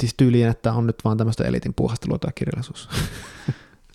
siis 0.00 0.14
tyyliin, 0.16 0.48
että 0.48 0.72
on 0.72 0.86
nyt 0.86 1.04
vaan 1.04 1.16
tämmöistä 1.16 1.44
elitin 1.44 1.74
puuhastelua 1.74 2.18
tai 2.18 2.32
kirjallisuus. 2.34 2.88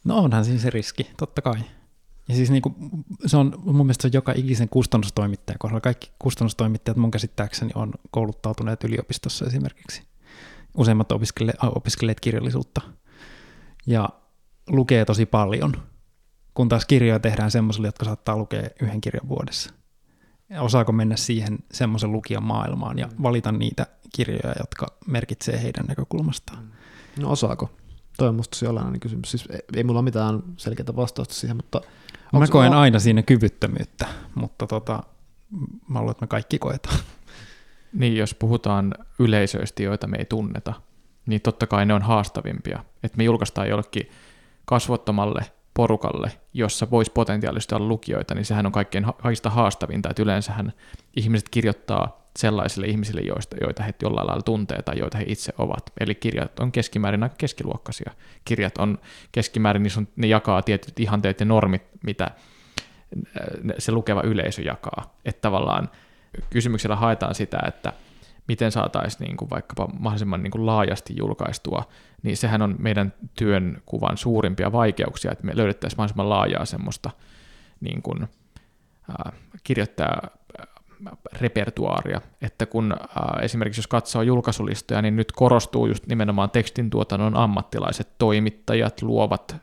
No 0.03 0.17
onhan 0.17 0.45
siinä 0.45 0.61
se 0.61 0.69
riski, 0.69 1.11
totta 1.17 1.41
kai. 1.41 1.59
Ja 2.27 2.35
siis 2.35 2.51
niinku, 2.51 2.75
se 3.25 3.37
on 3.37 3.61
mun 3.65 3.85
mielestä 3.85 4.01
se 4.01 4.07
on 4.07 4.13
joka 4.13 4.33
ikisen 4.35 4.69
kustannustoimittajan 4.69 5.59
kohdalla. 5.59 5.81
Kaikki 5.81 6.11
kustannustoimittajat 6.19 6.97
mun 6.97 7.11
käsittääkseni 7.11 7.71
on 7.75 7.93
kouluttautuneet 8.11 8.83
yliopistossa 8.83 9.45
esimerkiksi. 9.45 10.03
Useimmat 10.77 11.11
opiskeleet, 11.11 11.57
opiskeleet 11.63 12.19
kirjallisuutta. 12.19 12.81
Ja 13.87 14.09
lukee 14.67 15.05
tosi 15.05 15.25
paljon, 15.25 15.73
kun 16.53 16.69
taas 16.69 16.85
kirjoja 16.85 17.19
tehdään 17.19 17.51
semmoisille, 17.51 17.87
jotka 17.87 18.05
saattaa 18.05 18.37
lukea 18.37 18.69
yhden 18.81 19.01
kirjan 19.01 19.29
vuodessa 19.29 19.73
osaako 20.59 20.91
mennä 20.91 21.15
siihen 21.15 21.59
semmoisen 21.71 22.11
lukijan 22.11 22.43
maailmaan 22.43 22.99
ja 22.99 23.09
valita 23.23 23.51
niitä 23.51 23.87
kirjoja, 24.15 24.55
jotka 24.59 24.87
merkitsee 25.07 25.63
heidän 25.63 25.85
näkökulmastaan. 25.85 26.71
No 27.19 27.31
osaako? 27.31 27.69
Toi 28.17 28.27
on 28.27 28.35
musta 28.35 28.69
olennainen 28.69 28.99
kysymys. 28.99 29.31
Siis 29.31 29.47
ei, 29.49 29.59
ei 29.75 29.83
mulla 29.83 29.99
ole 29.99 30.03
mitään 30.05 30.43
selkeää 30.57 30.95
vastausta 30.95 31.33
siihen, 31.33 31.55
mutta... 31.55 31.81
Mä 32.33 32.47
koen 32.47 32.71
on... 32.71 32.77
aina 32.77 32.99
siinä 32.99 33.21
kyvyttömyyttä, 33.21 34.07
mutta 34.35 34.67
tota, 34.67 35.03
mä 35.87 35.99
luulen, 35.99 36.11
että 36.11 36.23
me 36.23 36.27
kaikki 36.27 36.59
koetaan. 36.59 36.99
Niin, 37.93 38.17
jos 38.17 38.33
puhutaan 38.33 38.93
yleisöistä, 39.19 39.83
joita 39.83 40.07
me 40.07 40.17
ei 40.17 40.25
tunneta, 40.25 40.73
niin 41.25 41.41
totta 41.41 41.67
kai 41.67 41.85
ne 41.85 41.93
on 41.93 42.01
haastavimpia. 42.01 42.83
Että 43.03 43.17
me 43.17 43.23
julkaistaan 43.23 43.69
jollekin 43.69 44.09
kasvottomalle 44.65 45.41
porukalle, 45.73 46.31
jossa 46.53 46.87
voisi 46.91 47.11
potentiaalisesti 47.11 47.75
olla 47.75 47.87
lukijoita, 47.87 48.35
niin 48.35 48.45
sehän 48.45 48.65
on 48.65 48.71
kaikkein 48.71 49.05
kaikista 49.21 49.49
haastavinta, 49.49 50.09
että 50.09 50.23
yleensähän 50.23 50.73
ihmiset 51.15 51.49
kirjoittaa 51.49 52.24
sellaisille 52.37 52.87
ihmisille, 52.87 53.21
joista, 53.21 53.55
joita 53.61 53.83
he 53.83 53.93
jollain 54.01 54.27
lailla 54.27 54.41
tuntee 54.41 54.81
tai 54.81 54.99
joita 54.99 55.17
he 55.17 55.25
itse 55.27 55.53
ovat. 55.57 55.91
Eli 55.99 56.15
kirjat 56.15 56.59
on 56.59 56.71
keskimäärin 56.71 57.23
aika 57.23 57.35
keskiluokkaisia. 57.37 58.11
Kirjat 58.45 58.77
on 58.77 58.97
keskimäärin, 59.31 59.83
niin 59.83 59.91
sun, 59.91 60.07
ne 60.15 60.27
jakaa 60.27 60.61
tietyt 60.61 60.99
ihanteet 60.99 61.39
ja 61.39 61.45
normit, 61.45 61.83
mitä 62.03 62.31
se 63.77 63.91
lukeva 63.91 64.21
yleisö 64.21 64.61
jakaa. 64.61 65.15
Että 65.25 65.41
tavallaan 65.41 65.89
kysymyksellä 66.49 66.95
haetaan 66.95 67.35
sitä, 67.35 67.59
että 67.67 67.93
miten 68.47 68.71
saataisiin 68.71 69.27
niin 69.27 69.37
kuin 69.37 69.49
vaikkapa 69.49 69.87
mahdollisimman 69.99 70.43
niin 70.43 70.51
kuin 70.51 70.65
laajasti 70.65 71.13
julkaistua, 71.17 71.83
niin 72.23 72.37
sehän 72.37 72.61
on 72.61 72.75
meidän 72.79 73.13
työnkuvan 73.37 74.17
suurimpia 74.17 74.71
vaikeuksia, 74.71 75.31
että 75.31 75.45
me 75.45 75.51
löydettäisiin 75.55 75.97
mahdollisimman 75.97 76.29
laajaa 76.29 76.65
semmoista 76.65 77.09
niin 77.79 78.01
kuin, 78.01 78.23
äh, 78.23 79.33
kirjoittaa 79.63 80.21
repertuaaria, 81.33 82.21
että 82.41 82.65
kun 82.65 82.91
äh, 82.91 83.43
esimerkiksi 83.43 83.79
jos 83.79 83.87
katsoo 83.87 84.21
julkaisulistoja, 84.21 85.01
niin 85.01 85.15
nyt 85.15 85.31
korostuu 85.31 85.87
just 85.87 86.07
nimenomaan 86.07 86.49
tekstin 86.49 86.89
tuotannon 86.89 87.35
ammattilaiset, 87.35 88.07
toimittajat, 88.17 89.01
luovat 89.01 89.51
äh, 89.55 89.59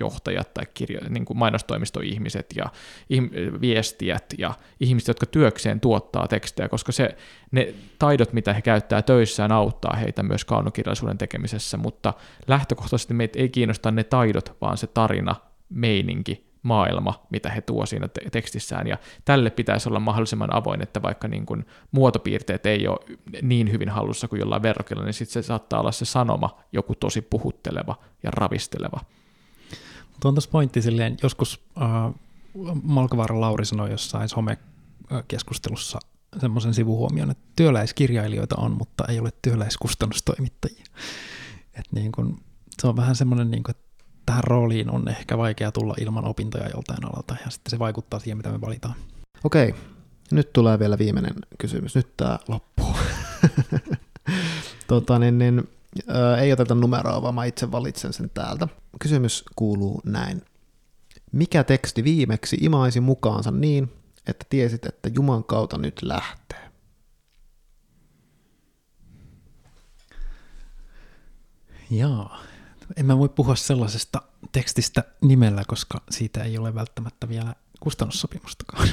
johtajat 0.00 0.54
tai 0.54 0.64
kirjo- 0.74 1.08
niin 1.08 1.24
kuin 1.24 1.38
mainostoimistoihmiset 1.38 2.46
ja 2.56 2.64
ihm- 3.10 3.60
viestijät 3.60 4.24
ja 4.38 4.54
ihmiset, 4.80 5.08
jotka 5.08 5.26
työkseen 5.26 5.80
tuottaa 5.80 6.28
tekstejä, 6.28 6.68
koska 6.68 6.92
se, 6.92 7.16
ne 7.50 7.74
taidot, 7.98 8.32
mitä 8.32 8.52
he 8.52 8.62
käyttää 8.62 9.02
töissään, 9.02 9.52
auttaa 9.52 9.96
heitä 9.96 10.22
myös 10.22 10.44
kaunokirjallisuuden 10.44 11.18
tekemisessä, 11.18 11.76
mutta 11.76 12.14
lähtökohtaisesti 12.46 13.14
meitä 13.14 13.38
ei 13.38 13.48
kiinnosta 13.48 13.90
ne 13.90 14.04
taidot, 14.04 14.56
vaan 14.60 14.76
se 14.76 14.86
tarina, 14.86 15.36
meininki, 15.68 16.49
maailma, 16.62 17.26
mitä 17.30 17.50
he 17.50 17.60
tuo 17.60 17.86
siinä 17.86 18.08
te- 18.08 18.30
tekstissään, 18.32 18.86
ja 18.86 18.98
tälle 19.24 19.50
pitäisi 19.50 19.88
olla 19.88 20.00
mahdollisimman 20.00 20.54
avoin, 20.54 20.82
että 20.82 21.02
vaikka 21.02 21.28
niin 21.28 21.46
kuin 21.46 21.66
muotopiirteet 21.90 22.66
ei 22.66 22.88
ole 22.88 23.18
niin 23.42 23.72
hyvin 23.72 23.88
hallussa 23.88 24.28
kuin 24.28 24.40
jollain 24.40 24.62
verrokilla, 24.62 25.04
niin 25.04 25.14
sitten 25.14 25.42
se 25.42 25.46
saattaa 25.46 25.80
olla 25.80 25.92
se 25.92 26.04
sanoma 26.04 26.58
joku 26.72 26.94
tosi 26.94 27.22
puhutteleva 27.22 27.98
ja 28.22 28.30
ravisteleva. 28.30 29.00
Mutta 30.10 30.28
on 30.28 30.34
tuossa 30.34 30.50
pointti 30.50 30.82
silleen, 30.82 31.16
joskus 31.22 31.64
äh, 31.82 32.14
Malkavaara 32.82 33.40
Lauri 33.40 33.64
sanoi 33.64 33.90
jossain 33.90 34.28
some-keskustelussa 34.28 35.98
semmoisen 36.38 36.74
sivuhuomion, 36.74 37.30
että 37.30 37.44
työläiskirjailijoita 37.56 38.56
on, 38.58 38.72
mutta 38.72 39.04
ei 39.08 39.20
ole 39.20 39.30
työläiskustannustoimittajia. 39.42 40.84
Et 41.74 41.84
niin 41.92 42.12
kun, 42.12 42.40
se 42.80 42.86
on 42.86 42.96
vähän 42.96 43.16
semmoinen, 43.16 43.50
niin 43.50 43.62
kun, 43.62 43.70
että 43.70 43.89
tähän 44.30 44.44
rooliin 44.44 44.90
on 44.90 45.08
ehkä 45.08 45.38
vaikea 45.38 45.72
tulla 45.72 45.94
ilman 46.00 46.24
opintoja 46.24 46.68
joltain 46.68 47.04
alalta, 47.04 47.36
ja 47.44 47.50
sitten 47.50 47.70
se 47.70 47.78
vaikuttaa 47.78 48.20
siihen, 48.20 48.36
mitä 48.36 48.50
me 48.50 48.60
valitaan. 48.60 48.94
Okei, 49.44 49.74
nyt 50.30 50.52
tulee 50.52 50.78
vielä 50.78 50.98
viimeinen 50.98 51.34
kysymys. 51.58 51.94
Nyt 51.94 52.16
tämä 52.16 52.38
loppuu. 52.48 52.96
tota, 54.88 55.18
niin, 55.18 55.38
niin, 55.38 55.68
ää, 56.08 56.36
ei 56.36 56.52
oteta 56.52 56.74
numeroa, 56.74 57.22
vaan 57.22 57.34
mä 57.34 57.44
itse 57.44 57.72
valitsen 57.72 58.12
sen 58.12 58.30
täältä. 58.34 58.68
Kysymys 59.00 59.44
kuuluu 59.56 60.00
näin. 60.04 60.42
Mikä 61.32 61.64
teksti 61.64 62.04
viimeksi 62.04 62.56
imaisi 62.60 63.00
mukaansa 63.00 63.50
niin, 63.50 63.92
että 64.26 64.46
tiesit, 64.50 64.86
että 64.86 65.10
Juman 65.14 65.44
kautta 65.44 65.78
nyt 65.78 66.02
lähtee? 66.02 66.70
Jaa, 71.90 72.49
en 72.96 73.06
mä 73.06 73.18
voi 73.18 73.28
puhua 73.28 73.56
sellaisesta 73.56 74.22
tekstistä 74.52 75.04
nimellä, 75.20 75.62
koska 75.66 76.00
siitä 76.10 76.44
ei 76.44 76.58
ole 76.58 76.74
välttämättä 76.74 77.28
vielä 77.28 77.54
kustannussopimustakaan. 77.80 78.88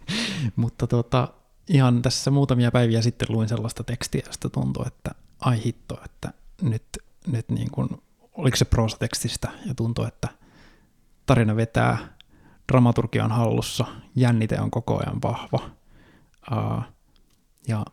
Mutta 0.56 0.86
tota, 0.86 1.28
ihan 1.68 2.02
tässä 2.02 2.30
muutamia 2.30 2.70
päiviä 2.70 3.02
sitten 3.02 3.28
luin 3.30 3.48
sellaista 3.48 3.84
tekstiä, 3.84 4.22
josta 4.26 4.50
tuntui, 4.50 4.86
että 4.86 5.10
ai 5.40 5.64
hitto, 5.64 5.98
että 6.04 6.32
nyt, 6.62 6.84
nyt 7.26 7.48
niin 7.48 7.70
kuin, 7.70 7.88
oliko 8.32 8.56
se 8.56 8.64
proosatekstistä 8.64 9.48
ja 9.66 9.74
tuntui, 9.74 10.08
että 10.08 10.28
tarina 11.26 11.56
vetää, 11.56 11.98
dramaturgia 12.72 13.24
on 13.24 13.32
hallussa, 13.32 13.84
jännite 14.16 14.60
on 14.60 14.70
koko 14.70 15.00
ajan 15.00 15.22
vahva 15.22 15.70
uh, 16.52 16.82
ja 17.68 17.84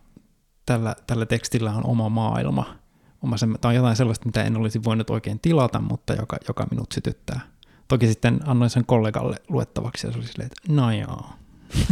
tällä, 0.66 0.96
tällä 1.06 1.26
tekstillä 1.26 1.72
on 1.72 1.86
oma 1.86 2.08
maailma, 2.08 2.81
oma 3.22 3.36
se, 3.36 3.46
tai 3.60 3.74
jotain 3.74 3.96
sellaista, 3.96 4.26
mitä 4.26 4.44
en 4.44 4.56
olisi 4.56 4.84
voinut 4.84 5.10
oikein 5.10 5.40
tilata, 5.40 5.80
mutta 5.80 6.14
joka, 6.14 6.36
joka 6.48 6.66
minut 6.70 6.92
sytyttää. 6.92 7.40
Toki 7.88 8.06
sitten 8.06 8.40
annoin 8.44 8.70
sen 8.70 8.86
kollegalle 8.86 9.36
luettavaksi 9.48 10.06
ja 10.06 10.12
se 10.12 10.18
oli 10.18 10.26
silleen, 10.26 10.50
että 10.52 10.72
no 10.72 10.92
joo. 10.92 11.30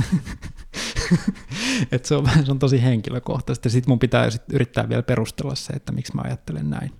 Et 1.92 2.04
se, 2.04 2.14
on, 2.14 2.28
se 2.44 2.50
on 2.50 2.58
tosi 2.58 2.82
henkilökohtaista. 2.82 3.68
Sitten 3.68 3.90
mun 3.90 3.98
pitää 3.98 4.30
sit 4.30 4.42
yrittää 4.52 4.88
vielä 4.88 5.02
perustella 5.02 5.54
se, 5.54 5.72
että 5.72 5.92
miksi 5.92 6.14
mä 6.14 6.22
ajattelen 6.24 6.70
näin. 6.70 6.92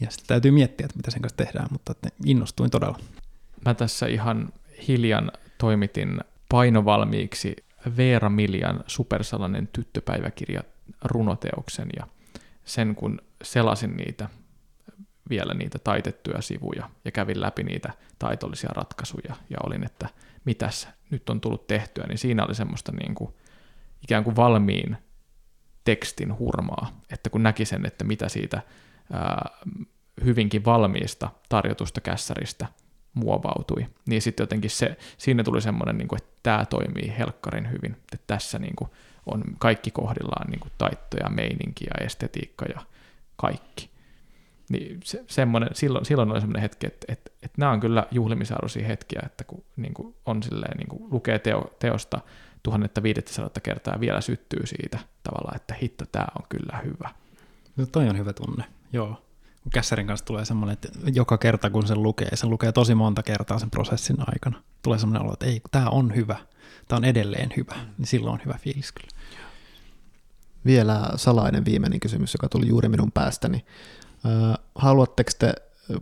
Ja 0.00 0.10
sitten 0.10 0.26
täytyy 0.26 0.50
miettiä, 0.50 0.84
että 0.84 0.96
mitä 0.96 1.10
sen 1.10 1.22
kanssa 1.22 1.36
tehdään, 1.36 1.68
mutta 1.70 1.94
innostuin 2.24 2.70
todella. 2.70 2.98
Mä 3.66 3.74
tässä 3.74 4.06
ihan 4.06 4.48
hiljan 4.88 5.32
toimitin 5.58 6.20
painovalmiiksi 6.48 7.56
Veera 7.96 8.28
Miljan 8.28 8.84
supersalainen 8.86 9.68
tyttöpäiväkirja 9.72 10.62
runoteoksen 11.04 11.88
ja 11.96 12.06
sen 12.68 12.94
kun 12.94 13.20
selasin 13.44 13.96
niitä 13.96 14.28
vielä 15.30 15.54
niitä 15.54 15.78
taitettuja 15.78 16.42
sivuja 16.42 16.90
ja 17.04 17.10
kävin 17.10 17.40
läpi 17.40 17.62
niitä 17.62 17.92
taitollisia 18.18 18.70
ratkaisuja 18.72 19.34
ja 19.50 19.56
olin, 19.66 19.84
että 19.84 20.08
mitäs 20.44 20.88
nyt 21.10 21.30
on 21.30 21.40
tullut 21.40 21.66
tehtyä, 21.66 22.04
niin 22.06 22.18
siinä 22.18 22.44
oli 22.44 22.54
semmoista 22.54 22.92
niin 22.92 23.14
kuin, 23.14 23.34
ikään 24.02 24.24
kuin 24.24 24.36
valmiin 24.36 24.96
tekstin 25.84 26.38
hurmaa, 26.38 27.00
että 27.10 27.30
kun 27.30 27.42
näki 27.42 27.64
sen, 27.64 27.86
että 27.86 28.04
mitä 28.04 28.28
siitä 28.28 28.62
ää, 29.12 29.50
hyvinkin 30.24 30.64
valmiista 30.64 31.30
tarjotusta 31.48 32.00
kässäristä 32.00 32.66
muovautui, 33.14 33.86
niin 34.06 34.22
sitten 34.22 34.42
jotenkin 34.44 34.70
se, 34.70 34.96
siinä 35.18 35.44
tuli 35.44 35.60
semmoinen, 35.60 35.98
niin 35.98 36.08
kuin, 36.08 36.22
että 36.22 36.40
tämä 36.42 36.64
toimii 36.64 37.14
helkkarin 37.18 37.70
hyvin, 37.70 37.92
että 37.92 38.24
tässä 38.26 38.58
niin 38.58 38.76
kuin, 38.76 38.90
on 39.34 39.44
kaikki 39.58 39.90
kohdillaan 39.90 40.50
niin 40.50 40.60
kuin 40.60 40.72
taitto 40.78 41.16
ja 41.16 41.30
meininki 41.30 41.84
ja 41.84 42.04
estetiikka 42.06 42.64
ja 42.74 42.80
kaikki. 43.36 43.90
Niin 44.68 45.00
se, 45.04 45.24
semmoinen, 45.26 45.70
silloin, 45.72 46.04
silloin 46.04 46.30
oli 46.30 46.40
semmoinen 46.40 46.62
hetki, 46.62 46.86
että, 46.86 47.12
että, 47.12 47.30
että 47.42 47.54
nämä 47.58 47.72
on 47.72 47.80
kyllä 47.80 48.06
juhlimisarvoisia 48.10 48.86
hetkiä, 48.86 49.22
että 49.26 49.44
kun 49.44 49.64
niin 49.76 49.94
kuin 49.94 50.14
on 50.26 50.42
silleen, 50.42 50.76
niin 50.76 50.88
kuin 50.88 51.02
lukee 51.10 51.38
teo, 51.38 51.76
teosta 51.78 52.20
1500 52.62 53.60
kertaa 53.62 53.94
ja 53.94 54.00
vielä 54.00 54.20
syttyy 54.20 54.66
siitä 54.66 54.98
tavallaan, 55.22 55.56
että 55.56 55.74
hitto, 55.82 56.04
tämä 56.12 56.26
on 56.38 56.44
kyllä 56.48 56.78
hyvä. 56.84 57.10
No 57.76 57.86
toi 57.86 58.08
on 58.08 58.18
hyvä 58.18 58.32
tunne, 58.32 58.64
joo. 58.92 59.22
Kässärin 59.72 60.06
kanssa 60.06 60.26
tulee 60.26 60.44
semmoinen, 60.44 60.72
että 60.72 60.88
joka 61.14 61.38
kerta 61.38 61.70
kun 61.70 61.86
sen 61.86 62.02
lukee, 62.02 62.36
sen 62.36 62.50
lukee 62.50 62.72
tosi 62.72 62.94
monta 62.94 63.22
kertaa 63.22 63.58
sen 63.58 63.70
prosessin 63.70 64.16
aikana, 64.18 64.62
tulee 64.82 64.98
semmoinen 64.98 65.22
olo, 65.22 65.32
että 65.32 65.46
ei, 65.46 65.60
tämä 65.70 65.88
on 65.88 66.14
hyvä, 66.16 66.36
tämä 66.88 66.96
on 66.96 67.04
edelleen 67.04 67.50
hyvä, 67.56 67.74
niin 67.98 68.06
silloin 68.06 68.32
on 68.32 68.40
hyvä 68.44 68.58
fiilis 68.58 68.92
kyllä. 68.92 69.17
Vielä 70.68 71.10
salainen 71.16 71.64
viimeinen 71.64 72.00
kysymys, 72.00 72.34
joka 72.34 72.48
tuli 72.48 72.68
juuri 72.68 72.88
minun 72.88 73.12
päästäni. 73.12 73.64
haluatteko 74.74 75.30
te 75.38 75.54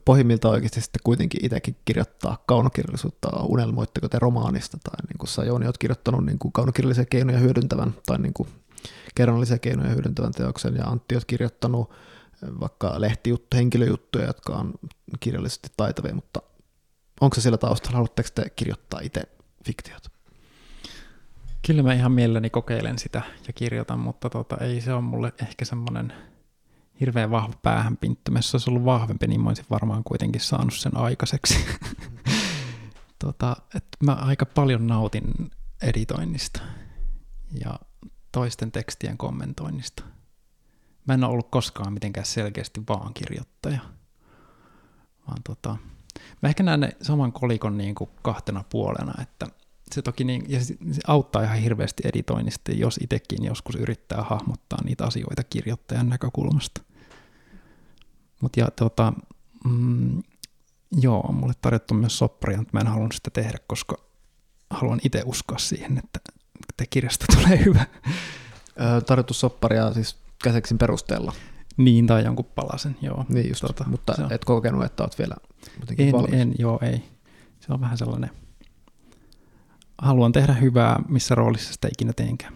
pohjimmilta 0.05 0.49
oikeasti 0.49 0.81
sitten 0.81 1.01
kuitenkin 1.05 1.45
itsekin 1.45 1.77
kirjoittaa 1.85 2.43
kaunokirjallisuutta, 2.47 3.29
unelmoitteko 3.43 4.09
te 4.09 4.19
romaanista, 4.19 4.79
tai 4.85 5.07
niin 5.09 5.19
kuin 5.19 5.29
sä 5.29 5.45
Jouni 5.45 5.67
oot 5.67 5.79
kirjoittanut 5.79 6.27
niin 6.27 6.39
kuin 6.39 6.53
kaunokirjallisia 6.53 7.05
keinoja 7.05 7.39
hyödyntävän, 7.39 7.95
tai 8.07 8.19
niin 8.19 8.35
kuin 8.35 8.49
kerronnallisia 9.15 9.59
keinoja 9.59 9.91
hyödyntävän 9.91 10.33
teoksen, 10.33 10.77
ja 10.77 10.85
Antti 10.85 11.15
oot 11.15 11.25
kirjoittanut 11.25 11.91
vaikka 12.61 13.01
lehtijuttu, 13.01 13.57
henkilöjuttuja, 13.57 14.27
jotka 14.27 14.53
on 14.53 14.75
kirjallisesti 15.21 15.69
taitavia, 15.77 16.15
mutta 16.15 16.43
onko 17.21 17.35
se 17.35 17.41
siellä 17.41 17.59
taustalla, 17.59 17.97
haluatteko 17.97 18.29
te 18.35 18.51
kirjoittaa 18.57 19.01
itse 19.01 19.23
fiktiota? 19.65 20.16
Kyllä 21.67 21.83
mä 21.83 21.93
ihan 21.93 22.13
mielelläni 22.13 22.51
kokeilen 22.51 22.99
sitä 22.99 23.23
ja 23.47 23.53
kirjoitan, 23.53 23.99
mutta 23.99 24.31
tota, 24.31 24.57
ei 24.57 24.81
se 24.81 24.93
ole 24.93 25.01
mulle 25.01 25.33
ehkä 25.43 25.65
semmoinen 25.65 26.13
hirveän 27.01 27.31
vahva 27.31 27.55
päähänpinttymä. 27.63 28.39
Jos 28.39 28.51
se 28.51 28.57
olisi 28.57 28.71
ollut 28.71 28.85
vahvempi, 28.85 29.27
niin 29.27 29.41
mä 29.41 29.51
olisin 29.51 29.67
varmaan 29.71 30.05
kuitenkin 30.05 30.41
saanut 30.41 30.75
sen 30.75 30.97
aikaiseksi. 30.97 31.67
tota, 33.25 33.57
et 33.75 33.85
mä 34.05 34.13
aika 34.13 34.47
paljon 34.47 34.87
nautin 34.87 35.51
editoinnista 35.83 36.61
ja 37.65 37.79
toisten 38.33 38.73
tekstien 38.73 39.19
kommentoinnista. 39.19 40.03
Mä 41.07 41.15
en 41.15 41.25
ole 41.25 41.33
ollut 41.33 41.51
koskaan 41.51 41.93
mitenkään 41.93 42.27
selkeästi 42.27 42.83
vaan 42.89 43.15
kirjoittaja. 43.15 43.81
Vaan 45.29 45.43
tota, 45.45 45.77
mä 46.43 46.49
ehkä 46.49 46.63
näen 46.63 46.93
saman 47.03 47.33
kolikon 47.33 47.79
niin 47.79 47.95
kuin 47.95 48.11
kahtena 48.23 48.65
puolena, 48.71 49.23
että 49.23 49.47
se 49.95 50.03
toki 50.03 50.25
niin, 50.25 50.45
ja 50.49 50.65
se 50.65 50.75
auttaa 51.07 51.43
ihan 51.43 51.59
hirveästi 51.59 52.03
editoinnista, 52.07 52.73
jos 52.73 52.99
itsekin 53.03 53.45
joskus 53.45 53.75
yrittää 53.75 54.23
hahmottaa 54.23 54.79
niitä 54.85 55.05
asioita 55.05 55.45
kirjoittajan 55.45 56.09
näkökulmasta. 56.09 56.81
Mutta 58.41 58.61
ja 58.61 58.69
tota, 58.77 59.13
mm, 59.65 60.23
joo, 60.93 61.21
on 61.21 61.35
mulle 61.35 61.55
tarjottu 61.61 61.95
myös 61.95 62.19
sopparia, 62.19 62.59
mutta 62.59 62.71
mä 62.73 62.81
en 62.81 62.87
halunnut 62.87 63.13
sitä 63.13 63.31
tehdä, 63.31 63.59
koska 63.67 63.97
haluan 64.71 65.01
itse 65.05 65.23
uskoa 65.27 65.59
siihen, 65.59 65.99
että 65.99 66.21
te 66.77 66.87
kirjasta 66.87 67.27
tulee 67.35 67.65
hyvä. 67.65 67.87
tarjottu 69.07 69.35
sopparia 69.35 69.93
siis 69.93 70.17
käseksin 70.45 70.79
perusteella. 70.79 71.33
Niin, 71.77 72.07
tai 72.07 72.25
jonkun 72.25 72.45
palasen, 72.45 72.97
joo. 73.03 73.25
Niin 73.29 73.49
just, 73.49 73.61
tota, 73.61 73.85
mutta 73.89 74.15
et 74.31 74.45
kokenut, 74.45 74.85
että 74.85 75.03
olet 75.03 75.19
vielä 75.19 75.35
en, 75.99 76.13
valmis. 76.13 76.41
En, 76.41 76.55
joo, 76.59 76.79
ei. 76.83 77.05
Se 77.61 77.73
on 77.73 77.81
vähän 77.81 77.99
sellainen 77.99 78.31
haluan 79.99 80.33
tehdä 80.33 80.53
hyvää, 80.53 80.97
missä 81.09 81.35
roolissa 81.35 81.73
sitä 81.73 81.89
ikinä 81.89 82.13
teenkään. 82.13 82.53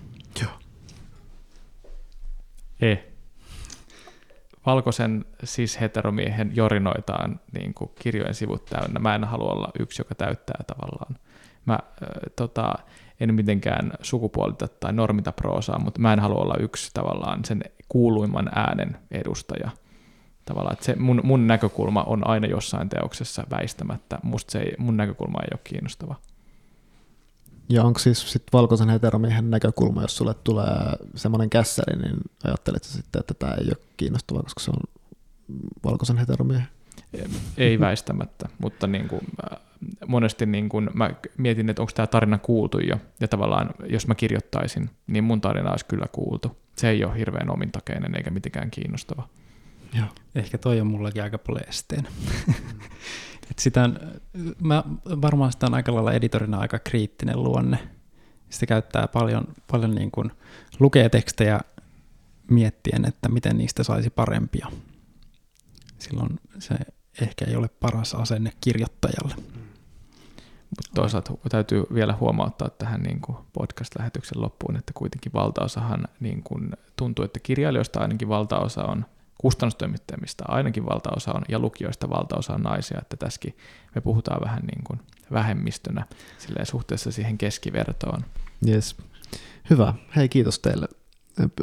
E. 2.80 2.96
Valkoisen 4.66 5.24
siis 5.44 5.80
heteromiehen 5.80 6.56
jorinoitaan 6.56 7.40
niin 7.52 7.74
kuin 7.74 7.90
kirjojen 8.02 8.34
sivut 8.34 8.64
täynnä. 8.64 9.00
Mä 9.00 9.14
en 9.14 9.24
halua 9.24 9.52
olla 9.52 9.68
yksi, 9.78 10.00
joka 10.00 10.14
täyttää 10.14 10.60
tavallaan. 10.66 11.16
Mä 11.64 11.72
äh, 11.72 12.08
tota, 12.36 12.74
en 13.20 13.34
mitenkään 13.34 13.92
sukupuolita 14.02 14.68
tai 14.68 14.92
normita 14.92 15.32
proosaa, 15.32 15.78
mutta 15.78 16.00
mä 16.00 16.12
en 16.12 16.20
halua 16.20 16.42
olla 16.42 16.54
yksi 16.60 16.90
tavallaan 16.94 17.44
sen 17.44 17.62
kuuluimman 17.88 18.50
äänen 18.54 18.96
edustaja. 19.10 19.70
Tavallaan, 20.44 20.72
että 20.72 20.84
se 20.84 20.96
mun, 20.96 21.20
mun 21.24 21.46
näkökulma 21.46 22.02
on 22.02 22.26
aina 22.28 22.46
jossain 22.46 22.88
teoksessa 22.88 23.44
väistämättä. 23.50 24.18
Musta 24.22 24.52
se 24.52 24.58
ei, 24.58 24.74
mun 24.78 24.96
näkökulma 24.96 25.38
ei 25.42 25.48
ole 25.52 25.60
kiinnostava. 25.64 26.14
Ja 27.70 27.84
onko 27.84 27.98
siis 27.98 28.32
sit 28.32 28.42
valkoisen 28.52 28.88
heteromiehen 28.88 29.50
näkökulma, 29.50 30.02
jos 30.02 30.16
sulle 30.16 30.34
tulee 30.34 30.96
semmoinen 31.14 31.50
kässäri, 31.50 32.02
niin 32.02 32.16
ajattelet 32.44 32.84
sitten, 32.84 33.20
että 33.20 33.34
tämä 33.34 33.54
ei 33.54 33.66
ole 33.66 33.86
kiinnostava, 33.96 34.42
koska 34.42 34.60
se 34.60 34.70
on 34.70 35.02
valkoisen 35.84 36.18
heteromiehen? 36.18 36.68
Ei 37.56 37.80
väistämättä, 37.80 38.48
mutta 38.58 38.86
niin 38.86 39.08
kuin, 39.08 39.20
monesti 40.06 40.46
niin 40.46 40.68
kuin 40.68 40.90
mä 40.94 41.10
mietin, 41.38 41.70
että 41.70 41.82
onko 41.82 41.92
tämä 41.94 42.06
tarina 42.06 42.38
kuultu 42.38 42.78
jo, 42.78 42.96
ja 43.20 43.28
tavallaan 43.28 43.70
jos 43.86 44.06
mä 44.06 44.14
kirjoittaisin, 44.14 44.90
niin 45.06 45.24
mun 45.24 45.40
tarina 45.40 45.70
olisi 45.70 45.84
kyllä 45.86 46.06
kuultu. 46.12 46.56
Se 46.76 46.88
ei 46.88 47.04
ole 47.04 47.18
hirveän 47.18 47.50
omintakeinen 47.50 48.16
eikä 48.16 48.30
mitenkään 48.30 48.70
kiinnostava. 48.70 49.28
Joo. 49.96 50.06
Ehkä 50.34 50.58
toi 50.58 50.80
on 50.80 50.86
mullakin 50.86 51.22
aika 51.22 51.38
paljon 51.38 51.68
esteenä. 51.68 52.08
Et 53.50 53.58
sitä, 53.58 53.90
mä 54.62 54.84
varmaan 55.06 55.52
sitä 55.52 55.66
on 55.66 55.74
aika 55.74 55.94
lailla 55.94 56.12
editorina 56.12 56.58
aika 56.58 56.78
kriittinen 56.78 57.42
luonne. 57.42 57.78
Sitä 58.50 58.66
käyttää 58.66 59.08
paljon, 59.08 59.44
paljon 59.70 59.94
niin 59.94 60.10
kuin, 60.10 60.30
lukee 60.78 61.08
tekstejä 61.08 61.60
miettien, 62.50 63.04
että 63.04 63.28
miten 63.28 63.58
niistä 63.58 63.82
saisi 63.82 64.10
parempia. 64.10 64.66
Silloin 65.98 66.40
se 66.58 66.74
ehkä 67.20 67.44
ei 67.44 67.56
ole 67.56 67.68
paras 67.68 68.14
asenne 68.14 68.52
kirjoittajalle. 68.60 69.34
Mutta 70.70 70.90
toisaalta 70.94 71.32
täytyy 71.48 71.84
vielä 71.94 72.16
huomauttaa 72.20 72.70
tähän 72.70 73.02
niin 73.02 73.20
kuin 73.20 73.38
podcast-lähetyksen 73.52 74.40
loppuun, 74.40 74.76
että 74.76 74.92
kuitenkin 74.94 75.32
valtaosahan 75.32 76.08
niin 76.20 76.42
kuin 76.42 76.70
tuntuu, 76.96 77.24
että 77.24 77.40
kirjailijoista 77.40 78.00
ainakin 78.00 78.28
valtaosa 78.28 78.84
on 78.84 79.06
kustannustoimittajista 79.40 80.44
ainakin 80.48 80.86
valtaosa 80.86 81.32
on, 81.32 81.42
ja 81.48 81.58
lukijoista 81.58 82.10
valtaosa 82.10 82.54
on 82.54 82.62
naisia, 82.62 82.98
että 83.02 83.16
tässäkin 83.16 83.56
me 83.94 84.00
puhutaan 84.00 84.40
vähän 84.44 84.62
niin 84.62 84.84
kuin 84.84 85.00
vähemmistönä 85.32 86.06
suhteessa 86.62 87.12
siihen 87.12 87.38
keskivertoon. 87.38 88.24
Yes. 88.68 88.96
Hyvä. 89.70 89.94
Hei, 90.16 90.28
kiitos 90.28 90.58
teille 90.58 90.88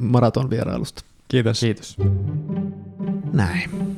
maraton 0.02 0.50
vierailusta. 0.50 1.02
Kiitos. 1.28 1.60
Kiitos. 1.60 1.98
Näin. 3.34 3.98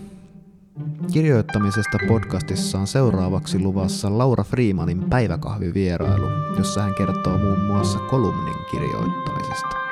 Kirjoittamisesta 1.13 1.97
podcastissa 2.07 2.79
on 2.79 2.87
seuraavaksi 2.87 3.59
luvassa 3.59 4.17
Laura 4.17 4.43
Freemanin 4.43 5.09
päiväkahvivierailu, 5.09 6.27
jossa 6.57 6.81
hän 6.81 6.95
kertoo 6.97 7.37
muun 7.37 7.59
muassa 7.59 7.99
kolumnin 7.99 8.55
kirjoittamisesta. 8.71 9.88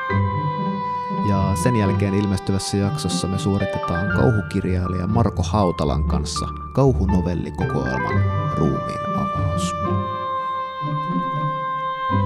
Ja 1.29 1.55
sen 1.63 1.75
jälkeen 1.75 2.13
ilmestyvässä 2.13 2.77
jaksossa 2.77 3.27
me 3.27 3.37
suoritetaan 3.37 4.07
kauhukirjailija 4.17 5.07
Marko 5.07 5.43
Hautalan 5.43 6.03
kanssa 6.03 6.47
kauhunovellikokoelman 6.73 8.23
Ruumiin 8.57 8.99
avaus. 9.17 9.73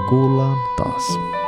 Kuullaan 0.09 0.57
taas. 0.77 1.40